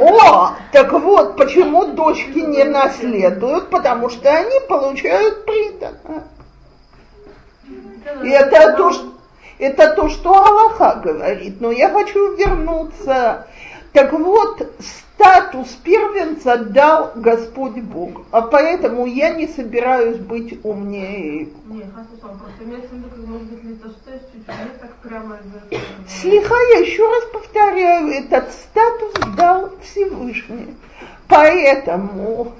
О, 0.00 0.54
так 0.70 0.92
вот, 0.92 1.36
почему 1.38 1.94
дочки 1.94 2.38
не 2.38 2.64
наследуют, 2.64 3.70
потому 3.70 4.10
что 4.10 4.30
они 4.30 4.60
получают 4.68 5.46
приданное. 5.46 6.24
И 8.22 8.28
это 8.28 8.76
то, 8.76 8.92
что 8.92 9.19
это 9.60 9.94
то, 9.94 10.08
что 10.08 10.34
Аллаха 10.34 11.00
говорит. 11.02 11.60
Но 11.60 11.70
я 11.70 11.90
хочу 11.90 12.34
вернуться. 12.36 13.46
Так 13.92 14.12
вот, 14.12 14.70
статус 14.78 15.68
первенца 15.82 16.56
дал 16.56 17.12
Господь 17.16 17.82
Бог, 17.82 18.22
а 18.30 18.42
поэтому 18.42 19.04
я 19.04 19.34
не 19.34 19.48
собираюсь 19.48 20.18
быть 20.18 20.64
умнее 20.64 21.40
его. 21.40 21.50
Слиха, 26.08 26.54
я 26.72 26.78
еще 26.78 27.06
раз 27.06 27.24
повторяю, 27.32 28.12
этот 28.12 28.52
статус 28.52 29.12
дал 29.36 29.70
Всевышний. 29.82 30.76
Поэтому 31.26 32.52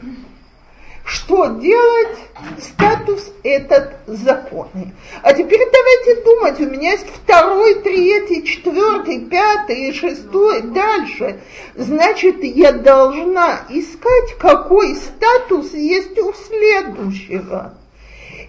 что 1.04 1.46
делать, 1.46 2.18
статус 2.60 3.32
этот 3.42 3.94
законный. 4.06 4.92
А 5.22 5.32
теперь 5.32 5.60
давайте 5.72 6.22
думать, 6.22 6.60
у 6.60 6.70
меня 6.70 6.92
есть 6.92 7.06
второй, 7.08 7.74
третий, 7.82 8.44
четвертый, 8.44 9.20
пятый 9.26 9.92
шестой, 9.92 10.62
дальше. 10.62 11.40
Значит, 11.74 12.42
я 12.42 12.72
должна 12.72 13.60
искать, 13.68 14.38
какой 14.38 14.94
статус 14.96 15.72
есть 15.74 16.18
у 16.18 16.32
следующего. 16.32 17.74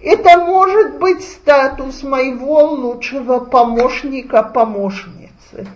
Это 0.02 0.38
может 0.38 0.98
быть 0.98 1.22
статус 1.22 2.02
моего 2.02 2.60
лучшего 2.70 3.38
помощника, 3.38 4.42
помощника 4.42 5.22
танцы. 5.52 5.66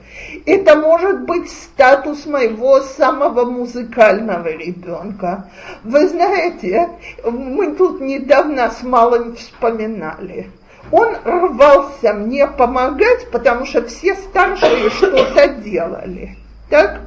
Это 0.47 0.77
может 0.77 1.23
быть 1.23 1.51
статус 1.51 2.25
моего 2.25 2.81
самого 2.81 3.45
музыкального 3.45 4.47
ребенка. 4.47 5.51
Вы 5.83 6.07
знаете, 6.07 6.89
мы 7.25 7.75
тут 7.75 8.01
недавно 8.01 8.71
с 8.71 8.85
малым 8.85 9.35
вспоминали. 9.35 10.51
Он 10.93 11.17
рвался 11.25 12.15
мне 12.15 12.47
помогать, 12.47 13.29
потому 13.33 13.67
что 13.67 13.85
все 13.87 14.15
старшие 14.15 14.89
что-то 14.91 15.49
делали. 15.49 16.37
Так? 16.71 17.01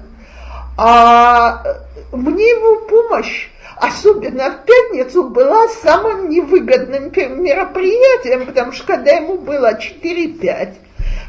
А 0.77 1.63
мне 2.11 2.49
его 2.49 2.87
помощь 2.87 3.47
особенно 3.79 4.51
в 4.51 4.65
пятницу, 4.65 5.23
была 5.29 5.67
самым 5.69 6.29
невыгодным 6.29 7.11
мероприятием, 7.41 8.45
потому 8.45 8.73
что 8.73 8.85
когда 8.85 9.11
ему 9.11 9.37
было 9.37 9.79
4-5, 9.79 10.73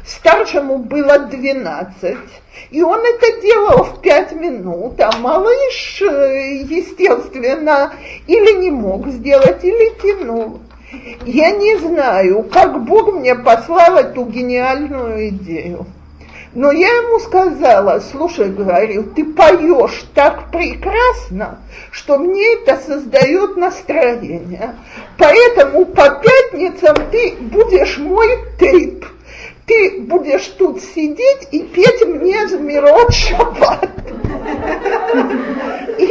старшему 0.05 0.77
было 0.79 1.19
12, 1.19 2.17
и 2.71 2.81
он 2.81 2.99
это 2.99 3.41
делал 3.41 3.83
в 3.83 4.01
5 4.01 4.33
минут, 4.33 4.99
а 4.99 5.11
малыш, 5.17 6.01
э, 6.01 6.63
естественно, 6.63 7.93
или 8.27 8.59
не 8.59 8.71
мог 8.71 9.07
сделать, 9.07 9.63
или 9.63 9.93
тянул. 10.01 10.59
Я 11.25 11.51
не 11.51 11.77
знаю, 11.77 12.43
как 12.51 12.83
Бог 12.83 13.13
мне 13.13 13.35
послал 13.35 13.97
эту 13.97 14.25
гениальную 14.25 15.29
идею. 15.29 15.85
Но 16.53 16.71
я 16.73 16.89
ему 16.89 17.19
сказала, 17.19 18.01
слушай, 18.11 18.49
говорю, 18.49 19.03
ты 19.03 19.23
поешь 19.23 20.03
так 20.13 20.51
прекрасно, 20.51 21.59
что 21.91 22.17
мне 22.17 22.55
это 22.55 22.77
создает 22.77 23.55
настроение. 23.55 24.75
Поэтому 25.17 25.85
по 25.85 26.09
пятницам 26.09 26.95
ты 27.09 27.37
будешь 27.39 27.97
мой 27.99 28.27
тейп 28.59 29.05
ты 29.71 30.01
будешь 30.01 30.47
тут 30.57 30.81
сидеть 30.81 31.47
и 31.51 31.61
петь 31.61 32.05
мне 32.05 32.45
Змирот 32.47 33.13
Шаббат. 33.13 33.89
И 35.97 36.05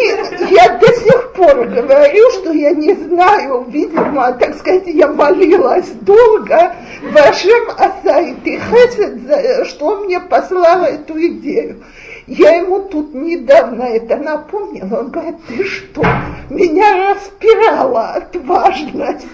я 0.51 0.79
до 0.79 0.87
сих 0.87 1.33
пор 1.35 1.67
говорю, 1.67 2.31
что 2.31 2.53
я 2.53 2.71
не 2.71 2.95
знаю, 2.95 3.67
видимо, 3.69 4.33
так 4.33 4.57
сказать, 4.57 4.87
я 4.87 5.09
молилась 5.09 5.91
долго, 6.01 6.75
Вашем 7.03 7.71
Асайти 7.77 8.59
Хесед, 8.59 9.67
что 9.67 10.05
мне 10.05 10.21
послал 10.21 10.85
эту 10.85 11.19
идею. 11.19 11.83
Я 12.27 12.57
ему 12.57 12.81
тут 12.83 13.15
недавно 13.15 13.83
это 13.83 14.17
напомнила. 14.17 15.01
Он 15.01 15.11
говорит, 15.11 15.37
ты 15.49 15.65
что, 15.65 16.03
меня 16.49 17.15
распирала 17.15 18.11
от 18.15 18.37
важности. 18.37 19.29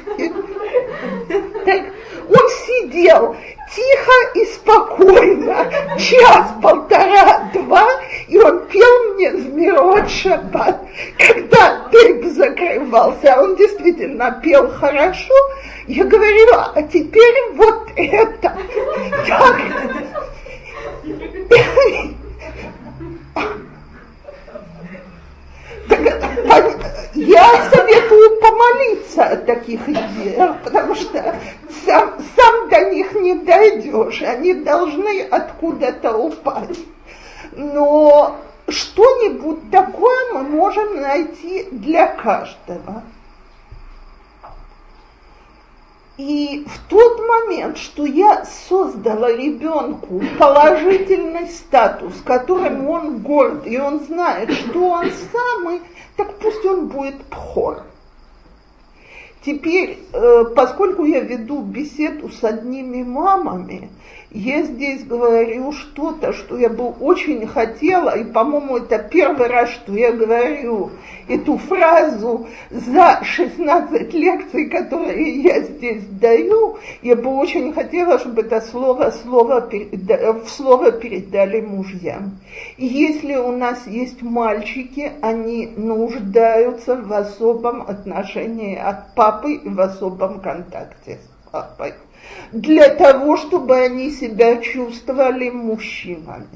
Так 1.65 1.83
он 2.29 2.49
сидел 2.67 3.37
тихо 3.75 4.13
и 4.35 4.45
спокойно, 4.47 5.71
час, 5.99 6.53
полтора, 6.63 7.51
два, 7.53 7.87
и 8.29 8.39
он 8.39 8.67
пел 8.67 9.15
мне 9.15 9.37
«Змирот 9.37 10.09
Шаббат». 10.09 10.81
Когда 11.19 11.89
тейп 11.91 12.25
закрывался, 12.27 13.35
а 13.35 13.43
он 13.43 13.57
действительно 13.57 14.41
пел 14.43 14.69
хорошо, 14.73 15.35
я 15.87 16.05
говорила, 16.05 16.73
а 16.75 16.83
теперь 16.83 17.35
вот 17.55 17.91
это. 17.97 18.57
Так. 19.27 19.61
Я 27.15 27.71
советую 27.71 28.41
помолиться 28.41 29.25
о 29.25 29.37
таких 29.37 29.89
идеях, 29.89 30.57
потому 30.63 30.95
что 30.95 31.35
сам, 31.85 32.15
сам 32.37 32.69
до 32.69 32.91
них 32.91 33.13
не 33.15 33.35
дойдешь, 33.35 34.23
они 34.23 34.55
должны 34.55 35.23
откуда-то 35.23 36.17
упасть. 36.17 36.85
Но 37.53 38.37
что-нибудь 38.69 39.71
такое 39.71 40.33
мы 40.35 40.43
можем 40.43 41.01
найти 41.01 41.69
для 41.71 42.07
каждого. 42.09 43.03
И 46.19 46.65
в 46.67 46.89
тот 46.89 47.21
момент, 47.29 47.77
что 47.77 48.07
я 48.07 48.47
создала 48.47 49.31
ребенку 49.31 50.23
положительный 50.39 51.49
статус, 51.49 52.15
которым 52.25 52.89
он 52.89 53.19
горд, 53.19 53.67
и 53.67 53.79
он 53.79 54.01
знает, 54.01 54.51
что 54.51 54.89
он 54.89 55.11
самый, 55.33 55.83
так 56.17 56.39
пусть 56.39 56.65
он 56.65 56.87
будет 56.87 57.23
пхор. 57.25 57.83
Теперь, 59.45 59.99
э, 60.13 60.45
поскольку 60.57 61.05
я 61.05 61.21
веду 61.21 61.61
беседу 61.61 62.31
с 62.31 62.43
одними 62.43 63.03
мамами, 63.03 63.91
я 64.31 64.63
здесь 64.63 65.05
говорю 65.05 65.73
что-то, 65.73 66.33
что 66.33 66.59
я 66.59 66.69
бы 66.69 66.89
очень 66.89 67.47
хотела, 67.47 68.17
и, 68.17 68.25
по-моему, 68.25 68.79
это 68.79 68.99
первый 68.99 69.47
раз, 69.49 69.71
что 69.71 69.93
я 69.95 70.13
говорю 70.13 70.91
эту 71.29 71.59
фразу 71.59 72.47
за 72.71 73.21
16 73.23 74.15
лекций, 74.15 74.69
которые 74.69 75.43
я 75.43 75.63
здесь 75.63 76.05
даю, 76.07 76.79
я 77.03 77.17
бы 77.17 77.35
очень 77.37 77.73
хотела, 77.73 78.19
чтобы 78.19 78.43
это 78.43 78.61
слово, 78.61 79.11
слово 79.11 79.69
в 79.71 80.49
слово 80.49 80.93
передали 80.93 81.61
мужьям. 81.61 82.39
Если 82.77 83.37
у 83.37 83.53
нас 83.53 83.87
есть 83.87 84.23
мальчики, 84.23 85.13
они 85.23 85.73
нуждаются 85.77 86.97
в 86.97 87.13
особом 87.13 87.83
отношении 87.83 88.77
от 88.77 89.15
папы 89.15 89.55
и 89.55 89.69
в 89.69 89.81
особом 89.81 90.41
контакте 90.41 91.19
с 91.19 91.51
папой 91.51 91.95
для 92.53 92.89
того, 92.89 93.37
чтобы 93.37 93.77
они 93.77 94.11
себя 94.11 94.57
чувствовали 94.57 95.51
мужчинами. 95.51 96.47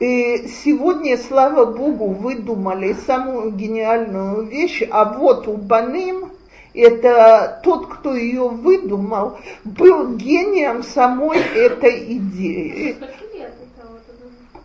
И 0.00 0.48
сегодня, 0.64 1.16
слава 1.16 1.66
Богу, 1.66 2.08
выдумали 2.08 2.96
самую 3.06 3.52
гениальную 3.52 4.44
вещь, 4.46 4.82
а 4.90 5.04
вот 5.04 5.46
у 5.46 5.56
Баним, 5.56 6.32
это 6.74 7.60
тот, 7.62 7.86
кто 7.86 8.14
ее 8.14 8.48
выдумал, 8.48 9.38
был 9.64 10.16
гением 10.16 10.82
самой 10.82 11.38
этой 11.38 12.16
идеи. 12.16 12.96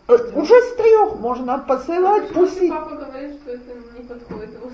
Э, 0.10 0.18
уже 0.34 0.60
с 0.60 0.76
трех 0.76 1.20
можно 1.20 1.60
посылать. 1.60 2.30
Пусть... 2.34 2.68
Папа 2.68 2.96
говорит, 2.96 3.40
что 3.44 3.52
это 3.52 3.64
не 3.96 4.04
подходит 4.04 4.54
его 4.56 4.72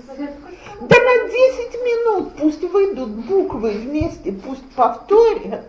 Да 0.80 0.96
на 0.96 1.28
10 1.28 1.74
минут 1.74 2.32
пусть 2.38 2.62
выйдут 2.62 3.10
буквы 3.10 3.72
вместе, 3.72 4.32
пусть 4.32 4.66
повторят. 4.74 5.68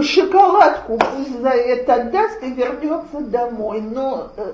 Шоколадку 0.00 0.98
пусть 0.98 1.40
за 1.40 1.50
это 1.50 2.04
даст 2.04 2.42
и 2.44 2.52
вернется 2.52 3.20
домой. 3.22 3.80
Но 3.80 4.30
э, 4.36 4.52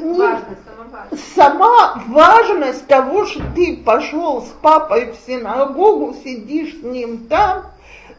не, 0.00 0.18
важность, 0.18 0.64
сама, 0.66 0.88
важность. 0.90 1.34
сама 1.34 2.02
важность 2.08 2.86
того, 2.88 3.24
что 3.24 3.40
ты 3.54 3.76
пошел 3.84 4.42
с 4.42 4.48
папой 4.60 5.12
в 5.12 5.26
синагогу, 5.26 6.14
сидишь 6.24 6.80
с 6.80 6.82
ним 6.82 7.28
там, 7.28 7.66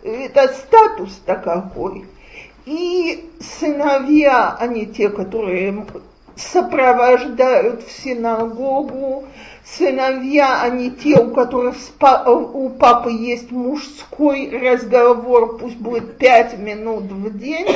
это 0.02 0.47
статус-то 0.47 1.36
какой. 1.36 2.08
И 2.66 3.30
сыновья, 3.39 4.55
они 4.59 4.86
те, 4.86 5.09
которые 5.09 5.86
сопровождают 6.36 7.84
в 7.84 7.91
синагогу, 7.91 9.26
сыновья, 9.66 10.62
они 10.62 10.91
те, 10.91 11.18
у 11.18 11.32
которых 11.32 11.76
у 12.28 12.70
папы 12.70 13.12
есть 13.12 13.51
мужской 13.51 14.49
разговор, 14.49 15.57
пусть 15.57 15.78
будет 15.78 16.18
пять 16.18 16.57
минут 16.57 17.03
в 17.03 17.38
день, 17.38 17.68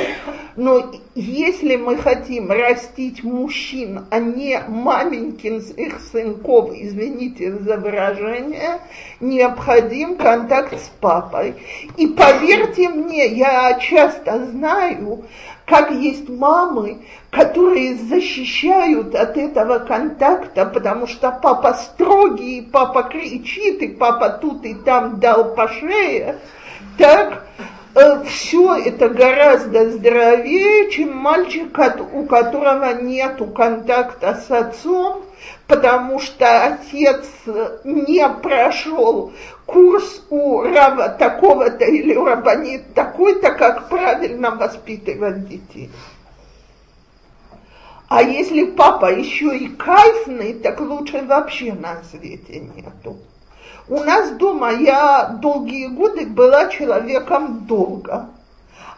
но 0.56 0.92
если 1.14 1.76
мы 1.76 1.96
хотим 1.96 2.50
растить 2.50 3.22
мужчин, 3.22 4.06
а 4.10 4.18
не 4.18 4.60
маменькин 4.66 5.58
их 5.58 6.00
сынков, 6.12 6.70
извините 6.74 7.52
за 7.52 7.76
выражение, 7.76 8.80
необходим 9.20 10.16
контакт 10.16 10.78
с 10.78 10.90
папой. 11.00 11.54
И 11.96 12.06
поверьте 12.06 12.88
мне, 12.88 13.26
я 13.28 13.78
часто 13.78 14.46
знаю, 14.46 15.24
как 15.66 15.90
есть 15.90 16.28
мамы, 16.28 17.02
которые 17.30 17.96
защищают 17.96 19.14
от 19.14 19.36
этого 19.36 19.80
контакта, 19.80 20.64
потому 20.64 21.06
что 21.08 21.32
папа 21.32 21.74
строгий, 21.74 22.62
папа 22.62 23.02
кричит, 23.02 23.82
и 23.82 23.88
папа 23.88 24.30
тут 24.30 24.64
и 24.64 24.74
там 24.74 25.18
дал 25.18 25.54
по 25.54 25.68
шее, 25.68 26.38
так 26.96 27.46
э, 27.96 28.22
все 28.24 28.76
это 28.76 29.08
гораздо 29.08 29.90
здоровее, 29.90 30.90
чем 30.92 31.16
мальчик, 31.16 31.76
у 32.12 32.24
которого 32.26 33.02
нет 33.02 33.42
контакта 33.54 34.40
с 34.46 34.50
отцом, 34.50 35.25
потому 35.66 36.20
что 36.20 36.64
отец 36.64 37.26
не 37.84 38.28
прошел 38.28 39.32
курс 39.66 40.22
у 40.30 40.62
раба 40.62 41.08
такого-то 41.08 41.84
или 41.84 42.14
у 42.14 42.24
рабанит 42.24 42.94
такой-то, 42.94 43.52
как 43.52 43.88
правильно 43.88 44.52
воспитывать 44.52 45.48
детей. 45.48 45.90
А 48.08 48.22
если 48.22 48.64
папа 48.64 49.12
еще 49.12 49.56
и 49.56 49.68
кайфный, 49.68 50.54
так 50.54 50.80
лучше 50.80 51.22
вообще 51.22 51.72
на 51.72 52.02
свете 52.04 52.60
нету. 52.60 53.16
У 53.88 53.98
нас 53.98 54.30
дома 54.32 54.72
я 54.72 55.26
долгие 55.40 55.88
годы 55.88 56.26
была 56.26 56.68
человеком 56.68 57.66
долго. 57.66 58.28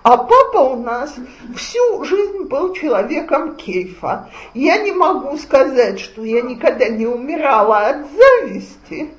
А 0.02 0.16
папа 0.16 0.58
у 0.58 0.76
нас 0.76 1.14
всю 1.56 2.04
жизнь 2.04 2.44
был 2.44 2.72
человеком 2.72 3.56
кейфа. 3.56 4.30
Я 4.54 4.78
не 4.78 4.92
могу 4.92 5.36
сказать, 5.36 5.98
что 5.98 6.22
я 6.22 6.40
никогда 6.42 6.88
не 6.88 7.06
умирала 7.06 7.88
от 7.88 8.06
зависти, 8.16 9.10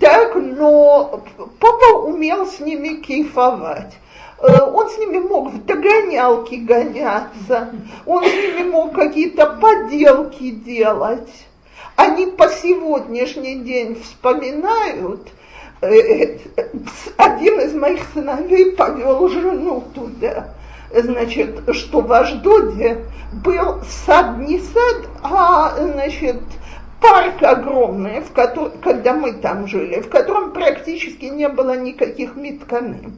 так, 0.00 0.34
но 0.34 1.22
папа 1.60 1.98
умел 1.98 2.46
с 2.46 2.58
ними 2.60 3.00
кейфовать. 3.00 3.94
Э, 4.38 4.62
он 4.64 4.90
с 4.90 4.98
ними 4.98 5.18
мог 5.18 5.52
в 5.52 5.64
догонялки 5.64 6.56
гоняться, 6.56 7.70
он 8.04 8.24
с 8.24 8.32
ними 8.32 8.68
мог 8.68 8.94
какие-то 8.94 9.46
поделки 9.46 10.50
делать. 10.50 11.46
Они 11.94 12.26
по 12.26 12.48
сегодняшний 12.48 13.56
день 13.56 14.02
вспоминают, 14.02 15.28
один 15.80 17.60
из 17.60 17.74
моих 17.74 18.00
сыновей 18.14 18.72
повел 18.72 19.28
жену 19.28 19.84
туда. 19.94 20.54
Значит, 20.92 21.74
что 21.74 22.00
в 22.00 22.12
Аждоде 22.12 23.04
был 23.44 23.82
сад 24.06 24.38
не 24.38 24.58
сад, 24.58 25.08
а, 25.22 25.74
значит, 25.78 26.40
парк 27.00 27.42
огромный, 27.42 28.20
в 28.20 28.32
который, 28.32 28.72
когда 28.82 29.12
мы 29.12 29.34
там 29.34 29.66
жили, 29.66 30.00
в 30.00 30.08
котором 30.08 30.52
практически 30.52 31.26
не 31.26 31.48
было 31.48 31.76
никаких 31.76 32.36
митканы. 32.36 33.12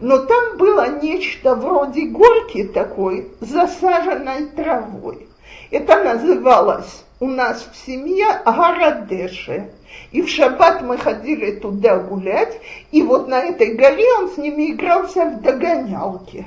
Но 0.00 0.18
там 0.18 0.56
было 0.56 1.00
нечто 1.00 1.54
вроде 1.54 2.06
горки 2.06 2.64
такой, 2.64 3.28
засаженной 3.40 4.46
травой. 4.46 5.28
Это 5.74 6.04
называлось 6.04 7.02
у 7.18 7.26
нас 7.26 7.68
в 7.72 7.84
семье 7.84 8.28
Агарадеши. 8.44 9.70
И 10.12 10.22
в 10.22 10.28
шаббат 10.28 10.82
мы 10.82 10.96
ходили 10.96 11.50
туда 11.56 11.98
гулять, 11.98 12.60
и 12.92 13.02
вот 13.02 13.26
на 13.26 13.40
этой 13.40 13.74
горе 13.74 14.06
он 14.20 14.30
с 14.30 14.36
ними 14.36 14.70
игрался 14.70 15.24
в 15.24 15.42
догонялки. 15.42 16.46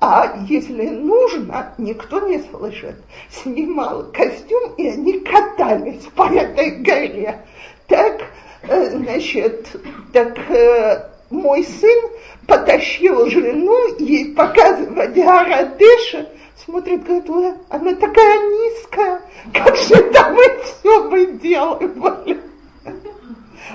А 0.00 0.38
если 0.48 0.88
нужно, 0.88 1.74
никто 1.76 2.20
не 2.20 2.38
слышит, 2.38 2.96
снимал 3.30 4.06
костюм, 4.10 4.72
и 4.78 4.88
они 4.88 5.20
катались 5.20 6.04
по 6.16 6.32
этой 6.32 6.70
горе. 6.76 7.42
Так, 7.88 8.22
э, 8.62 8.90
значит, 8.96 9.68
так 10.14 10.38
э, 10.48 11.10
мой 11.28 11.62
сын 11.62 12.10
потащил 12.46 13.26
жену 13.26 13.96
ей 13.98 14.32
показывать 14.34 15.18
Арадеша, 15.18 16.26
смотрит, 16.56 17.04
говорит, 17.04 17.28
ой, 17.30 17.54
она 17.68 17.94
такая 17.94 18.38
низкая, 18.38 19.20
как 19.52 19.76
же 19.76 19.94
мы 20.30 20.62
все 20.62 21.08
выделывали. 21.08 22.40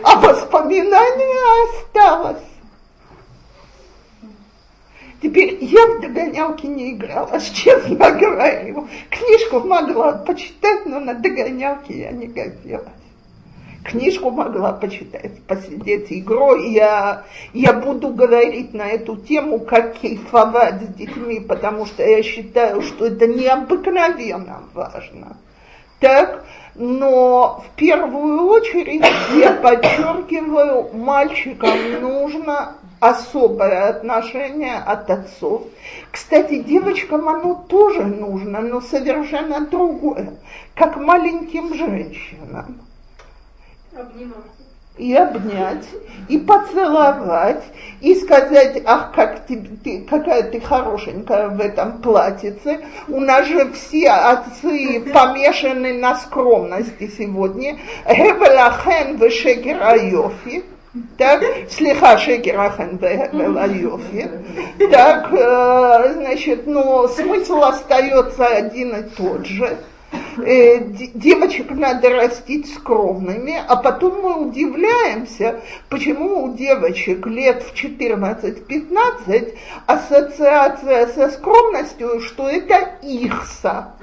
А 0.04 0.20
воспоминание 0.20 1.70
осталось. 1.70 2.44
Теперь 5.22 5.58
я 5.64 5.86
в 5.88 6.02
догонялки 6.02 6.68
не 6.68 6.92
играла, 6.92 7.40
честно 7.40 8.12
говорю. 8.12 8.88
Книжку 9.10 9.62
могла 9.62 10.14
почитать, 10.14 10.86
но 10.86 11.00
на 11.00 11.16
догонялки 11.16 11.92
я 11.92 12.12
не 12.12 12.28
годилась. 12.28 12.88
Книжку 13.88 14.32
могла 14.32 14.74
почитать, 14.74 15.42
посидеть 15.44 16.12
игрой. 16.12 16.72
Я, 16.72 17.24
я 17.54 17.72
буду 17.72 18.10
говорить 18.10 18.74
на 18.74 18.90
эту 18.90 19.16
тему, 19.16 19.60
как 19.60 20.02
кайфовать 20.02 20.82
с 20.82 20.88
детьми, 20.96 21.40
потому 21.40 21.86
что 21.86 22.04
я 22.04 22.22
считаю, 22.22 22.82
что 22.82 23.06
это 23.06 23.28
необыкновенно 23.28 24.64
важно. 24.74 25.38
Так, 26.02 26.44
но 26.76 27.64
в 27.66 27.76
первую 27.78 28.48
очередь 28.48 29.06
я 29.38 29.54
подчеркиваю, 29.54 30.90
мальчикам 30.94 32.02
нужно 32.02 32.76
особое 33.00 33.88
отношение 33.88 34.76
от 34.76 35.10
отцов. 35.10 35.64
Кстати, 36.12 36.60
девочкам 36.60 37.30
оно 37.30 37.56
тоже 37.70 38.04
нужно, 38.04 38.60
но 38.60 38.82
совершенно 38.82 39.62
другое, 39.62 40.34
как 40.76 40.98
маленьким 40.98 41.74
женщинам. 41.74 42.82
И 44.98 45.14
обнять, 45.14 45.88
и 46.28 46.40
поцеловать, 46.40 47.64
и 48.02 48.16
сказать, 48.16 48.82
ах, 48.84 49.12
как 49.14 49.46
ты, 49.46 49.58
ты, 49.84 50.02
какая 50.10 50.42
ты 50.42 50.60
хорошенькая 50.60 51.50
в 51.50 51.60
этом 51.62 52.02
платьице. 52.02 52.80
У 53.08 53.20
нас 53.20 53.46
же 53.46 53.72
все 53.74 54.10
отцы 54.10 55.02
помешаны 55.14 55.94
на 55.94 56.16
скромности 56.16 57.12
сегодня. 57.16 57.78
Гевелахен 58.08 59.18
вешегерайофи. 59.18 60.64
Так, 61.18 61.44
слегка 61.70 62.18
шекерахен 62.18 62.98
велайофи. 62.98 64.32
Так, 64.92 65.32
э, 65.32 66.14
значит, 66.14 66.66
но 66.66 67.08
смысл 67.08 67.62
остается 67.62 68.48
один 68.48 68.96
и 68.96 69.04
тот 69.04 69.46
же 69.46 69.78
э, 70.12 70.80
девочек 71.14 71.72
надо 71.72 72.10
растить 72.10 72.74
скромными, 72.74 73.62
а 73.68 73.76
потом 73.76 74.22
мы 74.22 74.48
удивляемся, 74.48 75.62
почему 75.90 76.44
у 76.44 76.56
девочек 76.56 77.26
лет 77.28 77.64
в 77.64 77.74
14-15 77.74 79.58
ассоциация 79.86 81.08
со 81.08 81.30
скромностью, 81.30 82.22
что 82.22 82.50
это 82.50 82.98
ихса. 83.02 83.94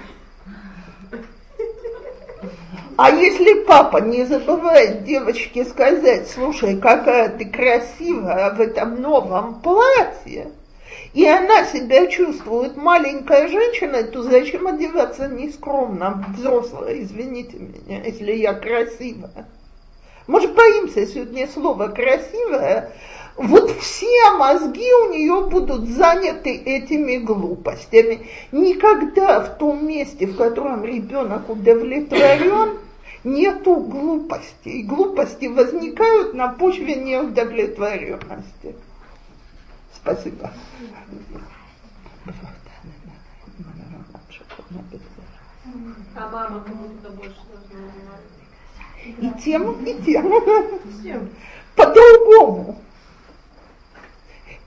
А 2.96 3.10
если 3.10 3.64
папа 3.64 3.96
не 3.98 4.24
забывает 4.24 5.02
девочке 5.02 5.64
сказать, 5.64 6.30
слушай, 6.30 6.76
какая 6.78 7.28
ты 7.28 7.44
красивая 7.44 8.54
в 8.54 8.60
этом 8.60 9.00
новом 9.02 9.60
платье, 9.60 10.52
и 11.12 11.26
она 11.26 11.64
себя 11.64 12.06
чувствует 12.06 12.76
маленькая 12.76 13.48
женщина, 13.48 14.02
то 14.02 14.22
зачем 14.22 14.66
одеваться 14.66 15.28
нескромно, 15.28 16.24
взрослая, 16.36 17.02
извините 17.02 17.56
меня, 17.56 18.02
если 18.04 18.32
я 18.32 18.54
красивая. 18.54 19.46
Мы 20.26 20.40
же 20.40 20.48
боимся 20.48 21.06
сегодня 21.06 21.46
слова 21.48 21.88
красивая, 21.88 22.92
вот 23.36 23.70
все 23.78 24.30
мозги 24.38 24.88
у 24.92 25.12
нее 25.12 25.48
будут 25.48 25.88
заняты 25.88 26.54
этими 26.54 27.16
глупостями. 27.16 28.26
Никогда 28.52 29.40
в 29.40 29.58
том 29.58 29.86
месте, 29.86 30.26
в 30.26 30.36
котором 30.36 30.84
ребенок 30.84 31.50
удовлетворен, 31.50 32.78
нету 33.24 33.76
глупостей. 33.76 34.82
Глупости 34.84 35.46
возникают 35.46 36.34
на 36.34 36.48
почве 36.48 36.94
неудовлетворенности. 36.94 38.76
Спасибо. 40.04 40.52
А 46.14 46.28
мама 46.30 46.60
кому-то 46.60 47.10
больше 47.12 47.40
должна 47.48 48.18
И 49.06 49.42
тем, 49.42 49.82
и 49.82 49.94
тем. 50.02 51.30
По-другому. 51.74 52.78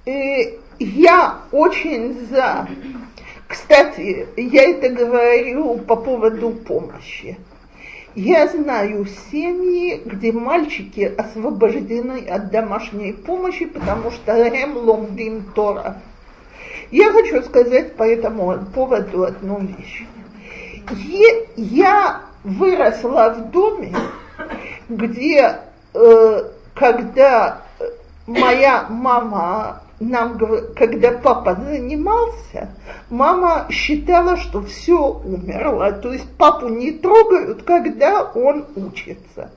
Э, 0.07 0.57
я 0.79 1.41
очень 1.51 2.27
за. 2.27 2.67
Кстати, 3.47 4.27
я 4.35 4.71
это 4.71 4.89
говорю 4.89 5.77
по 5.77 5.97
поводу 5.97 6.49
помощи. 6.49 7.37
Я 8.15 8.47
знаю 8.47 9.05
семьи, 9.31 10.01
где 10.03 10.31
мальчики 10.31 11.01
освобождены 11.01 12.25
от 12.27 12.49
домашней 12.49 13.13
помощи, 13.13 13.65
потому 13.65 14.11
что 14.11 14.31
эм 14.31 14.77
ломдим 14.77 15.43
Тора. 15.53 16.01
Я 16.89 17.11
хочу 17.11 17.41
сказать 17.43 17.95
по 17.95 18.03
этому 18.03 18.57
поводу 18.73 19.23
одну 19.23 19.59
вещь. 19.59 20.05
Я 21.55 22.21
выросла 22.43 23.35
в 23.37 23.51
доме, 23.51 23.93
где, 24.87 25.59
э, 25.93 26.43
когда 26.73 27.61
моя 28.25 28.85
мама 28.89 29.81
нам, 29.99 30.37
когда 30.75 31.11
папа 31.11 31.55
занимался, 31.55 32.69
мама 33.09 33.67
считала, 33.69 34.37
что 34.37 34.61
все 34.61 35.19
умерло. 35.23 35.91
То 35.91 36.13
есть 36.13 36.29
папу 36.37 36.69
не 36.69 36.91
трогают, 36.91 37.63
когда 37.63 38.23
он 38.23 38.65
учится. 38.75 39.51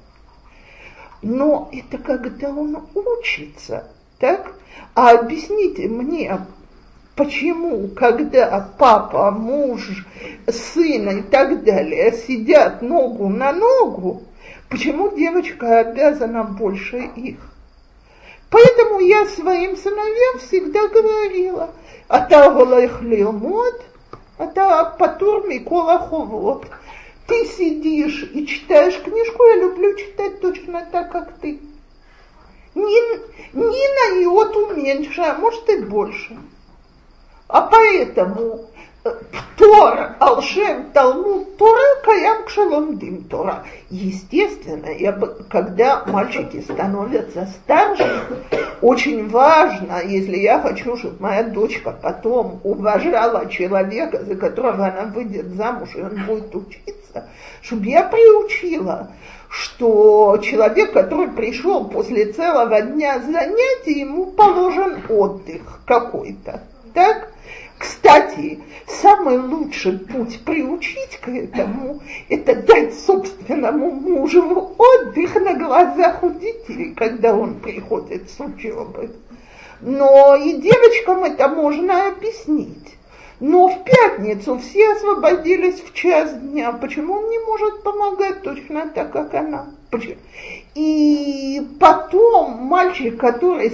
Но 1.22 1.68
это 1.72 1.98
когда 1.98 2.48
он 2.48 2.78
учится, 2.94 3.88
так? 4.18 4.54
А 4.94 5.10
объясните 5.10 5.86
мне, 5.88 6.38
почему, 7.14 7.88
когда 7.88 8.66
папа, 8.78 9.30
муж, 9.30 10.06
сын 10.48 11.18
и 11.18 11.22
так 11.22 11.64
далее 11.64 12.12
сидят 12.12 12.80
ногу 12.80 13.28
на 13.28 13.52
ногу, 13.52 14.22
почему 14.70 15.14
девочка 15.14 15.80
обязана 15.80 16.44
больше 16.44 16.98
их? 17.14 17.49
Поэтому 18.50 18.98
я 18.98 19.26
своим 19.26 19.76
сыновьям 19.76 20.38
всегда 20.40 20.88
говорила, 20.88 21.70
а 22.08 22.20
та 22.20 22.50
голых 22.50 23.00
лилмот, 23.00 23.80
а 24.38 24.46
та 24.48 24.84
патур 24.84 25.46
микола 25.46 25.98
ховод. 25.98 26.66
Ты 27.28 27.46
сидишь 27.46 28.28
и 28.34 28.44
читаешь 28.44 29.00
книжку, 29.00 29.44
я 29.44 29.54
люблю 29.56 29.94
читать 29.94 30.40
точно 30.40 30.84
так, 30.90 31.12
как 31.12 31.38
ты. 31.38 31.60
Ни, 32.74 33.56
ни 33.56 34.14
на 34.14 34.20
йоту 34.20 34.74
меньше, 34.74 35.20
а 35.20 35.38
может 35.38 35.68
и 35.70 35.76
больше. 35.76 36.36
А 37.46 37.62
поэтому 37.62 38.68
Тор, 39.02 40.16
Алшем, 40.18 40.90
Талмуд, 40.92 41.56
Тора, 41.56 42.02
Каям, 42.04 42.44
Кшаломдим, 42.44 43.24
Тора. 43.24 43.64
Естественно, 43.88 44.90
я, 44.90 45.12
когда 45.48 46.04
мальчики 46.06 46.60
становятся 46.60 47.46
старше, 47.46 48.22
очень 48.82 49.28
важно, 49.28 50.02
если 50.04 50.36
я 50.36 50.60
хочу, 50.60 50.96
чтобы 50.96 51.16
моя 51.20 51.44
дочка 51.44 51.92
потом 51.92 52.60
уважала 52.62 53.48
человека, 53.48 54.22
за 54.24 54.36
которого 54.36 54.86
она 54.86 55.04
выйдет 55.04 55.54
замуж, 55.54 55.90
и 55.94 56.02
он 56.02 56.24
будет 56.26 56.54
учиться, 56.54 57.28
чтобы 57.62 57.86
я 57.86 58.02
приучила, 58.02 59.08
что 59.48 60.38
человек, 60.42 60.92
который 60.92 61.28
пришел 61.28 61.88
после 61.88 62.32
целого 62.32 62.80
дня 62.82 63.18
занятий, 63.18 64.00
ему 64.00 64.26
положен 64.26 65.02
отдых 65.08 65.80
какой-то. 65.86 66.62
Так? 66.94 67.30
Кстати, 67.80 68.60
самый 68.86 69.38
лучший 69.38 69.98
путь 70.00 70.44
приучить 70.44 71.16
к 71.16 71.28
этому– 71.28 72.02
это 72.28 72.54
дать 72.54 72.94
собственному 72.94 73.90
мужу 73.90 74.74
отдых 74.76 75.34
на 75.36 75.54
глазах 75.54 76.22
у 76.22 76.28
детей, 76.28 76.92
когда 76.94 77.34
он 77.34 77.58
приходит 77.58 78.28
с 78.28 78.38
учебы. 78.38 79.16
Но 79.80 80.36
и 80.36 80.60
девочкам 80.60 81.24
это 81.24 81.48
можно 81.48 82.08
объяснить. 82.08 82.98
Но 83.40 83.68
в 83.68 83.84
пятницу 83.84 84.58
все 84.58 84.92
освободились 84.92 85.80
в 85.80 85.94
час 85.94 86.34
дня. 86.34 86.72
Почему 86.72 87.14
он 87.14 87.30
не 87.30 87.38
может 87.38 87.82
помогать 87.82 88.42
точно 88.42 88.86
так, 88.88 89.12
как 89.12 89.32
она? 89.34 89.70
И 90.74 91.66
потом 91.80 92.52
мальчик, 92.64 93.18
который... 93.18 93.72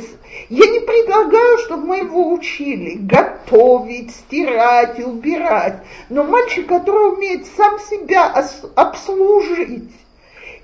Я 0.48 0.66
не 0.66 0.80
предлагаю, 0.80 1.58
чтобы 1.58 1.86
мы 1.86 1.96
его 1.98 2.32
учили 2.32 2.96
готовить, 2.96 4.12
стирать 4.12 5.00
убирать. 5.00 5.82
Но 6.10 6.22
мальчик, 6.22 6.68
который 6.68 7.14
умеет 7.14 7.46
сам 7.56 7.78
себя 7.80 8.32
обслужить. 8.76 9.90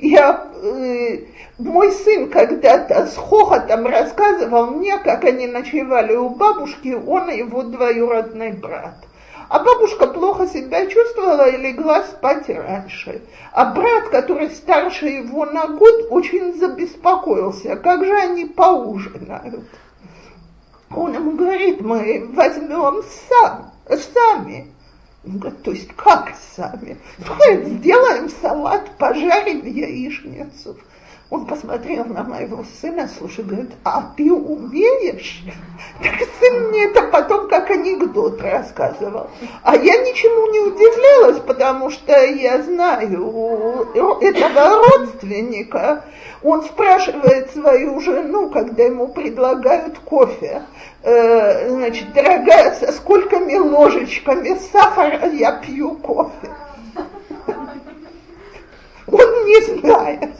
Я, 0.02 0.48
э, 0.60 1.18
мой 1.58 1.92
сын 1.92 2.28
когда-то 2.28 3.06
с 3.06 3.16
хохотом 3.16 3.86
рассказывал 3.86 4.66
мне, 4.72 4.98
как 4.98 5.22
они 5.22 5.46
ночевали 5.46 6.16
у 6.16 6.28
бабушки, 6.28 6.92
он 7.06 7.30
и 7.30 7.38
его 7.38 7.62
двоюродный 7.62 8.50
брат. 8.50 8.96
А 9.48 9.62
бабушка 9.62 10.08
плохо 10.08 10.48
себя 10.48 10.86
чувствовала 10.86 11.48
и 11.48 11.56
легла 11.56 12.02
спать 12.02 12.48
раньше. 12.48 13.22
А 13.52 13.66
брат, 13.66 14.08
который 14.08 14.50
старше 14.50 15.06
его 15.06 15.44
на 15.44 15.68
год, 15.68 16.08
очень 16.10 16.58
забеспокоился, 16.58 17.76
как 17.76 18.04
же 18.04 18.12
они 18.12 18.46
поужинают. 18.46 19.68
Он 20.92 21.14
ему 21.14 21.36
говорит, 21.36 21.80
мы 21.80 22.28
возьмем 22.34 23.04
сам, 23.28 23.70
сами. 23.88 24.66
Он 25.24 25.38
говорит, 25.38 25.62
то 25.62 25.70
есть 25.70 25.88
как 25.94 26.34
сами? 26.56 26.98
Ну, 27.18 27.68
сделаем 27.68 28.28
салат, 28.28 28.96
пожарим 28.98 29.64
яичницу. 29.64 30.76
Он 31.32 31.46
посмотрел 31.46 32.04
на 32.04 32.24
моего 32.24 32.62
сына, 32.78 33.08
слушай, 33.18 33.42
говорит, 33.42 33.70
а 33.84 34.12
ты 34.18 34.30
умеешь? 34.30 35.42
Так 36.02 36.12
сын 36.38 36.68
мне 36.68 36.84
это 36.84 37.04
потом 37.04 37.48
как 37.48 37.70
анекдот 37.70 38.38
рассказывал. 38.42 39.30
А 39.62 39.74
я 39.74 39.96
ничему 40.02 40.52
не 40.52 40.60
удивлялась, 40.60 41.40
потому 41.40 41.88
что 41.88 42.12
я 42.22 42.62
знаю 42.62 43.88
этого 44.20 44.82
родственника. 44.84 46.04
Он 46.42 46.64
спрашивает 46.64 47.50
свою 47.52 47.98
жену, 48.00 48.50
когда 48.50 48.82
ему 48.82 49.08
предлагают 49.08 50.00
кофе, 50.00 50.64
э, 51.02 51.70
значит, 51.70 52.12
дорогая, 52.12 52.74
со 52.74 52.92
сколькими 52.92 53.56
ложечками 53.56 54.58
сахара 54.70 55.30
я 55.30 55.52
пью 55.52 55.92
кофе? 55.92 56.50
Он 59.06 59.46
не 59.46 59.80
знает. 59.80 60.30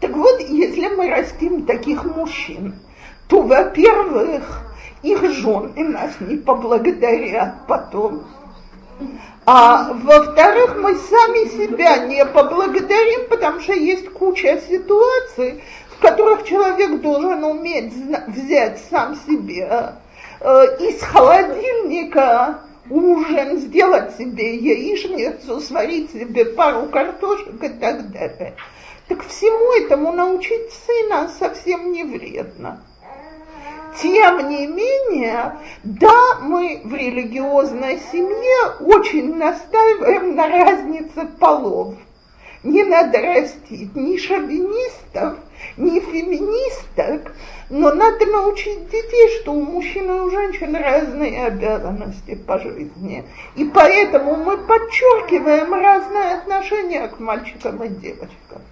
Так 0.00 0.14
вот, 0.14 0.40
если 0.40 0.88
мы 0.88 1.08
растим 1.08 1.64
таких 1.64 2.04
мужчин, 2.04 2.74
то, 3.28 3.42
во-первых, 3.42 4.62
их 5.02 5.30
жены 5.32 5.88
нас 5.88 6.12
не 6.20 6.36
поблагодарят 6.36 7.66
потом. 7.66 8.24
А 9.46 9.92
во-вторых, 9.92 10.76
мы 10.80 10.96
сами 10.96 11.48
себя 11.48 11.98
не 11.98 12.24
поблагодарим, 12.24 13.28
потому 13.28 13.60
что 13.60 13.72
есть 13.72 14.08
куча 14.10 14.60
ситуаций, 14.68 15.62
в 15.90 16.00
которых 16.00 16.44
человек 16.44 17.00
должен 17.00 17.44
уметь 17.44 17.92
взять 18.26 18.80
сам 18.90 19.16
себе 19.26 19.94
э, 20.40 20.64
из 20.80 21.00
холодильника 21.00 22.60
ужин, 22.90 23.58
сделать 23.58 24.16
себе 24.16 24.56
яичницу, 24.56 25.60
сварить 25.60 26.12
себе 26.12 26.44
пару 26.44 26.86
картошек 26.86 27.62
и 27.62 27.68
так 27.68 28.10
далее. 28.10 28.54
Так 29.08 29.24
всему 29.24 29.84
этому 29.84 30.10
научить 30.12 30.72
сына 30.72 31.30
совсем 31.38 31.92
не 31.92 32.02
вредно. 32.02 32.82
Тем 34.02 34.48
не 34.48 34.66
менее, 34.66 35.58
да, 35.84 36.38
мы 36.42 36.82
в 36.84 36.92
религиозной 36.92 38.00
семье 38.12 38.76
очень 38.80 39.36
настаиваем 39.36 40.34
на 40.34 40.48
разнице 40.48 41.26
полов. 41.38 41.94
Не 42.62 42.82
надо 42.82 43.20
растить 43.20 43.94
ни 43.94 44.16
шовинистов, 44.18 45.38
ни 45.76 46.00
феминисток, 46.00 47.32
но 47.70 47.94
надо 47.94 48.26
научить 48.26 48.90
детей, 48.90 49.38
что 49.40 49.52
у 49.52 49.62
мужчин 49.62 50.10
и 50.10 50.20
у 50.20 50.30
женщин 50.30 50.74
разные 50.74 51.46
обязанности 51.46 52.34
по 52.34 52.58
жизни. 52.58 53.24
И 53.54 53.64
поэтому 53.64 54.34
мы 54.36 54.58
подчеркиваем 54.58 55.72
разное 55.72 56.38
отношение 56.38 57.06
к 57.08 57.20
мальчикам 57.20 57.82
и 57.84 57.88
девочкам. 57.88 58.62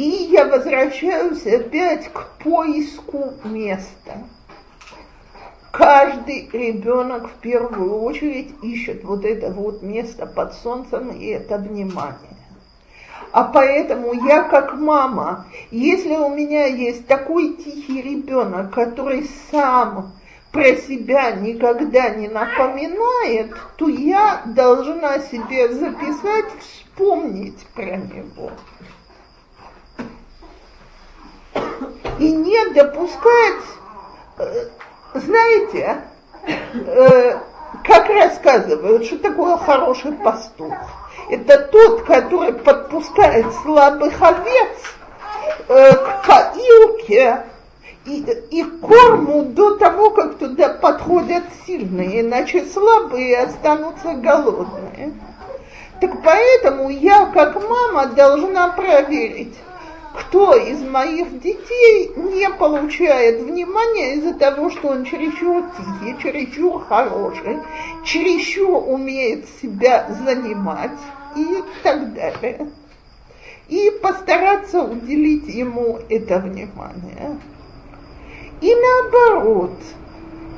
И 0.00 0.28
я 0.32 0.46
возвращаюсь 0.46 1.44
опять 1.46 2.10
к 2.10 2.42
поиску 2.42 3.34
места. 3.44 4.16
Каждый 5.70 6.48
ребенок 6.50 7.28
в 7.28 7.34
первую 7.42 8.00
очередь 8.00 8.54
ищет 8.62 9.04
вот 9.04 9.26
это 9.26 9.52
вот 9.52 9.82
место 9.82 10.24
под 10.24 10.54
солнцем 10.54 11.10
и 11.10 11.26
это 11.26 11.58
внимание. 11.58 12.38
А 13.32 13.44
поэтому 13.44 14.14
я 14.14 14.44
как 14.44 14.72
мама, 14.72 15.44
если 15.70 16.16
у 16.16 16.30
меня 16.30 16.64
есть 16.64 17.06
такой 17.06 17.58
тихий 17.62 18.00
ребенок, 18.00 18.72
который 18.72 19.28
сам 19.50 20.12
про 20.50 20.76
себя 20.76 21.32
никогда 21.32 22.08
не 22.08 22.28
напоминает, 22.28 23.54
то 23.76 23.86
я 23.86 24.44
должна 24.46 25.18
себе 25.18 25.68
записать, 25.74 26.46
вспомнить 26.58 27.66
про 27.74 27.96
него 27.96 28.50
и 32.18 32.32
не 32.32 32.74
допускать, 32.74 33.62
э, 34.38 34.64
знаете, 35.14 36.02
э, 36.46 37.38
как 37.84 38.08
рассказывают, 38.08 39.06
что 39.06 39.18
такое 39.18 39.56
хороший 39.56 40.12
пастух. 40.12 40.74
Это 41.30 41.58
тот, 41.58 42.02
который 42.02 42.52
подпускает 42.52 43.46
слабых 43.62 44.20
овец 44.20 44.76
э, 45.68 45.94
к 45.94 46.26
поилке 46.26 47.44
и, 48.04 48.20
и 48.50 48.64
корму 48.64 49.44
до 49.44 49.76
того, 49.76 50.10
как 50.10 50.38
туда 50.38 50.70
подходят 50.70 51.44
сильные, 51.66 52.22
иначе 52.22 52.64
слабые 52.64 53.38
останутся 53.38 54.14
голодные. 54.14 55.12
Так 56.00 56.22
поэтому 56.24 56.88
я, 56.88 57.26
как 57.26 57.62
мама, 57.62 58.06
должна 58.06 58.68
проверить, 58.68 59.54
кто 60.14 60.56
из 60.56 60.82
моих 60.82 61.40
детей 61.40 62.12
не 62.16 62.50
получает 62.50 63.42
внимания 63.42 64.14
из-за 64.14 64.34
того, 64.34 64.70
что 64.70 64.88
он 64.88 65.04
чересчур 65.04 65.64
тихий, 65.76 66.20
чересчур 66.20 66.84
хороший, 66.84 67.58
чересчур 68.04 68.82
умеет 68.88 69.46
себя 69.62 70.08
занимать 70.24 70.98
и 71.36 71.62
так 71.82 72.12
далее. 72.12 72.70
И 73.68 73.90
постараться 74.02 74.82
уделить 74.82 75.46
ему 75.46 76.00
это 76.08 76.38
внимание. 76.38 77.38
И 78.60 78.74
наоборот, 78.74 79.78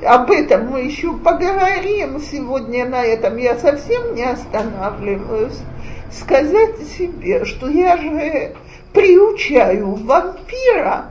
об 0.03 0.31
этом 0.31 0.67
мы 0.69 0.81
еще 0.81 1.13
поговорим. 1.13 2.19
Сегодня 2.19 2.85
на 2.85 3.03
этом 3.03 3.37
я 3.37 3.55
совсем 3.57 4.15
не 4.15 4.23
останавливаюсь. 4.23 5.59
Сказать 6.11 6.79
себе, 6.97 7.45
что 7.45 7.69
я 7.69 7.97
же 7.97 8.55
приучаю 8.93 9.95
вампира, 9.95 11.05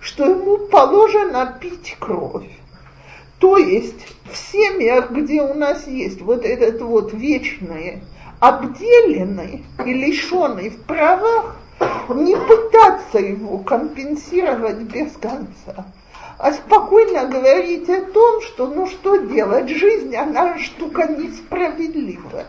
что 0.00 0.24
ему 0.24 0.58
положено 0.68 1.56
пить 1.60 1.96
кровь. 1.98 2.50
То 3.38 3.58
есть 3.58 4.06
в 4.30 4.36
семьях, 4.36 5.10
где 5.10 5.42
у 5.42 5.54
нас 5.54 5.86
есть 5.86 6.22
вот 6.22 6.44
этот 6.44 6.80
вот 6.80 7.12
вечный, 7.12 8.02
обделенный 8.40 9.64
и 9.84 9.92
лишенный 9.92 10.70
в 10.70 10.82
правах, 10.84 11.56
не 12.08 12.34
пытаться 12.34 13.18
его 13.18 13.58
компенсировать 13.58 14.78
без 14.78 15.12
конца, 15.12 15.86
а 16.38 16.52
спокойно 16.52 17.26
говорить 17.26 17.88
о 17.90 18.02
том, 18.02 18.40
что 18.40 18.68
ну 18.68 18.86
что 18.86 19.16
делать, 19.16 19.68
жизнь, 19.68 20.14
она 20.16 20.58
штука 20.58 21.06
несправедливая. 21.06 22.46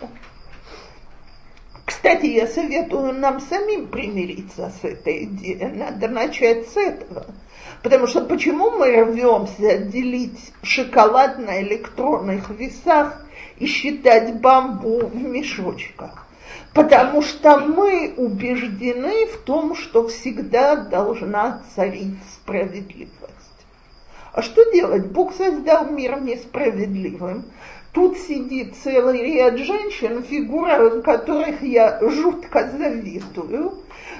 Кстати, 1.87 2.25
я 2.25 2.47
советую 2.47 3.13
нам 3.13 3.39
самим 3.39 3.87
примириться 3.87 4.73
с 4.81 4.83
этой 4.83 5.23
идеей. 5.23 5.67
Надо 5.67 6.09
начать 6.09 6.67
с 6.67 6.75
этого. 6.75 7.27
Потому 7.81 8.07
что 8.07 8.25
почему 8.25 8.71
мы 8.71 9.03
рвемся 9.05 9.77
делить 9.77 10.51
шоколад 10.63 11.39
на 11.39 11.61
электронных 11.61 12.49
весах 12.49 13.25
и 13.57 13.67
считать 13.67 14.41
бамбу 14.41 15.07
в 15.07 15.15
мешочках? 15.15 16.27
Потому 16.73 17.21
что 17.21 17.57
мы 17.57 18.13
убеждены 18.17 19.25
в 19.27 19.37
том, 19.45 19.73
что 19.73 20.09
всегда 20.09 20.75
должна 20.75 21.63
царить 21.73 22.17
справедливость. 22.33 23.13
А 24.33 24.41
что 24.41 24.69
делать? 24.71 25.05
Бог 25.05 25.33
создал 25.33 25.89
мир 25.89 26.19
несправедливым. 26.19 27.45
Тут 27.93 28.17
сидит 28.17 28.75
целый 28.83 29.21
ряд 29.21 29.57
женщин, 29.57 30.23
фигура 30.23 31.01
которых 31.01 31.61
я 31.63 31.99
жутко 32.01 32.69
завидую. 32.77 33.73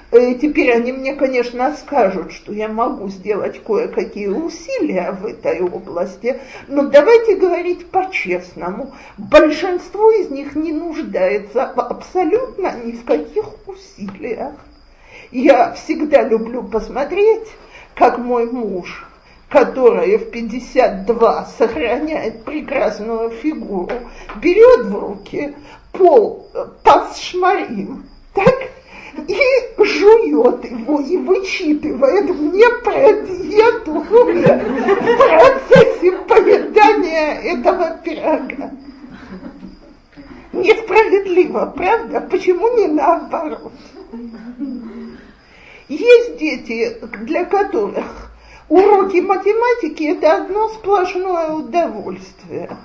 Э, 0.10 0.36
теперь 0.36 0.72
они 0.74 0.94
мне, 0.94 1.16
конечно, 1.16 1.76
скажут, 1.76 2.32
что 2.32 2.54
я 2.54 2.70
могу 2.70 3.10
сделать 3.10 3.62
кое-какие 3.64 4.28
усилия 4.28 5.12
в 5.12 5.26
этой 5.26 5.62
области, 5.62 6.40
но 6.68 6.84
давайте 6.84 7.36
говорить 7.36 7.88
по-честному. 7.88 8.94
Большинство 9.18 10.12
из 10.12 10.30
них 10.30 10.56
не 10.56 10.72
нуждается 10.72 11.66
абсолютно 11.66 12.74
ни 12.84 12.94
в 12.94 13.04
каких 13.04 13.46
усилиях. 13.68 14.54
Я 15.32 15.74
всегда 15.74 16.24
люблю 16.24 16.64
посмотреть, 16.64 17.50
как 17.94 18.18
мой 18.18 18.50
муж 18.50 19.08
которая 19.50 20.18
в 20.18 20.30
52 20.30 21.46
сохраняет 21.58 22.44
прекрасную 22.44 23.30
фигуру, 23.32 23.92
берет 24.42 24.86
в 24.88 25.00
руки 25.00 25.56
пол 25.94 26.48
э, 26.54 26.66
пасшмарим, 26.84 28.06
так, 28.34 28.56
и 29.28 29.40
жует 29.84 30.66
его 30.66 31.00
и 31.00 31.18
вычитывает 31.18 32.30
мне 32.30 32.70
про 32.84 33.14
диету 33.14 33.94
в 34.02 35.18
процессе 35.18 36.12
поедания 36.28 37.42
этого 37.54 37.98
пирога. 38.04 38.72
Несправедливо, 40.52 41.74
правда? 41.76 42.22
Почему 42.22 42.76
не 42.78 42.88
наоборот? 42.88 43.72
Есть 45.88 46.38
дети, 46.38 46.98
для 47.24 47.46
которых 47.46 48.27
уроки 48.70 49.18
математики– 49.18 50.04
это 50.16 50.38
одно 50.38 50.70
сплошное 50.70 51.52
удовольствие. 51.52 52.78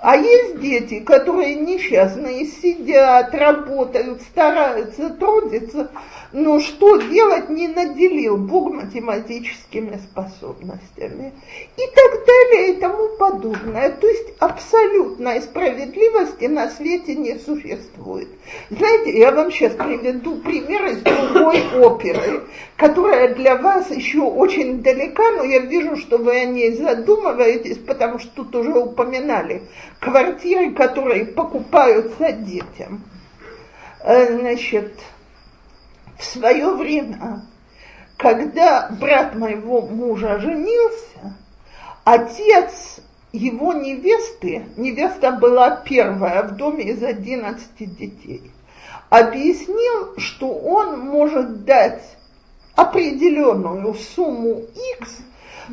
А 0.00 0.16
есть 0.16 0.60
дети, 0.60 1.00
которые 1.00 1.56
несчастные, 1.56 2.46
сидят, 2.46 3.34
работают, 3.34 4.22
стараются, 4.22 5.10
трудятся, 5.10 5.90
но 6.32 6.60
что 6.60 6.98
делать 6.98 7.50
не 7.50 7.66
наделил 7.66 8.36
Бог 8.36 8.74
математическими 8.74 9.96
способностями 9.96 11.32
и 11.76 11.82
так 11.94 12.26
далее 12.26 12.74
и 12.74 12.80
тому 12.80 13.16
подобное. 13.18 13.90
То 13.90 14.06
есть 14.06 14.34
абсолютной 14.38 15.40
справедливости 15.42 16.44
на 16.44 16.70
свете 16.70 17.16
не 17.16 17.36
существует. 17.36 18.28
Знаете, 18.70 19.18
я 19.18 19.32
вам 19.32 19.50
сейчас 19.50 19.72
приведу 19.72 20.36
пример 20.36 20.86
из 20.86 20.98
другой 20.98 21.60
оперы, 21.80 22.44
которая 22.76 23.34
для 23.34 23.56
вас 23.56 23.90
еще 23.90 24.20
очень 24.20 24.80
далека, 24.82 25.32
но 25.32 25.42
я 25.42 25.58
вижу, 25.58 25.96
что 25.96 26.18
вы 26.18 26.42
о 26.42 26.44
ней 26.44 26.76
задумываетесь, 26.76 27.78
потому 27.78 28.20
что 28.20 28.30
тут 28.36 28.54
уже 28.54 28.78
упоминали 28.78 29.62
квартиры, 30.00 30.72
которые 30.72 31.26
покупаются 31.26 32.32
детям. 32.32 33.02
Э, 34.00 34.38
значит, 34.38 34.94
в 36.18 36.24
свое 36.24 36.74
время, 36.74 37.42
когда 38.16 38.88
брат 39.00 39.34
моего 39.34 39.82
мужа 39.82 40.38
женился, 40.38 41.36
отец 42.04 43.00
его 43.32 43.72
невесты, 43.72 44.66
невеста 44.76 45.32
была 45.32 45.76
первая 45.76 46.42
в 46.44 46.56
доме 46.56 46.84
из 46.84 47.02
11 47.02 47.96
детей, 47.96 48.50
объяснил, 49.10 50.14
что 50.18 50.48
он 50.48 51.00
может 51.00 51.64
дать 51.64 52.02
определенную 52.74 53.94
сумму 53.94 54.62
X 55.00 55.18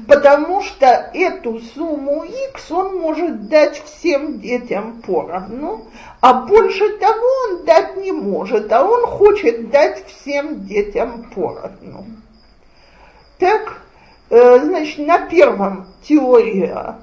потому 0.08 0.62
что 0.62 0.86
эту 1.14 1.60
сумму 1.60 2.24
X 2.24 2.72
он 2.72 2.98
может 3.00 3.48
дать 3.48 3.82
всем 3.84 4.40
детям 4.40 5.02
поровну, 5.02 5.86
а 6.22 6.34
больше 6.46 6.98
того 6.98 7.26
он 7.50 7.66
дать 7.66 7.98
не 7.98 8.12
может, 8.12 8.72
а 8.72 8.84
он 8.84 9.06
хочет 9.06 9.70
дать 9.70 10.06
всем 10.06 10.66
детям 10.66 11.32
поровну. 11.34 12.06
Так, 13.40 13.82
э, 14.30 14.60
значит, 14.60 15.06
на 15.06 15.20
первом 15.28 15.88
теория 16.08 16.96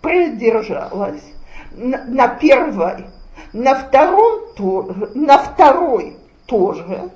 продержалась, 0.00 1.22
на, 1.72 2.28
первой, 2.28 3.06
на 3.52 3.74
втором 3.74 4.54
тоже, 4.56 5.10
на 5.14 5.38
второй 5.38 6.16
тоже, 6.46 7.10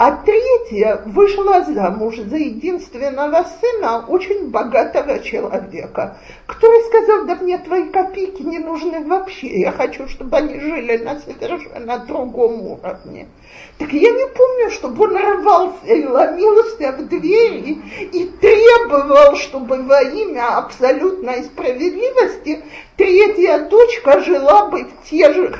а 0.00 0.12
третья 0.12 1.02
вышла 1.04 1.62
замуж 1.62 2.16
за 2.16 2.36
единственного 2.36 3.44
сына 3.60 4.06
очень 4.08 4.48
богатого 4.48 5.18
человека, 5.18 6.16
который 6.46 6.82
сказал, 6.84 7.26
да 7.26 7.34
мне 7.34 7.58
твои 7.58 7.84
копейки 7.90 8.40
не 8.40 8.60
нужны 8.60 9.04
вообще, 9.04 9.60
я 9.60 9.72
хочу, 9.72 10.08
чтобы 10.08 10.38
они 10.38 10.58
жили 10.58 10.96
на 10.96 11.20
совершенно 11.20 11.98
другом 11.98 12.62
уровне. 12.62 13.28
Так 13.76 13.92
я 13.92 14.10
не 14.10 14.26
помню, 14.28 14.70
чтобы 14.70 15.04
он 15.04 15.16
рвался 15.18 15.86
и 15.86 16.06
ломился 16.06 16.92
в 16.92 17.06
двери 17.06 17.82
и 18.12 18.24
требовал, 18.40 19.36
чтобы 19.36 19.82
во 19.82 20.00
имя 20.00 20.56
абсолютной 20.56 21.44
справедливости 21.44 22.64
третья 23.00 23.60
дочка 23.60 24.20
жила 24.20 24.66
бы 24.66 24.84
в 24.84 25.08
тех 25.08 25.34
же 25.34 25.58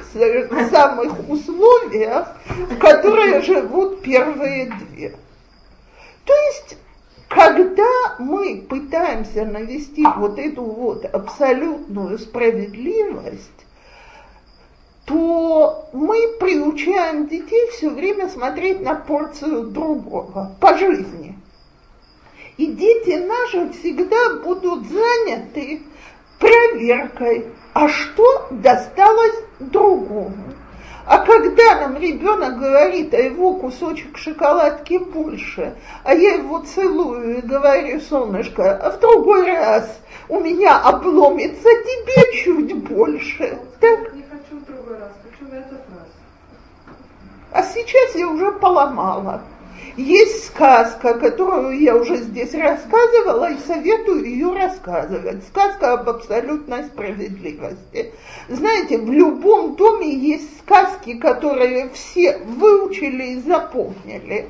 самых 0.71 1.27
условиях, 1.27 2.37
в 2.47 2.77
которых 2.77 3.43
живут 3.47 4.03
первые 4.03 4.67
две. 4.67 5.17
То 6.27 6.35
есть 6.35 6.77
когда 7.29 8.17
мы 8.19 8.67
пытаемся 8.69 9.47
навести 9.47 10.05
вот 10.19 10.39
эту 10.39 10.63
вот 10.65 11.07
абсолютную 11.07 12.19
справедливость, 12.19 13.65
то 15.07 15.89
мы 15.95 16.37
приучаем 16.39 17.27
детей 17.27 17.71
все 17.71 17.89
время 17.89 18.29
смотреть 18.29 18.83
на 18.83 18.95
порцию 18.97 19.69
другого 19.69 20.55
по 20.61 20.77
жизни. 20.77 21.39
И 22.59 22.67
дети 22.67 23.17
наши 23.17 23.73
всегда 23.73 24.35
будут 24.45 24.87
заняты 24.91 25.81
проверкой, 26.41 27.47
а 27.73 27.89
что 27.89 28.49
досталось 28.51 29.37
другому. 29.61 30.35
А 31.07 31.19
когда 31.19 31.81
нам 31.81 31.99
ребенок 31.99 32.59
говорит, 32.59 33.13
а 33.15 33.19
его 33.19 33.55
кусочек 33.55 34.17
шоколадки 34.17 34.99
больше, 34.99 35.77
а 36.05 36.15
я 36.15 36.35
его 36.35 36.61
целую 36.61 37.39
и 37.39 37.41
говорю, 37.41 38.01
солнышко, 38.01 38.77
а 38.77 38.91
в 38.91 39.01
другой 39.01 39.47
раз 39.47 39.99
у 40.29 40.41
меня 40.41 40.79
обломится 40.79 41.69
тебе 41.69 42.43
чуть 42.45 42.77
больше. 42.89 43.59
Так? 43.81 44.13
А 47.53 47.63
сейчас 47.65 48.15
я 48.15 48.29
уже 48.29 48.53
поломала. 48.53 49.43
Есть 49.97 50.47
сказка, 50.47 51.15
которую 51.15 51.81
я 51.81 51.97
уже 51.97 52.17
здесь 52.17 52.55
рассказывала 52.55 53.51
и 53.51 53.59
советую 53.67 54.25
ее 54.25 54.53
рассказывать. 54.55 55.45
Сказка 55.49 55.95
об 55.95 56.09
абсолютной 56.09 56.85
справедливости. 56.85 58.13
Знаете, 58.49 58.99
в 58.99 59.11
любом 59.11 59.77
доме 59.77 60.15
есть 60.15 60.59
сказки, 60.61 61.15
которые 61.15 61.91
все 61.91 62.39
выучили 62.39 63.33
и 63.33 63.41
запомнили. 63.41 64.49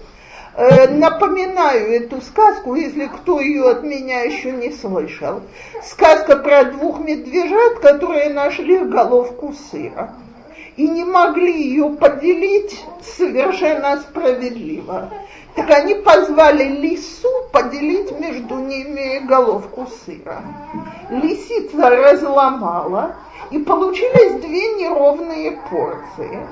Э, 0.55 0.89
напоминаю 0.89 1.93
эту 1.93 2.21
сказку, 2.21 2.75
если 2.75 3.07
кто 3.07 3.41
ее 3.41 3.71
от 3.71 3.83
меня 3.83 4.23
еще 4.23 4.53
не 4.53 4.71
слышал. 4.73 5.43
Сказка 5.83 6.37
про 6.37 6.65
двух 6.65 7.01
медвежат, 7.01 7.79
которые 7.79 8.31
нашли 8.31 8.79
головку 8.79 9.55
сыра 9.71 10.15
и 10.81 10.89
не 10.89 11.05
могли 11.05 11.53
ее 11.63 11.91
поделить 11.91 12.83
совершенно 13.03 13.99
справедливо. 13.99 15.11
Так 15.55 15.69
они 15.69 15.97
позвали 15.97 16.65
лису 16.65 17.29
поделить 17.53 18.19
между 18.19 18.55
ними 18.55 19.19
головку 19.27 19.87
сыра. 20.07 20.43
Лисица 21.11 21.91
разломала, 21.91 23.17
и 23.51 23.59
получились 23.59 24.41
две 24.41 24.77
неровные 24.77 25.59
порции. 25.69 26.47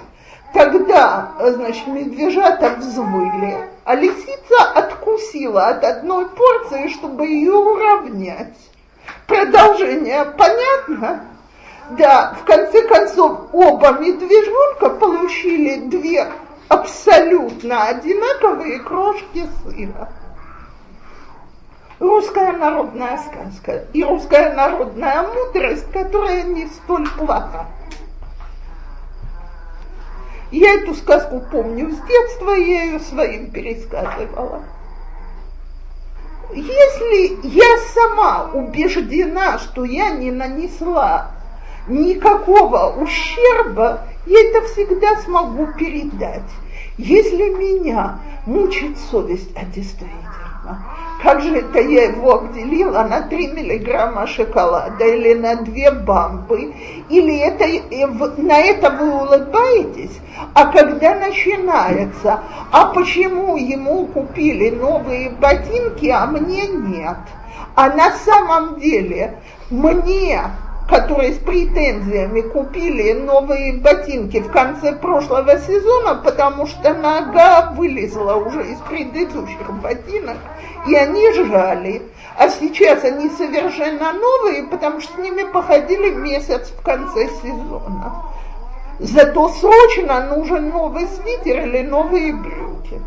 Тогда, 0.53 1.33
значит, 1.41 1.87
медвежата 1.87 2.75
взвыли, 2.77 3.57
а 3.85 3.95
лисица 3.95 4.63
откусила 4.75 5.69
от 5.69 5.85
одной 5.85 6.27
порции, 6.29 6.89
чтобы 6.89 7.27
ее 7.29 7.55
уравнять. 7.55 8.59
Продолжение 9.27 10.27
понятно? 10.37 11.38
Да, 11.91 12.35
в 12.39 12.45
конце 12.45 12.87
концов, 12.87 13.49
оба 13.53 13.93
медвежонка 13.99 14.91
получили 14.91 15.89
две 15.89 16.31
абсолютно 16.69 17.85
одинаковые 17.87 18.81
крошки 18.81 19.47
сыра. 19.63 20.11
Русская 21.99 22.53
народная 22.53 23.19
сказка 23.19 23.87
и 23.93 24.05
русская 24.05 24.55
народная 24.55 25.23
мудрость, 25.23 25.91
которая 25.91 26.43
не 26.43 26.67
столь 26.67 27.09
плоха. 27.17 27.67
Я 30.51 30.75
эту 30.75 30.95
сказку 30.95 31.43
помню 31.51 31.91
с 31.91 32.01
детства, 32.07 32.51
я 32.51 32.85
ее 32.85 33.01
своим 33.01 33.51
пересказывала. 33.51 34.63
Если 36.53 37.47
я 37.47 37.79
сама 37.95 38.51
убеждена, 38.55 39.59
что 39.59 39.85
я 39.85 40.11
не 40.11 40.31
нанесла 40.31 41.33
никакого 41.89 42.95
ущерба, 43.01 44.01
я 44.27 44.51
это 44.51 44.67
всегда 44.67 45.17
смогу 45.23 45.69
передать. 45.79 46.51
Если 46.97 47.51
меня 47.51 48.19
мучит 48.47 48.99
совесть, 49.11 49.51
а 49.55 49.65
действительно, 49.65 50.85
как 51.23 51.41
же 51.41 51.57
это 51.57 51.81
я 51.81 52.05
его 52.05 52.35
обделила 52.35 53.05
на 53.05 53.23
3 53.23 53.49
миллиграмма 53.49 54.27
шоколада 54.27 55.05
или 55.05 55.35
на 55.35 55.57
2 55.57 55.91
бамбы, 56.03 56.75
или 57.09 57.39
это, 57.39 57.67
на 58.43 58.59
это 58.59 58.91
вы 58.91 59.11
улыбаетесь, 59.13 60.19
а 60.55 60.67
когда 60.67 61.15
начинается, 61.15 62.41
а 62.73 62.87
почему 62.87 63.57
ему 63.57 64.07
купили 64.07 64.71
новые 64.71 65.31
ботинки, 65.31 66.07
а 66.09 66.27
мне 66.27 66.67
нет? 66.67 67.19
А 67.75 67.91
на 67.91 68.11
самом 68.11 68.81
деле 68.81 69.39
мне 69.71 70.41
которые 70.89 71.35
с 71.35 71.39
претензиями 71.39 72.41
купили 72.41 73.13
новые 73.13 73.75
ботинки 73.75 74.41
в 74.41 74.51
конце 74.51 74.95
прошлого 74.95 75.59
сезона, 75.59 76.15
потому 76.15 76.67
что 76.67 76.95
нога 76.95 77.73
вылезла 77.73 78.35
уже 78.37 78.63
из 78.73 78.79
предыдущих 78.89 79.71
ботинок, 79.83 80.39
и 80.87 80.95
они 80.95 81.31
жали. 81.33 82.03
А 82.39 82.49
сейчас 82.49 83.05
они 83.05 83.29
совершенно 83.29 84.13
новые, 84.15 84.65
потому 84.65 85.01
что 85.01 85.13
с 85.13 85.19
ними 85.19 85.43
походили 85.43 86.11
месяц 86.11 86.71
в 86.71 86.83
конце 86.83 87.29
сезона. 87.43 88.25
Зато 88.99 89.49
срочно 89.51 90.27
нужен 90.35 90.71
новый 90.71 91.07
свитер 91.07 91.67
или 91.67 91.83
новые 91.83 92.33
брюки. 92.33 93.01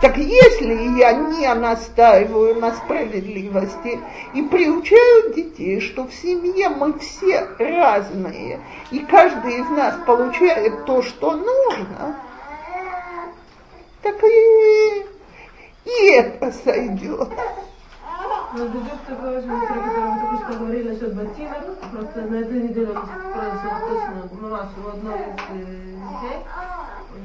Так 0.00 0.16
если 0.16 0.96
я 0.96 1.12
не 1.12 1.52
настаиваю 1.54 2.60
на 2.60 2.72
справедливости 2.72 3.98
и 4.32 4.42
приучаю 4.42 5.34
детей, 5.34 5.80
что 5.80 6.06
в 6.06 6.14
семье 6.14 6.68
мы 6.68 6.96
все 7.00 7.48
разные, 7.58 8.60
и 8.92 9.00
каждый 9.00 9.58
из 9.60 9.68
нас 9.70 9.96
получает 10.06 10.84
то, 10.84 11.02
что 11.02 11.32
нужно, 11.32 12.16
так 14.02 14.22
и, 14.22 15.06
и 15.84 16.10
это 16.12 16.52
сойдет. 16.52 17.30
Но 18.54 18.64
ведет 18.64 19.04
такое 19.06 19.42
же, 19.42 19.48
про 19.48 19.80
которое 19.80 20.10
мы 20.10 20.20
только 20.20 20.44
что 20.44 20.58
говорили 20.60 20.88
насчет 20.90 21.14
ботинок. 21.14 21.64
Просто 21.92 22.20
на 22.22 22.36
этой 22.36 22.62
неделе 22.62 22.94
нас 22.94 23.08
произошло 23.34 23.88
точно, 23.88 24.30
ну, 24.40 24.48
у 24.48 24.88
одной 24.88 25.18
из 25.18 25.66
детей 25.66 26.37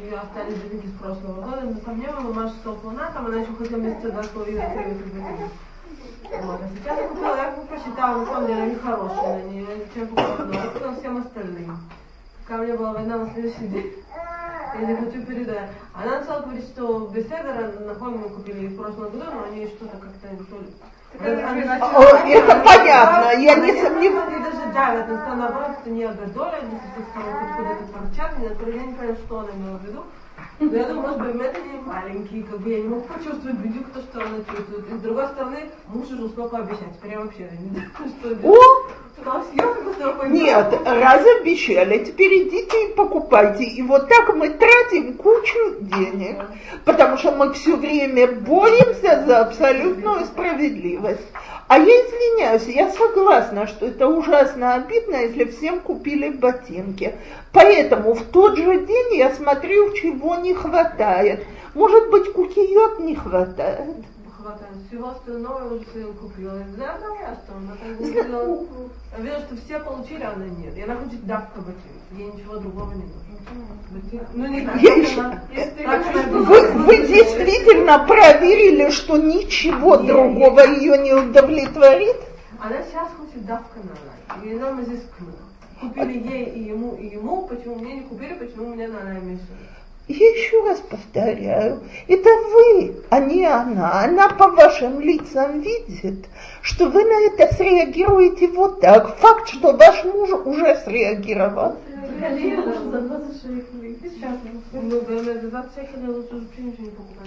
у 0.03 0.05
нее 0.05 0.19
остались 0.19 0.61
ботинки 0.61 0.87
с 0.87 0.99
прошлого 0.99 1.41
года, 1.41 1.61
но 1.61 1.79
ко 1.79 1.91
мне 1.91 2.11
мамаша 2.11 2.53
столкнула, 2.55 3.09
там 3.13 3.25
она 3.27 3.37
еще 3.37 3.53
хотела 3.53 3.79
месяца 3.79 4.11
два 4.11 4.23
с 4.23 4.27
половиной 4.27 4.65
этих 4.65 5.13
ботинок. 5.13 5.49
Вот. 6.41 6.61
А 6.61 6.69
сейчас 6.75 6.99
я 6.99 7.07
купила, 7.07 7.35
я 7.35 7.51
посчитала, 7.69 8.19
на 8.19 8.25
самом 8.25 8.47
деле 8.47 8.63
они 8.63 8.75
хорошие, 8.75 9.35
они 9.35 9.67
чем 9.93 10.07
купила, 10.09 10.45
но 10.45 10.53
я 10.53 10.67
купила 10.67 10.95
всем 10.95 11.17
остальным. 11.17 11.77
Ко 12.45 12.57
мне 12.57 12.73
была 12.73 12.93
война 12.93 13.17
на 13.17 13.33
следующий 13.33 13.67
день. 13.67 13.93
Я 14.79 14.85
не 14.85 14.95
хочу 14.95 15.25
передать. 15.25 15.69
Она 15.95 16.19
начала 16.19 16.39
говорить, 16.41 16.65
что 16.69 17.07
Беседера, 17.13 17.71
на 17.79 17.93
мы 17.93 18.29
купили 18.29 18.67
в 18.67 18.77
прошлом 18.77 19.11
году, 19.11 19.25
но 19.31 19.43
они 19.45 19.67
что-то 19.67 19.97
как-то 19.97 20.27
то 20.49 20.59
ли 20.59 20.67
это 21.19 22.55
понятно, 22.65 23.39
я 23.39 23.55
не 23.55 23.81
сомневаюсь. 23.81 24.33
Они 24.33 24.43
даже 24.43 24.73
давят, 24.73 25.09
он 25.09 25.17
сказал 25.17 25.35
наоборот, 25.35 25.77
что 25.81 25.89
не 25.91 26.03
Агадоля, 26.03 26.57
они 26.61 26.79
куда-то 27.55 27.83
торчат, 27.93 28.39
я 28.39 28.49
не 28.49 28.55
понимаю, 28.55 29.15
что 29.25 29.39
она 29.39 29.51
имела 29.51 29.77
в 29.77 29.83
виду. 29.83 30.03
Но 30.59 30.75
я 30.77 30.85
думаю, 30.85 31.17
может 31.17 31.35
быть, 31.35 31.45
это 31.45 31.61
не 31.61 31.79
маленький, 31.79 32.43
как 32.43 32.59
бы 32.59 32.69
я 32.69 32.81
не 32.81 32.87
могу 32.87 33.01
почувствовать 33.01 33.57
бедюк 33.57 33.87
то, 33.93 34.01
что 34.01 34.21
она 34.21 34.37
чувствует. 34.37 34.89
И 34.91 34.97
с 34.97 35.01
другой 35.01 35.27
стороны, 35.27 35.69
муж 35.87 36.07
уже 36.09 36.23
успел 36.23 36.49
пообещать. 36.49 36.93
Я 37.03 37.19
вообще 37.19 37.49
что. 38.19 38.49
О! 38.49 38.87
Нет, 40.25 40.73
раз 40.85 41.23
обещали, 41.39 42.03
теперь 42.03 42.43
идите 42.43 42.87
и 42.89 42.93
покупайте. 42.93 43.63
И 43.63 43.81
вот 43.81 44.09
так 44.09 44.35
мы 44.35 44.49
тратим 44.49 45.13
кучу 45.13 45.75
денег, 45.79 46.43
потому 46.83 47.17
что 47.17 47.31
мы 47.31 47.53
все 47.53 47.77
время 47.77 48.27
боремся 48.27 49.23
за 49.25 49.41
абсолютную 49.41 50.25
справедливость. 50.25 51.21
А 51.67 51.79
я 51.79 51.85
извиняюсь, 51.85 52.67
я 52.67 52.89
согласна, 52.91 53.67
что 53.67 53.85
это 53.85 54.07
ужасно 54.07 54.75
обидно, 54.75 55.15
если 55.15 55.45
всем 55.45 55.79
купили 55.79 56.29
ботинки. 56.29 57.15
Поэтому 57.53 58.15
в 58.15 58.23
тот 58.25 58.57
же 58.57 58.85
день 58.85 59.15
я 59.15 59.33
смотрю, 59.33 59.93
чего 59.93 60.35
не 60.43 60.53
хватает. 60.53 61.43
Может 61.73 62.11
быть, 62.11 62.31
кукиот 62.31 62.99
не 62.99 63.15
хватает 63.15 64.05
хватает. 64.43 64.75
Всего 64.87 65.09
остального 65.09 65.73
уже 65.73 66.13
купила. 66.13 66.63
Не 66.63 66.75
знаю, 66.75 66.99
я 67.19 67.35
что 67.35 67.55
она 67.55 67.75
так 67.75 67.97
говорила. 67.97 68.65
Я 69.11 69.23
видела, 69.23 69.39
что 69.39 69.55
все 69.57 69.79
получили, 69.79 70.23
а 70.23 70.33
она 70.33 70.45
нет. 70.45 70.77
И 70.77 70.81
она 70.81 70.95
хочет 70.95 71.25
давка 71.25 71.59
ботинок. 71.59 72.03
Ей 72.11 72.31
ничего 72.31 72.57
другого 72.57 72.93
не 72.93 73.03
нужно. 73.03 73.23
Ну, 74.33 74.47
не 74.47 74.61
еще... 74.61 75.21
вы, 76.29 76.71
вы 76.83 77.07
действительно 77.07 77.99
проверили, 78.05 78.89
что 78.89 79.17
ничего 79.17 79.95
я, 79.95 80.01
другого 80.01 80.59
я... 80.61 80.73
ее 80.73 80.97
не 80.97 81.13
удовлетворит? 81.13 82.17
Она 82.59 82.77
сейчас 82.83 83.09
хочет 83.17 83.45
давка 83.45 83.79
на 83.79 83.91
лай. 83.91 84.45
И 84.45 84.53
нам 84.55 84.83
здесь 84.83 85.01
Купили 85.81 86.13
ей 86.13 86.45
и 86.45 86.63
ему, 86.69 86.95
и 86.95 87.07
ему. 87.07 87.45
Почему 87.47 87.75
мне 87.75 87.95
не 87.95 88.01
купили, 88.01 88.33
почему 88.35 88.73
мне 88.73 88.87
на 88.87 88.99
мешали? 89.19 89.72
Я 90.07 90.29
еще 90.31 90.61
раз 90.67 90.79
повторяю, 90.79 91.81
это 92.09 92.29
вы, 92.29 92.93
а 93.09 93.19
не 93.19 93.45
она. 93.45 94.03
Она 94.03 94.27
по 94.27 94.49
вашим 94.49 94.99
лицам 94.99 95.61
видит, 95.61 96.25
что 96.61 96.89
вы 96.89 97.05
на 97.05 97.27
это 97.27 97.55
среагируете 97.55 98.49
вот 98.49 98.81
так. 98.81 99.15
Факт, 99.19 99.47
что 99.47 99.71
ваш 99.71 100.03
муж 100.03 100.29
уже 100.45 100.75
среагировал. 100.83 101.77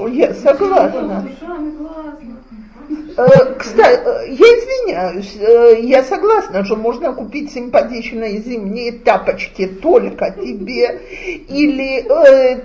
Я 0.08 0.34
согласна. 0.34 1.28
Э, 3.16 3.54
кстати, 3.58 4.00
э, 4.04 4.28
я 4.28 4.46
извиняюсь, 4.46 5.36
э, 5.38 5.80
я 5.80 6.02
согласна, 6.02 6.64
что 6.64 6.76
можно 6.76 7.12
купить 7.12 7.52
симпатичные 7.52 8.38
зимние 8.40 8.92
тапочки 8.92 9.66
только 9.66 10.30
тебе. 10.32 11.00
Или 11.48 12.02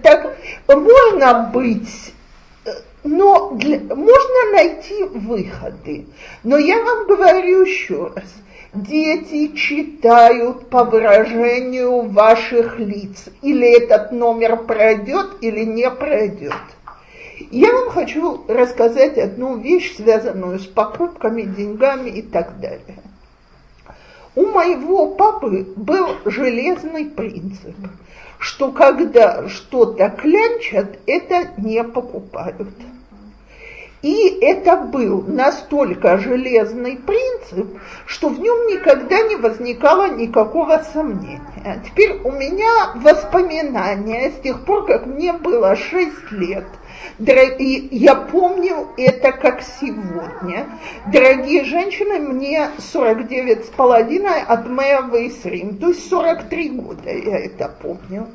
так 0.03 0.37
можно 0.67 1.49
быть 1.53 2.13
но 3.03 3.51
для, 3.55 3.79
можно 3.79 4.51
найти 4.53 5.03
выходы. 5.03 6.05
Но 6.43 6.57
я 6.57 6.81
вам 6.83 7.07
говорю 7.07 7.63
еще 7.63 8.11
раз, 8.15 8.29
дети 8.73 9.55
читают 9.55 10.69
по 10.69 10.83
выражению 10.83 12.09
ваших 12.09 12.79
лиц. 12.79 13.25
Или 13.41 13.67
этот 13.67 14.11
номер 14.11 14.57
пройдет, 14.57 15.37
или 15.41 15.63
не 15.63 15.89
пройдет. 15.89 16.53
Я 17.49 17.73
вам 17.73 17.89
хочу 17.89 18.45
рассказать 18.47 19.17
одну 19.17 19.57
вещь, 19.57 19.95
связанную 19.95 20.59
с 20.59 20.67
покупками, 20.67 21.41
деньгами 21.41 22.09
и 22.09 22.21
так 22.21 22.59
далее. 22.59 22.99
У 24.35 24.45
моего 24.45 25.15
папы 25.15 25.67
был 25.75 26.15
железный 26.23 27.05
принцип, 27.05 27.75
что 28.39 28.71
когда 28.71 29.49
что-то 29.49 30.09
клянчат, 30.09 30.99
это 31.05 31.49
не 31.57 31.83
покупают. 31.83 32.69
И 34.01 34.39
это 34.41 34.77
был 34.77 35.23
настолько 35.27 36.17
железный 36.17 36.97
принцип, 36.97 37.79
что 38.07 38.29
в 38.29 38.39
нем 38.39 38.67
никогда 38.67 39.21
не 39.21 39.35
возникало 39.35 40.09
никакого 40.15 40.83
сомнения. 40.91 41.83
Теперь 41.85 42.19
у 42.23 42.31
меня 42.31 42.93
воспоминания 42.95 44.31
с 44.31 44.41
тех 44.41 44.65
пор, 44.65 44.87
как 44.87 45.05
мне 45.05 45.33
было 45.33 45.75
6 45.75 46.31
лет. 46.31 46.65
И 47.19 47.89
я 47.91 48.15
помню 48.15 48.87
это 48.97 49.31
как 49.31 49.61
сегодня. 49.61 50.67
Дорогие 51.11 51.63
женщины, 51.65 52.17
мне 52.19 52.69
49 52.79 53.65
с 53.65 53.69
половиной 53.69 54.41
от 54.41 54.67
Мэя 54.67 55.01
Вейсрим, 55.03 55.77
то 55.77 55.89
есть 55.89 56.09
43 56.09 56.69
года 56.69 57.11
я 57.11 57.37
это 57.37 57.71
помню. 57.81 58.27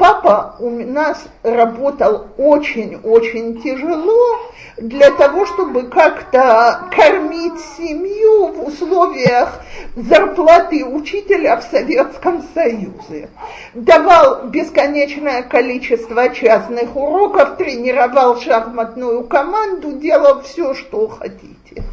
Папа 0.00 0.56
у 0.60 0.70
нас 0.70 1.22
работал 1.42 2.28
очень-очень 2.38 3.60
тяжело 3.60 4.40
для 4.78 5.10
того, 5.10 5.44
чтобы 5.44 5.88
как-то 5.88 6.88
кормить 6.90 7.60
семью 7.76 8.46
в 8.46 8.68
условиях 8.68 9.60
зарплаты 9.94 10.86
учителя 10.86 11.58
в 11.58 11.64
Советском 11.64 12.42
Союзе. 12.54 13.28
Давал 13.74 14.46
бесконечное 14.46 15.42
количество 15.42 16.30
частных 16.30 16.96
уроков, 16.96 17.58
тренировал 17.58 18.40
шахматную 18.40 19.24
команду, 19.24 19.92
делал 19.92 20.40
все, 20.40 20.72
что 20.72 21.08
хотите. 21.08 21.84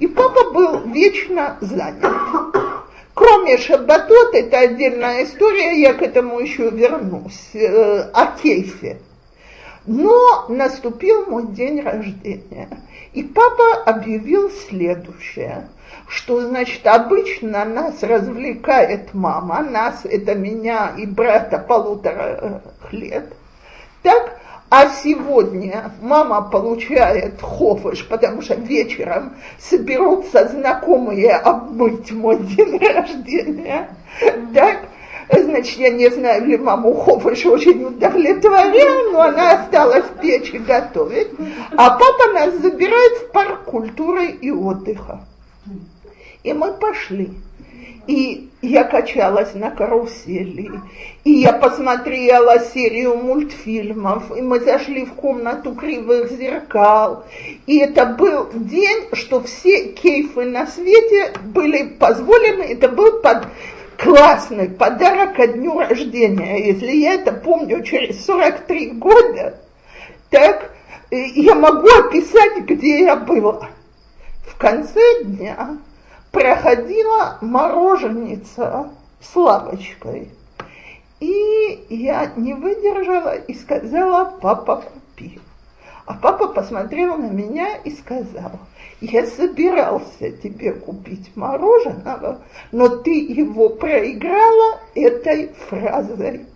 И 0.00 0.06
папа 0.06 0.50
был 0.52 0.80
вечно 0.80 1.56
занят. 1.62 2.04
Кроме 3.14 3.58
шаббатот, 3.58 4.34
это 4.34 4.58
отдельная 4.58 5.24
история, 5.24 5.80
я 5.80 5.94
к 5.94 6.02
этому 6.02 6.40
еще 6.40 6.70
вернусь, 6.70 7.50
э, 7.54 8.10
о 8.12 8.26
кейфе. 8.36 8.98
Но 9.86 10.46
наступил 10.48 11.26
мой 11.26 11.46
день 11.48 11.80
рождения, 11.80 12.68
и 13.12 13.22
папа 13.22 13.84
объявил 13.84 14.50
следующее, 14.50 15.68
что, 16.08 16.40
значит, 16.40 16.84
обычно 16.86 17.64
нас 17.64 18.02
развлекает 18.02 19.14
мама, 19.14 19.62
нас, 19.62 20.04
это 20.04 20.34
меня 20.34 20.94
и 20.96 21.06
брата 21.06 21.58
полутора 21.58 22.62
лет, 22.90 23.32
так 24.02 24.40
а 24.76 24.88
сегодня 24.88 25.92
мама 26.02 26.42
получает 26.42 27.40
хофыш, 27.40 28.08
потому 28.08 28.42
что 28.42 28.56
вечером 28.56 29.36
соберутся 29.56 30.48
знакомые 30.48 31.36
обмыть 31.36 32.10
мой 32.10 32.38
день 32.38 32.78
рождения. 32.78 33.88
Так? 34.52 34.78
Значит, 35.30 35.78
я 35.78 35.90
не 35.90 36.10
знаю, 36.10 36.44
ли 36.46 36.56
маму 36.56 36.92
Хофыш 36.92 37.46
очень 37.46 37.84
удовлетворял, 37.84 39.12
но 39.12 39.20
она 39.22 39.52
осталась 39.52 40.06
в 40.06 40.20
печи 40.20 40.58
готовить. 40.58 41.28
А 41.76 41.90
папа 41.90 42.32
нас 42.34 42.54
забирает 42.56 43.12
в 43.18 43.30
парк 43.30 43.64
культуры 43.66 44.26
и 44.26 44.50
отдыха. 44.50 45.20
И 46.42 46.52
мы 46.52 46.72
пошли. 46.72 47.30
И 48.06 48.50
я 48.62 48.84
качалась 48.84 49.54
на 49.54 49.70
карусели, 49.70 50.70
и 51.24 51.32
я 51.32 51.52
посмотрела 51.52 52.58
серию 52.60 53.16
мультфильмов, 53.16 54.36
и 54.36 54.40
мы 54.40 54.60
зашли 54.60 55.04
в 55.04 55.14
комнату 55.14 55.74
кривых 55.74 56.30
зеркал, 56.32 57.24
и 57.66 57.78
это 57.78 58.06
был 58.06 58.48
день, 58.54 59.04
что 59.12 59.42
все 59.42 59.88
кейфы 59.88 60.44
на 60.44 60.66
свете 60.66 61.32
были 61.44 61.84
позволены, 61.84 62.62
это 62.62 62.88
был 62.88 63.20
под, 63.20 63.46
классный 63.98 64.68
подарок 64.68 65.36
ко 65.36 65.46
дню 65.46 65.78
рождения. 65.78 66.66
Если 66.66 66.92
я 66.92 67.14
это 67.14 67.32
помню 67.32 67.82
через 67.82 68.24
43 68.24 68.90
года, 68.92 69.60
так 70.30 70.74
э, 71.10 71.26
я 71.34 71.54
могу 71.54 71.88
описать, 71.88 72.64
где 72.66 73.04
я 73.04 73.16
была. 73.16 73.70
В 74.46 74.56
конце 74.56 75.00
дня 75.24 75.78
проходила 76.34 77.38
мороженица 77.40 78.90
с 79.20 79.34
лавочкой. 79.36 80.30
И 81.20 81.86
я 81.88 82.32
не 82.36 82.52
выдержала 82.52 83.36
и 83.36 83.54
сказала, 83.54 84.36
папа, 84.42 84.82
купи. 84.82 85.38
А 86.06 86.14
папа 86.14 86.48
посмотрел 86.48 87.16
на 87.16 87.30
меня 87.30 87.76
и 87.76 87.90
сказал, 87.90 88.50
я 89.00 89.24
собирался 89.26 90.32
тебе 90.32 90.72
купить 90.72 91.34
мороженого, 91.36 92.42
но 92.72 92.88
ты 92.88 93.12
его 93.12 93.70
проиграла 93.70 94.80
этой 94.94 95.50
фразой. 95.68 96.46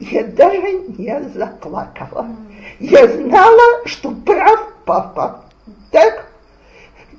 Я 0.00 0.24
даже 0.24 0.72
не 0.98 1.22
заплакала. 1.34 2.26
Я 2.80 3.06
знала, 3.06 3.86
что 3.86 4.10
прав 4.10 4.74
папа. 4.84 5.44
Так? 5.92 6.27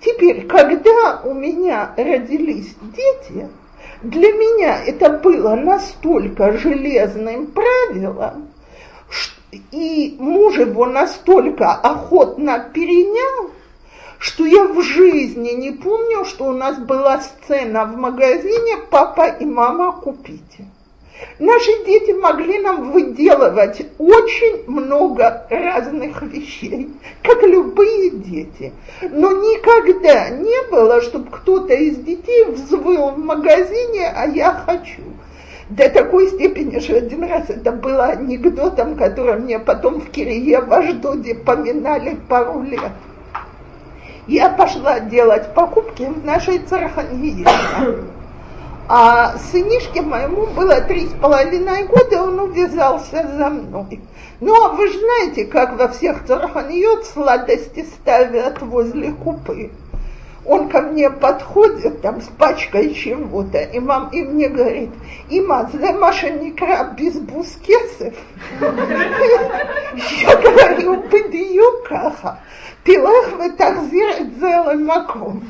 Теперь, 0.02 0.48
когда 0.48 1.22
у 1.24 1.34
меня 1.34 1.94
родились 1.98 2.76
дети, 2.96 3.50
для 4.02 4.32
меня 4.32 4.84
это 4.86 5.10
было 5.10 5.56
настолько 5.56 6.58
железным 6.58 7.48
правилом, 7.48 8.50
и 9.72 10.16
муж 10.20 10.58
его 10.58 10.86
настолько 10.86 11.72
охотно 11.72 12.70
перенял, 12.74 13.52
что 14.20 14.46
я 14.46 14.66
в 14.66 14.82
жизни 14.82 15.52
не 15.52 15.72
помню, 15.72 16.24
что 16.24 16.46
у 16.46 16.54
нас 16.54 16.78
была 16.78 17.20
сцена 17.20 17.86
в 17.86 17.98
магазине 17.98 18.78
«Папа 18.90 19.28
и 19.28 19.46
мама, 19.46 19.92
купите». 19.92 20.66
Наши 21.40 21.86
дети 21.86 22.12
могли 22.12 22.60
нам 22.60 22.92
выделывать 22.92 23.82
очень 23.98 24.64
много 24.68 25.46
разных 25.50 26.22
вещей, 26.22 26.90
как 27.24 27.44
любые 27.44 28.12
дети. 28.12 28.72
Но 29.02 29.32
никогда 29.32 30.30
не 30.30 30.70
было, 30.70 31.02
чтобы 31.02 31.30
кто-то 31.32 31.74
из 31.74 31.98
детей 31.98 32.46
взвыл 32.46 33.12
в 33.12 33.18
магазине, 33.20 34.12
а 34.16 34.28
я 34.28 34.54
хочу. 34.54 35.02
До 35.70 35.88
такой 35.88 36.30
степени, 36.30 36.80
что 36.80 36.98
один 36.98 37.24
раз 37.24 37.50
это 37.50 37.72
было 37.72 38.06
анекдотом, 38.06 38.96
который 38.96 39.40
мне 39.40 39.60
потом 39.60 40.02
в 40.02 40.10
Кирие 40.10 40.62
в 40.62 40.74
Аждоде 40.74 41.36
поминали 41.36 42.18
пару 42.28 42.62
лет. 42.62 42.92
Я 44.28 44.50
пошла 44.50 45.00
делать 45.00 45.54
покупки 45.54 46.04
в 46.04 46.26
нашей 46.26 46.60
царханье. 46.60 47.46
А 48.92 49.38
сынишке 49.38 50.02
моему 50.02 50.48
было 50.48 50.82
три 50.82 51.06
с 51.06 51.14
половиной 51.14 51.84
года, 51.86 52.24
он 52.24 52.40
увязался 52.40 53.24
за 53.38 53.50
мной. 53.50 54.02
Ну, 54.40 54.66
а 54.66 54.70
вы 54.70 54.90
знаете, 54.92 55.46
как 55.46 55.78
во 55.78 55.90
всех 55.90 56.26
царханьет 56.26 57.06
сладости 57.06 57.86
ставят 57.86 58.64
возле 58.64 59.12
купы 59.12 59.70
он 60.50 60.68
ко 60.68 60.82
мне 60.82 61.12
подходит 61.12 62.02
там 62.02 62.22
с 62.22 62.26
пачкой 62.26 62.96
чего-то, 62.96 63.60
и, 63.60 63.80
мам, 63.80 64.10
и 64.12 64.24
мне 64.24 64.50
говорит, 64.50 64.90
има, 65.30 65.70
за 65.72 65.94
Маша 65.94 66.32
не 66.32 66.52
краб 66.52 66.96
без 66.96 67.20
бускесов. 67.20 68.16
Я 68.60 70.36
говорю, 70.38 71.04
подию 71.04 71.84
каха. 71.88 72.40
Пилах 72.84 73.34
вы 73.34 73.52
так 73.52 73.78
целым 73.92 74.86
маком. 74.86 75.48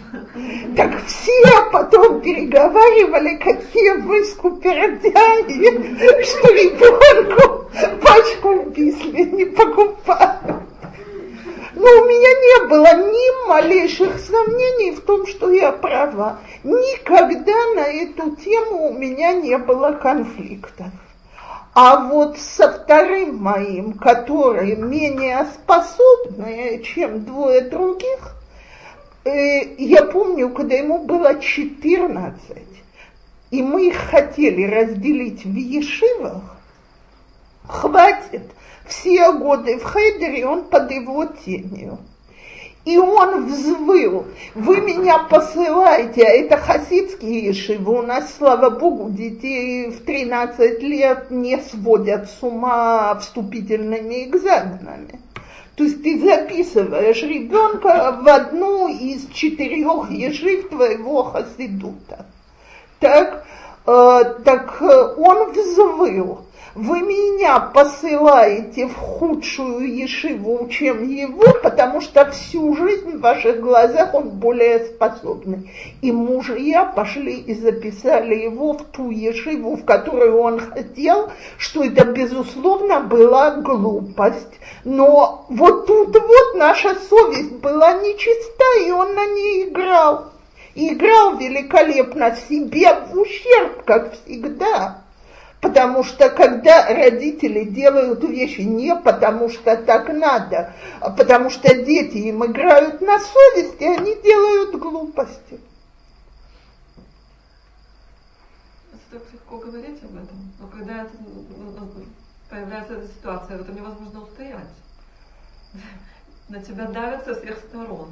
Так 0.75 0.91
все 1.05 1.71
потом 1.71 2.19
переговаривали, 2.19 3.37
какие 3.37 4.01
вы 4.01 4.25
скупердяи, 4.25 6.23
что 6.23 6.47
ребенку 6.49 7.69
пачку 8.01 8.69
бисли 8.71 9.23
не 9.23 9.45
покупают. 9.45 10.68
Но 11.79 11.85
у 11.85 12.05
меня 12.05 12.29
не 12.29 12.67
было 12.67 13.09
ни 13.09 13.47
малейших 13.47 14.19
сомнений 14.19 14.91
в 14.91 14.99
том, 14.99 15.25
что 15.25 15.49
я 15.49 15.71
права. 15.71 16.39
Никогда 16.61 17.55
на 17.73 17.87
эту 17.87 18.35
тему 18.35 18.89
у 18.89 18.93
меня 18.93 19.31
не 19.31 19.57
было 19.57 19.93
конфликтов. 19.93 20.87
А 21.73 22.09
вот 22.09 22.37
со 22.37 22.69
вторым 22.69 23.37
моим, 23.37 23.93
которые 23.93 24.75
менее 24.75 25.47
способные, 25.53 26.83
чем 26.83 27.23
двое 27.23 27.61
других, 27.61 28.35
э, 29.23 29.75
я 29.77 30.03
помню, 30.03 30.49
когда 30.49 30.75
ему 30.75 31.05
было 31.05 31.39
14, 31.39 32.57
и 33.51 33.63
мы 33.63 33.87
их 33.87 33.95
хотели 33.95 34.65
разделить 34.65 35.45
в 35.45 35.55
ешивах, 35.55 36.57
хватит, 37.65 38.51
все 38.89 39.31
годы 39.31 39.77
в 39.77 39.91
Хейдере 39.91 40.45
он 40.45 40.65
под 40.65 40.91
его 40.91 41.25
тенью. 41.25 41.99
И 42.85 42.97
он 42.97 43.45
взвыл, 43.45 44.25
вы 44.55 44.81
меня 44.81 45.19
посылаете, 45.19 46.23
а 46.23 46.31
это 46.31 46.57
хасидские 46.57 47.45
ешивы, 47.47 47.99
у 47.99 48.01
нас, 48.01 48.33
слава 48.37 48.69
богу, 48.69 49.09
детей 49.11 49.91
в 49.91 50.03
13 50.05 50.81
лет 50.81 51.29
не 51.29 51.59
сводят 51.59 52.29
с 52.29 52.41
ума 52.41 53.15
вступительными 53.19 54.23
экзаменами. 54.23 55.19
То 55.75 55.83
есть 55.83 56.01
ты 56.03 56.19
записываешь 56.19 57.21
ребенка 57.21 58.19
в 58.21 58.27
одну 58.27 58.87
из 58.87 59.27
четырех 59.27 60.09
ешив 60.09 60.69
твоего 60.69 61.23
хасидута. 61.23 62.25
Так, 62.99 63.45
э, 63.85 64.21
так 64.43 64.81
э, 64.81 65.13
он 65.17 65.51
взвыл 65.51 66.39
вы 66.75 67.01
меня 67.01 67.59
посылаете 67.59 68.87
в 68.87 68.95
худшую 68.95 69.95
ешиву, 69.95 70.67
чем 70.69 71.07
его, 71.07 71.53
потому 71.63 71.99
что 71.99 72.29
всю 72.31 72.75
жизнь 72.75 73.17
в 73.17 73.21
ваших 73.21 73.59
глазах 73.59 74.13
он 74.13 74.29
более 74.29 74.79
способный. 74.85 75.71
И 76.01 76.11
мужья 76.11 76.85
пошли 76.85 77.35
и 77.35 77.55
записали 77.55 78.35
его 78.35 78.73
в 78.73 78.83
ту 78.83 79.09
ешиву, 79.09 79.77
в 79.77 79.85
которую 79.85 80.37
он 80.37 80.59
хотел, 80.59 81.31
что 81.57 81.83
это, 81.83 82.05
безусловно, 82.05 82.99
была 82.99 83.51
глупость. 83.55 84.59
Но 84.83 85.45
вот 85.49 85.87
тут 85.87 86.15
вот 86.15 86.55
наша 86.55 86.95
совесть 86.95 87.53
была 87.53 87.93
нечиста, 87.93 88.85
и 88.85 88.91
он 88.91 89.15
на 89.15 89.25
ней 89.25 89.69
играл. 89.69 90.31
Играл 90.75 91.37
великолепно 91.37 92.35
себе 92.47 92.93
в 93.11 93.19
ущерб, 93.19 93.83
как 93.85 94.13
всегда. 94.13 95.01
Потому 95.61 96.05
что 96.05 96.29
когда 96.29 96.87
родители 96.87 97.65
делают 97.65 98.23
вещи 98.23 98.61
не 98.61 98.95
потому 98.95 99.49
что 99.49 99.75
так 99.75 100.07
надо, 100.07 100.73
а 101.01 101.09
потому 101.09 101.49
что 101.49 101.75
дети 101.75 102.17
им 102.17 102.45
играют 102.45 103.01
на 103.01 103.19
совести, 103.19 103.83
они 103.83 104.15
делают 104.23 104.75
глупости. 104.75 105.59
Так 109.11 109.21
легко 109.33 109.57
говорить 109.57 110.01
об 110.03 110.15
этом, 110.15 110.53
но 110.59 110.67
когда 110.67 111.01
это, 111.01 111.11
ну, 111.19 111.45
ну, 111.57 111.71
ну, 111.95 112.05
появляется 112.49 112.93
эта 112.93 113.07
ситуация, 113.07 113.57
в 113.57 113.61
этом 113.61 113.75
невозможно 113.75 114.21
устоять. 114.21 114.69
На 116.47 116.61
тебя 116.61 116.85
давят 116.85 117.25
со 117.25 117.35
всех 117.35 117.57
сторон. 117.59 118.09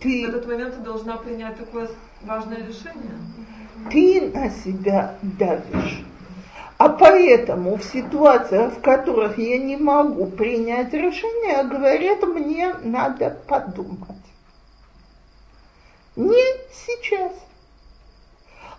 И 0.00 0.24
в 0.24 0.28
этот 0.28 0.46
момент 0.46 0.76
ты 0.76 0.80
должна 0.80 1.16
принять 1.18 1.58
такое 1.58 1.88
важное 2.22 2.58
решение. 2.58 3.18
Ты 3.90 4.30
на 4.32 4.50
себя 4.50 5.18
давишь. 5.22 6.04
А 6.78 6.90
поэтому 6.90 7.76
в 7.76 7.84
ситуациях, 7.84 8.74
в 8.74 8.80
которых 8.82 9.38
я 9.38 9.58
не 9.58 9.78
могу 9.78 10.26
принять 10.26 10.92
решение, 10.92 11.62
говорят, 11.64 12.22
мне 12.22 12.74
надо 12.82 13.38
подумать. 13.46 14.10
Не 16.16 16.44
сейчас. 16.70 17.32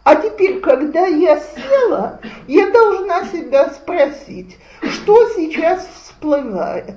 А 0.04 0.16
теперь, 0.16 0.60
когда 0.60 1.08
я 1.08 1.40
села, 1.40 2.22
я 2.48 2.70
должна 2.70 3.26
себя 3.26 3.72
спросить, 3.72 4.58
что 4.84 5.30
сейчас 5.30 5.88
всплывает. 5.96 6.96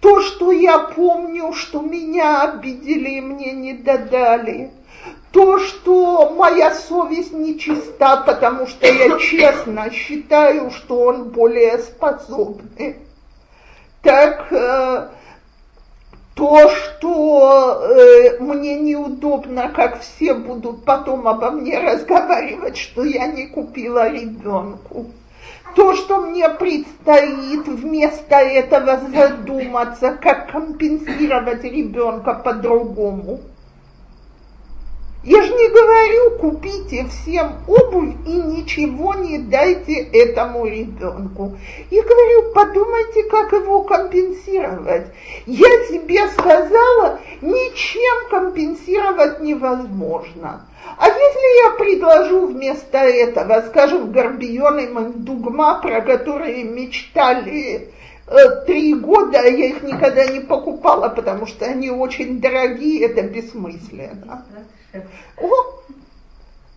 То, 0.00 0.20
что 0.20 0.52
я 0.52 0.78
помню, 0.78 1.52
что 1.54 1.80
меня 1.80 2.42
обидели 2.42 3.10
и 3.10 3.20
мне 3.20 3.52
не 3.52 3.74
додали– 3.74 4.70
то, 5.36 5.58
что 5.58 6.30
моя 6.30 6.72
совесть 6.72 7.34
нечиста, 7.34 8.22
потому 8.24 8.66
что 8.66 8.86
я 8.86 9.18
честно 9.18 9.90
считаю, 9.90 10.70
что 10.70 10.98
он 11.02 11.24
более 11.24 11.76
способный. 11.76 12.96
Так, 14.00 14.50
э, 14.50 15.08
То, 16.34 16.70
что 16.70 17.82
э, 17.82 18.38
мне 18.38 18.80
неудобно, 18.80 19.68
как 19.68 20.00
все 20.00 20.32
будут 20.32 20.86
потом 20.86 21.28
обо 21.28 21.50
мне 21.50 21.80
разговаривать, 21.80 22.78
что 22.78 23.04
я 23.04 23.26
не 23.26 23.46
купила 23.46 24.08
ребенку. 24.08 25.06
То, 25.74 25.94
что 25.96 26.22
мне 26.22 26.48
предстоит 26.48 27.66
вместо 27.66 28.36
этого 28.36 29.00
задуматься, 29.14 30.16
как 30.18 30.50
компенсировать 30.50 31.64
ребенка 31.64 32.32
по-другому– 32.32 33.40
я 35.26 35.42
же 35.42 35.52
не 35.52 35.68
говорю, 35.70 36.38
купите 36.38 37.04
всем 37.08 37.54
обувь 37.66 38.14
и 38.24 38.30
ничего 38.30 39.14
не 39.14 39.38
дайте 39.38 39.94
этому 39.94 40.66
ребенку. 40.66 41.58
Я 41.90 42.02
говорю, 42.04 42.52
подумайте, 42.52 43.24
как 43.24 43.50
его 43.50 43.82
компенсировать. 43.82 45.08
Я 45.46 45.68
себе 45.88 46.28
сказала, 46.28 47.18
ничем 47.42 48.30
компенсировать 48.30 49.40
невозможно. 49.40 50.64
А 50.96 51.08
если 51.08 51.64
я 51.64 51.70
предложу 51.76 52.46
вместо 52.46 52.98
этого, 52.98 53.64
скажем, 53.66 54.12
горбион 54.12 54.78
и 54.78 54.86
мандугма, 54.86 55.80
про 55.82 56.02
которые 56.02 56.62
мечтали 56.62 57.90
э, 58.28 58.64
три 58.64 58.94
года, 58.94 59.40
а 59.40 59.48
я 59.48 59.70
их 59.70 59.82
никогда 59.82 60.24
не 60.26 60.38
покупала, 60.38 61.08
потому 61.08 61.46
что 61.46 61.64
они 61.64 61.90
очень 61.90 62.40
дорогие, 62.40 63.06
это 63.06 63.22
бессмысленно. 63.22 64.46
О, 64.94 65.82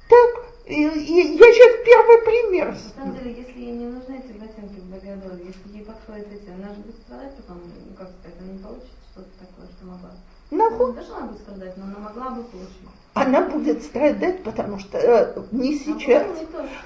так, 0.10 0.30
я 0.68 0.94
сейчас 0.94 1.86
первый 1.86 2.22
пример. 2.24 2.72
На 2.72 2.78
самом 2.78 3.16
деле, 3.18 3.32
если 3.34 3.60
ей 3.60 3.72
не 3.72 3.86
нужны 3.86 4.20
эти 4.20 4.38
ботинки 4.38 4.80
в 4.80 4.86
Богодове, 4.86 5.46
если 5.46 5.78
ей 5.78 5.86
подходит 5.86 6.28
эти, 6.32 6.50
она 6.50 6.74
же 6.74 6.82
будет 6.82 6.96
страдать 6.98 7.36
потом, 7.38 7.62
ну 7.88 7.94
как 7.96 8.10
сказать, 8.20 8.40
она 8.40 8.54
не 8.54 8.60
получит 8.60 8.90
что-то 9.12 9.30
такое, 9.40 9.68
что 9.68 9.86
могла. 9.86 10.12
Нахуй. 10.52 10.92
Она 10.92 11.02
должна 11.02 11.28
будет 11.28 11.42
страдать, 11.42 11.78
но 11.78 11.84
она 11.86 12.00
могла 12.00 12.30
бы 12.32 12.44
получить. 12.44 12.76
Она 13.20 13.42
будет 13.42 13.84
страдать, 13.84 14.44
потому 14.44 14.80
что 14.80 14.98
э, 14.98 15.42
не 15.52 15.76
сейчас, 15.76 16.26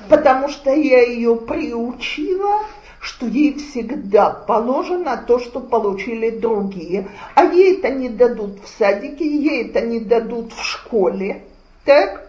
потому 0.10 0.50
что 0.50 0.72
я 0.72 1.04
ее 1.04 1.36
приучила, 1.36 2.62
что 3.00 3.28
ей 3.28 3.54
всегда 3.60 4.32
положено 4.32 5.24
то, 5.28 5.38
что 5.38 5.60
получили 5.60 6.32
другие. 6.32 7.08
А 7.36 7.44
ей 7.44 7.78
это 7.78 7.90
не 7.90 8.10
дадут 8.10 8.64
в 8.64 8.68
садике, 8.68 9.26
ей 9.26 9.70
это 9.70 9.82
не 9.82 10.00
дадут 10.00 10.54
в 10.54 10.64
школе. 10.64 11.44
Так? 11.86 12.28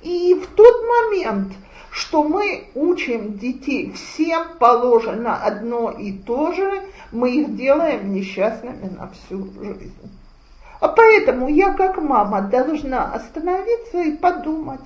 И 0.00 0.34
в 0.34 0.46
тот 0.54 0.74
момент, 0.88 1.52
что 1.90 2.22
мы 2.22 2.68
учим 2.74 3.36
детей, 3.36 3.92
всем 3.92 4.56
положено 4.58 5.36
одно 5.36 5.90
и 5.90 6.12
то 6.12 6.52
же, 6.52 6.82
мы 7.10 7.36
их 7.36 7.54
делаем 7.54 8.14
несчастными 8.14 8.88
на 8.96 9.10
всю 9.10 9.44
жизнь. 9.62 9.92
А 10.82 10.88
поэтому 10.88 11.46
я 11.46 11.74
как 11.74 11.98
мама 11.98 12.40
должна 12.42 13.12
остановиться 13.12 14.00
и 14.00 14.16
подумать, 14.16 14.80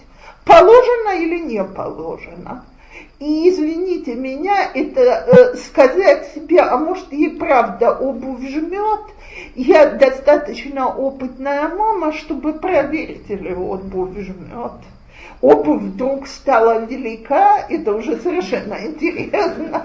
положено 0.44 1.18
или 1.18 1.38
не 1.38 1.64
положено. 1.64 2.66
И 3.18 3.48
извините 3.48 4.14
меня, 4.14 4.72
это 4.74 5.00
э, 5.00 5.56
сказать 5.56 6.34
себе, 6.34 6.60
а 6.60 6.76
может 6.76 7.10
ей 7.14 7.30
правда 7.30 7.96
обувь 7.96 8.46
жмет, 8.46 9.06
я 9.54 9.86
достаточно 9.86 10.86
опытная 10.86 11.66
мама, 11.70 12.12
чтобы 12.12 12.52
проверить, 12.52 13.30
или 13.30 13.54
обувь 13.54 14.18
жмет. 14.18 14.72
Обувь 15.41 15.81
вдруг 15.81 16.27
стала 16.27 16.85
велика, 16.85 17.65
это 17.67 17.93
уже 17.93 18.17
совершенно 18.17 18.85
интересно. 18.85 19.83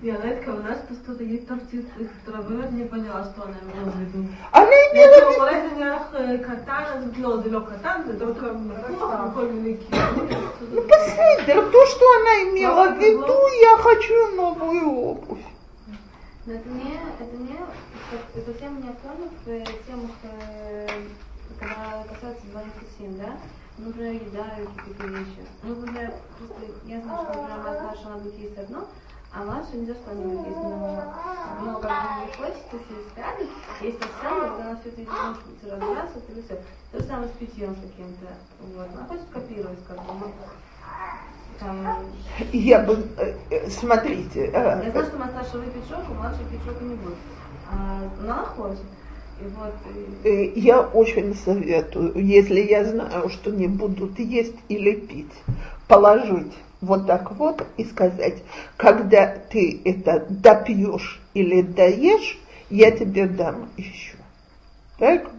Виолетка, 0.00 0.50
у 0.50 0.62
нас 0.62 0.78
просто 1.04 1.22
есть 1.22 1.46
торчит 1.46 1.86
из 1.96 2.08
травы, 2.26 2.66
не 2.72 2.84
поняла, 2.84 3.22
что 3.22 3.44
она 3.44 3.54
имела 3.62 3.90
в 3.92 4.00
виду. 4.00 4.28
Она 4.50 4.66
имела 4.66 5.12
в 5.12 5.30
виду... 5.30 5.40
אולי 5.40 5.68
זה 5.68 5.74
נראה 5.76 5.98
קטן, 6.42 7.10
לא, 7.18 7.36
זה 7.36 7.50
לא 7.50 7.60
קטן, 7.60 8.00
זה 8.06 8.12
דווקא 8.12 8.46
מלכוח 8.52 9.10
וכל 9.30 9.46
מיני 9.46 9.76
כיוונים. 9.78 10.38
Ну, 10.72 10.82
посмотри, 10.82 11.54
то, 11.70 11.86
что 11.86 12.04
она 12.18 12.50
имела 12.50 12.90
в 12.90 12.98
виду, 12.98 13.38
я 13.62 13.76
хочу 13.78 14.36
новую 14.36 14.90
обувь. 14.90 15.46
Но 16.46 16.54
это 16.54 16.68
не, 16.68 16.98
это 17.20 17.36
не, 17.36 17.56
это 18.34 18.52
тема 18.54 18.80
не 18.80 18.88
актуальна 18.88 19.28
в 19.44 19.86
темах, 19.86 20.10
когда 21.60 22.04
касается 22.12 22.44
27, 22.52 23.18
да? 23.18 23.36
Например, 23.77 24.13
еда 24.13 24.45
и 24.57 24.65
какие-то 24.65 25.07
вещи. 25.07 25.45
Ну, 25.63 25.75
например, 25.75 26.13
просто 26.37 26.55
я 26.85 27.01
знаю, 27.01 27.19
что, 27.19 27.39
например, 27.39 27.59
моя 27.63 27.75
старшая, 27.75 28.05
она 28.07 28.17
будет 28.17 28.39
есть 28.39 28.57
одно, 28.57 28.87
а 29.31 29.43
младше 29.43 29.77
ни 29.77 29.85
за 29.85 29.93
что 29.93 30.13
не 30.15 30.23
будет 30.25 30.47
есть. 30.47 30.57
Но, 30.57 31.13
но 31.61 31.79
как 31.79 31.91
бы 31.91 32.25
не 32.25 32.33
хочется 32.33 32.71
себе 32.71 33.01
спрятать, 33.11 33.49
если 33.81 33.99
сам, 34.21 34.39
когда 34.41 34.69
она 34.69 34.79
все 34.79 34.89
это 34.89 34.97
видит, 34.97 35.13
может 35.13 35.63
разбрасывать 35.63 36.29
или 36.29 36.41
все. 36.41 36.61
То 36.91 36.99
же 36.99 37.05
самое 37.05 37.29
с 37.29 37.31
питьем 37.33 37.75
с 37.75 37.81
каким-то. 37.81 38.27
Вот. 38.75 38.87
Она 38.93 39.07
хочет 39.07 39.29
копировать, 39.31 39.85
как 39.87 39.97
бы, 39.97 40.13
ну, 40.21 40.31
там... 41.59 42.05
Я 42.51 42.79
бы, 42.79 43.07
э, 43.17 43.35
э, 43.49 43.69
смотрите. 43.69 44.47
Э, 44.47 44.81
я 44.83 44.91
знаю, 44.91 45.05
что 45.05 45.17
старшая 45.17 45.61
выпьет 45.61 45.87
шоку, 45.87 46.13
младшая 46.13 46.45
пить 46.45 46.63
шоку 46.65 46.83
не 46.83 46.95
будет. 46.95 47.17
А, 47.71 48.01
но 48.21 48.33
она 48.33 48.45
хочет. 48.45 48.85
И 49.39 49.45
вот, 49.55 49.73
и... 50.23 50.59
Я 50.59 50.81
очень 50.81 51.35
советую, 51.35 52.13
если 52.15 52.61
я 52.61 52.85
знаю, 52.85 53.29
что 53.29 53.51
не 53.51 53.67
будут 53.67 54.19
есть 54.19 54.55
или 54.67 54.93
пить, 54.93 55.33
положить 55.87 56.53
вот 56.81 57.07
так 57.07 57.31
вот 57.33 57.65
и 57.77 57.85
сказать, 57.85 58.43
когда 58.75 59.27
ты 59.27 59.81
это 59.83 60.25
допьешь 60.29 61.21
или 61.33 61.61
доешь, 61.61 62.39
я 62.69 62.91
тебе 62.91 63.27
дам 63.27 63.69
еще. 63.77 64.17
Так? 64.97 65.29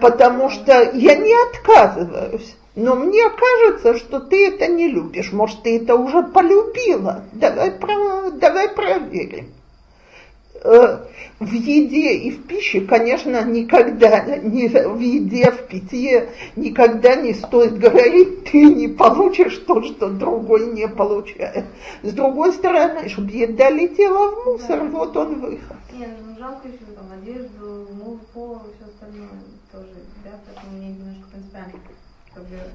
Потому 0.00 0.50
что 0.50 0.72
я 0.92 1.16
не 1.16 1.34
отказываюсь. 1.50 2.56
Но 2.74 2.96
мне 2.96 3.30
кажется, 3.30 3.96
что 3.98 4.18
ты 4.18 4.48
это 4.48 4.66
не 4.66 4.88
любишь. 4.88 5.32
Может, 5.32 5.62
ты 5.62 5.78
это 5.80 5.94
уже 5.94 6.24
полюбила. 6.24 7.22
Давай, 7.32 7.72
давай 8.40 8.68
проверим. 8.68 9.52
Э, 10.64 11.04
в 11.40 11.52
еде 11.52 12.14
и 12.14 12.30
в 12.30 12.46
пище, 12.46 12.80
конечно, 12.80 13.44
никогда, 13.44 14.24
не, 14.38 14.68
в 14.68 14.98
еде, 14.98 15.50
в 15.50 15.66
питье 15.68 16.30
никогда 16.56 17.16
не 17.16 17.34
стоит 17.34 17.78
говорить, 17.78 18.44
ты 18.44 18.64
не 18.64 18.88
получишь 18.88 19.58
то, 19.66 19.82
что 19.82 20.08
другой 20.08 20.72
не 20.72 20.88
получает. 20.88 21.66
С 22.02 22.14
другой 22.14 22.54
стороны, 22.54 23.10
чтобы 23.10 23.30
еда 23.32 23.68
летела 23.68 24.30
в 24.30 24.46
мусор, 24.46 24.80
да. 24.80 24.84
вот 24.86 25.14
он 25.18 25.38
выход. 25.38 25.76
Нет, 25.92 26.08
ну 26.26 26.38
жалко 26.38 26.66
еще 26.66 26.78
там 26.96 27.12
одежду, 27.12 27.86
музыку, 28.02 28.62
все 28.74 28.86
остальное 28.86 29.28
тоже, 29.70 29.92
да, 30.24 30.30
поэтому 30.46 30.78
мне 30.78 30.88
немножко 30.88 31.24
принципиально. 31.30 31.78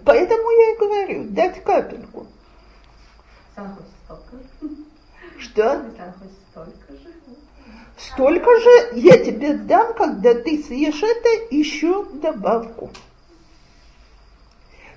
Поэтому 0.06 0.52
я 0.52 0.74
и 0.74 0.78
говорю, 0.78 1.24
дать 1.32 1.64
капельку. 1.64 2.28
Сам 3.56 3.76
хочет 3.76 3.92
столько. 4.06 4.76
Что? 5.40 5.64
Сам 5.64 6.14
хочет 6.14 6.38
столько 6.52 6.94
же. 6.94 7.10
Столько 8.00 8.50
же 8.60 8.70
я 8.94 9.18
тебе 9.18 9.54
дам, 9.54 9.94
когда 9.94 10.34
ты 10.34 10.64
съешь 10.64 11.04
это, 11.04 11.54
еще 11.54 12.06
добавку. 12.14 12.90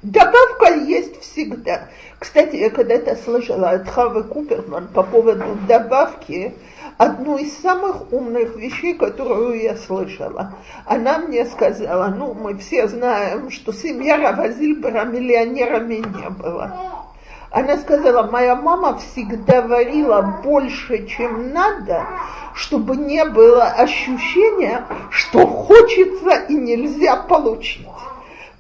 Добавка 0.03 0.75
есть 0.75 1.21
всегда. 1.21 1.89
Кстати, 2.19 2.57
я 2.57 2.71
когда-то 2.71 3.17
слышала 3.17 3.71
от 3.71 3.89
Хавы 3.89 4.25
Куперман 4.25 4.89
по 4.89 5.03
поводу 5.03 5.57
добавки 5.69 6.55
одну 6.99 7.39
из 7.39 7.57
самых 7.59 8.13
умных 8.13 8.57
вещей, 8.57 8.95
которую 8.95 9.61
я 9.61 9.77
слышала. 9.77 10.55
Она 10.87 11.19
мне 11.19 11.45
сказала, 11.47 12.09
ну, 12.09 12.35
мы 12.35 12.57
все 12.59 12.89
знаем, 12.89 13.51
что 13.51 13.73
семья 13.73 14.17
Равазильбера 14.17 15.05
миллионерами 15.05 15.97
не 15.97 16.31
было. 16.31 17.12
Она 17.53 17.77
сказала, 17.77 18.31
моя 18.31 18.57
мама 18.57 18.97
всегда 18.97 19.61
варила 19.61 20.41
больше, 20.43 21.07
чем 21.07 21.53
надо, 21.53 22.07
чтобы 22.55 22.97
не 22.97 23.23
было 23.27 23.65
ощущения, 23.65 24.87
что 25.11 25.47
хочется 25.47 26.47
и 26.49 26.55
нельзя 26.55 27.17
получить. 27.17 27.87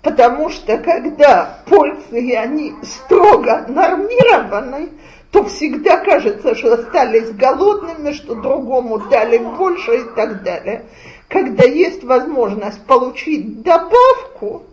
Потому 0.02 0.50
что 0.50 0.76
когда 0.76 1.60
порции, 1.66 2.32
они 2.32 2.74
строго 2.82 3.64
нормированы, 3.66 4.90
то 5.30 5.44
всегда 5.44 5.96
кажется, 5.96 6.54
что 6.54 6.74
остались 6.74 7.30
голодными, 7.30 8.12
что 8.12 8.34
другому 8.34 8.98
дали 9.08 9.38
больше 9.38 10.00
и 10.00 10.04
так 10.14 10.42
далее. 10.42 10.84
Когда 11.28 11.64
есть 11.64 12.04
возможность 12.04 12.84
получить 12.84 13.62
добавку, 13.62 14.64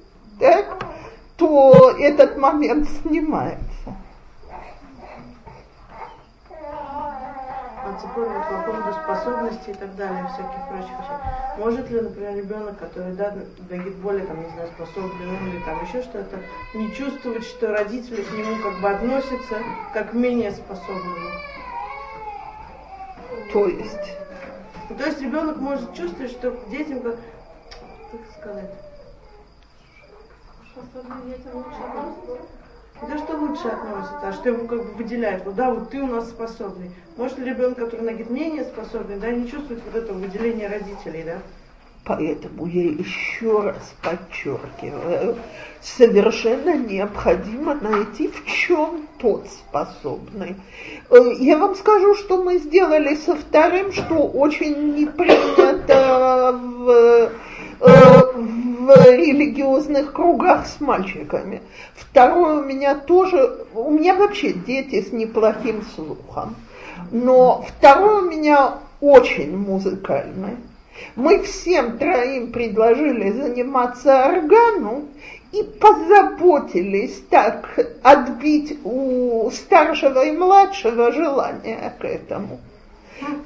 так, 0.41 0.83
то 1.37 1.95
этот 1.97 2.37
момент 2.37 2.89
снимается. 3.01 3.68
Вот 8.15 8.27
по 8.27 8.71
поводу 8.71 8.93
способностей 9.03 9.71
и 9.71 9.73
так 9.73 9.95
далее, 9.95 10.27
всяких 10.27 10.67
прочих 10.67 10.91
вещей. 10.99 11.17
Может 11.57 11.89
ли, 11.89 12.01
например, 12.01 12.35
ребенок, 12.35 12.77
который, 12.79 13.13
да, 13.13 13.33
дает 13.69 13.95
более, 13.97 14.25
там, 14.25 14.41
не 14.41 14.49
знаю, 14.49 14.69
способный 14.75 15.27
ум 15.27 15.47
или 15.49 15.59
там 15.63 15.83
еще 15.83 16.01
что-то, 16.01 16.39
не 16.73 16.91
чувствовать, 16.93 17.43
что 17.43 17.71
родители 17.71 18.21
к 18.21 18.31
нему 18.31 18.61
как 18.63 18.79
бы 18.81 18.89
относятся 18.89 19.55
как 19.93 20.13
менее 20.13 20.51
способному? 20.51 21.29
То 23.53 23.67
есть? 23.67 24.17
То 24.89 25.05
есть 25.05 25.21
ребенок 25.21 25.57
может 25.57 25.93
чувствовать, 25.93 26.31
что 26.31 26.51
к 26.51 26.69
детям 26.69 27.01
как, 27.01 27.15
как 28.11 28.21
сказать, 28.39 28.71
То, 33.01 33.17
что 33.17 33.37
лучше 33.37 33.67
относится, 33.67 34.19
а 34.27 34.33
что 34.33 34.49
его 34.49 34.67
как 34.67 34.83
бы 34.83 34.91
выделяет. 34.93 35.45
Вот 35.45 35.55
да, 35.55 35.71
вот 35.71 35.89
ты 35.89 36.01
у 36.01 36.07
нас 36.07 36.29
способный. 36.29 36.91
Может 37.17 37.39
ребенок, 37.39 37.77
который 37.77 38.01
на 38.01 38.11
говорит, 38.11 38.29
менее 38.29 38.65
способный, 38.65 39.17
да, 39.17 39.31
не 39.31 39.49
чувствует 39.49 39.81
вот 39.85 39.95
этого 39.95 40.17
выделения 40.17 40.67
родителей, 40.67 41.23
да? 41.23 41.37
Поэтому 42.05 42.65
я 42.65 42.91
еще 42.91 43.61
раз 43.61 43.93
подчеркиваю, 44.01 45.37
совершенно 45.81 46.75
необходимо 46.75 47.75
найти, 47.75 48.29
в 48.29 48.45
чем 48.45 49.07
тот 49.19 49.47
способный. 49.47 50.55
Э, 51.09 51.33
Я 51.39 51.57
вам 51.57 51.75
скажу, 51.75 52.15
что 52.15 52.41
мы 52.41 52.57
сделали 52.57 53.15
со 53.15 53.35
вторым, 53.35 53.91
что 53.91 54.15
очень 54.27 54.95
не 54.95 55.05
принято 55.05 56.59
в, 56.59 57.31
в 57.79 59.05
религиозных 59.05 60.13
кругах 60.13 60.67
с 60.67 60.79
мальчиками. 60.81 61.61
Второе 61.95 62.59
у 62.59 62.63
меня 62.63 62.95
тоже, 62.95 63.65
у 63.73 63.91
меня 63.91 64.15
вообще 64.15 64.53
дети 64.53 65.01
с 65.01 65.11
неплохим 65.11 65.83
слухом, 65.95 66.55
но 67.11 67.65
второе 67.67 68.21
у 68.21 68.29
меня 68.29 68.79
очень 69.01 69.57
музыкальный. 69.57 70.57
Мы 71.15 71.41
всем 71.43 71.97
троим 71.97 72.51
предложили 72.51 73.31
заниматься 73.31 74.25
органу 74.25 75.05
и 75.51 75.63
позаботились 75.63 77.23
так 77.29 77.79
отбить 78.03 78.79
у 78.83 79.49
старшего 79.51 80.25
и 80.25 80.31
младшего 80.31 81.11
желание 81.11 81.93
к 81.99 82.03
этому. 82.03 82.59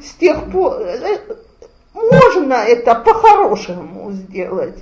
С 0.01 0.13
тех 0.15 0.51
пор 0.51 0.81
э, 0.81 1.17
можно 1.93 2.53
это 2.53 2.95
по-хорошему 2.95 4.11
сделать. 4.11 4.77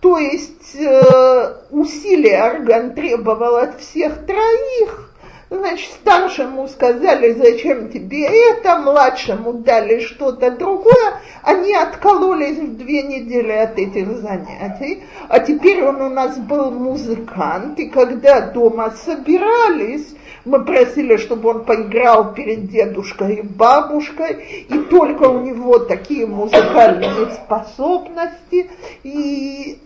То 0.00 0.18
есть 0.18 0.76
э, 0.78 1.54
усилия 1.70 2.44
орган 2.44 2.94
требовал 2.94 3.56
от 3.56 3.80
всех 3.80 4.26
троих, 4.26 5.06
Значит, 5.48 5.90
старшему 5.92 6.66
сказали, 6.66 7.32
зачем 7.34 7.88
тебе 7.88 8.26
это, 8.50 8.78
младшему 8.78 9.52
дали 9.52 10.00
что-то 10.00 10.50
другое, 10.50 11.20
они 11.42 11.72
откололись 11.72 12.58
в 12.58 12.76
две 12.76 13.02
недели 13.02 13.52
от 13.52 13.78
этих 13.78 14.08
занятий, 14.16 15.04
а 15.28 15.38
теперь 15.38 15.84
он 15.84 16.02
у 16.02 16.08
нас 16.08 16.36
был 16.36 16.72
музыкант, 16.72 17.78
и 17.78 17.88
когда 17.88 18.40
дома 18.40 18.90
собирались, 18.90 20.15
мы 20.46 20.64
просили, 20.64 21.16
чтобы 21.16 21.50
он 21.50 21.64
поиграл 21.64 22.32
перед 22.32 22.70
дедушкой 22.70 23.36
и 23.36 23.42
бабушкой, 23.42 24.66
и 24.68 24.78
только 24.84 25.24
у 25.24 25.40
него 25.40 25.80
такие 25.80 26.26
музыкальные 26.26 27.32
способности, 27.32 28.70
и 29.02 29.82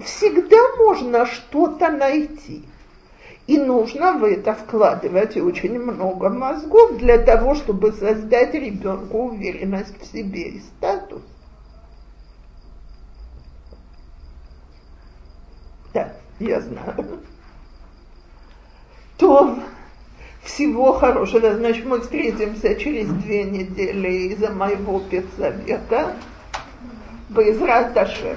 всегда 0.00 0.58
можно 0.78 1.24
что-то 1.26 1.90
найти. 1.90 2.64
И 3.46 3.58
нужно 3.58 4.14
в 4.14 4.24
это 4.24 4.54
вкладывать 4.54 5.36
очень 5.36 5.78
много 5.78 6.30
мозгов 6.30 6.96
для 6.98 7.18
того, 7.18 7.54
чтобы 7.54 7.92
создать 7.92 8.54
ребенку 8.54 9.28
уверенность 9.28 10.02
в 10.02 10.04
себе 10.04 10.48
и 10.48 10.60
статус. 10.60 11.22
Да, 15.94 16.12
я 16.40 16.60
знаю. 16.60 17.20
То 19.16 19.56
всего 20.46 20.92
хорошего. 20.92 21.54
Значит, 21.54 21.84
мы 21.84 22.00
встретимся 22.00 22.74
через 22.76 23.08
две 23.08 23.44
недели 23.44 24.32
из-за 24.32 24.50
моего 24.50 25.00
педсовета. 25.00 26.16
Безрат 27.28 27.96
Ашем. 27.96 28.36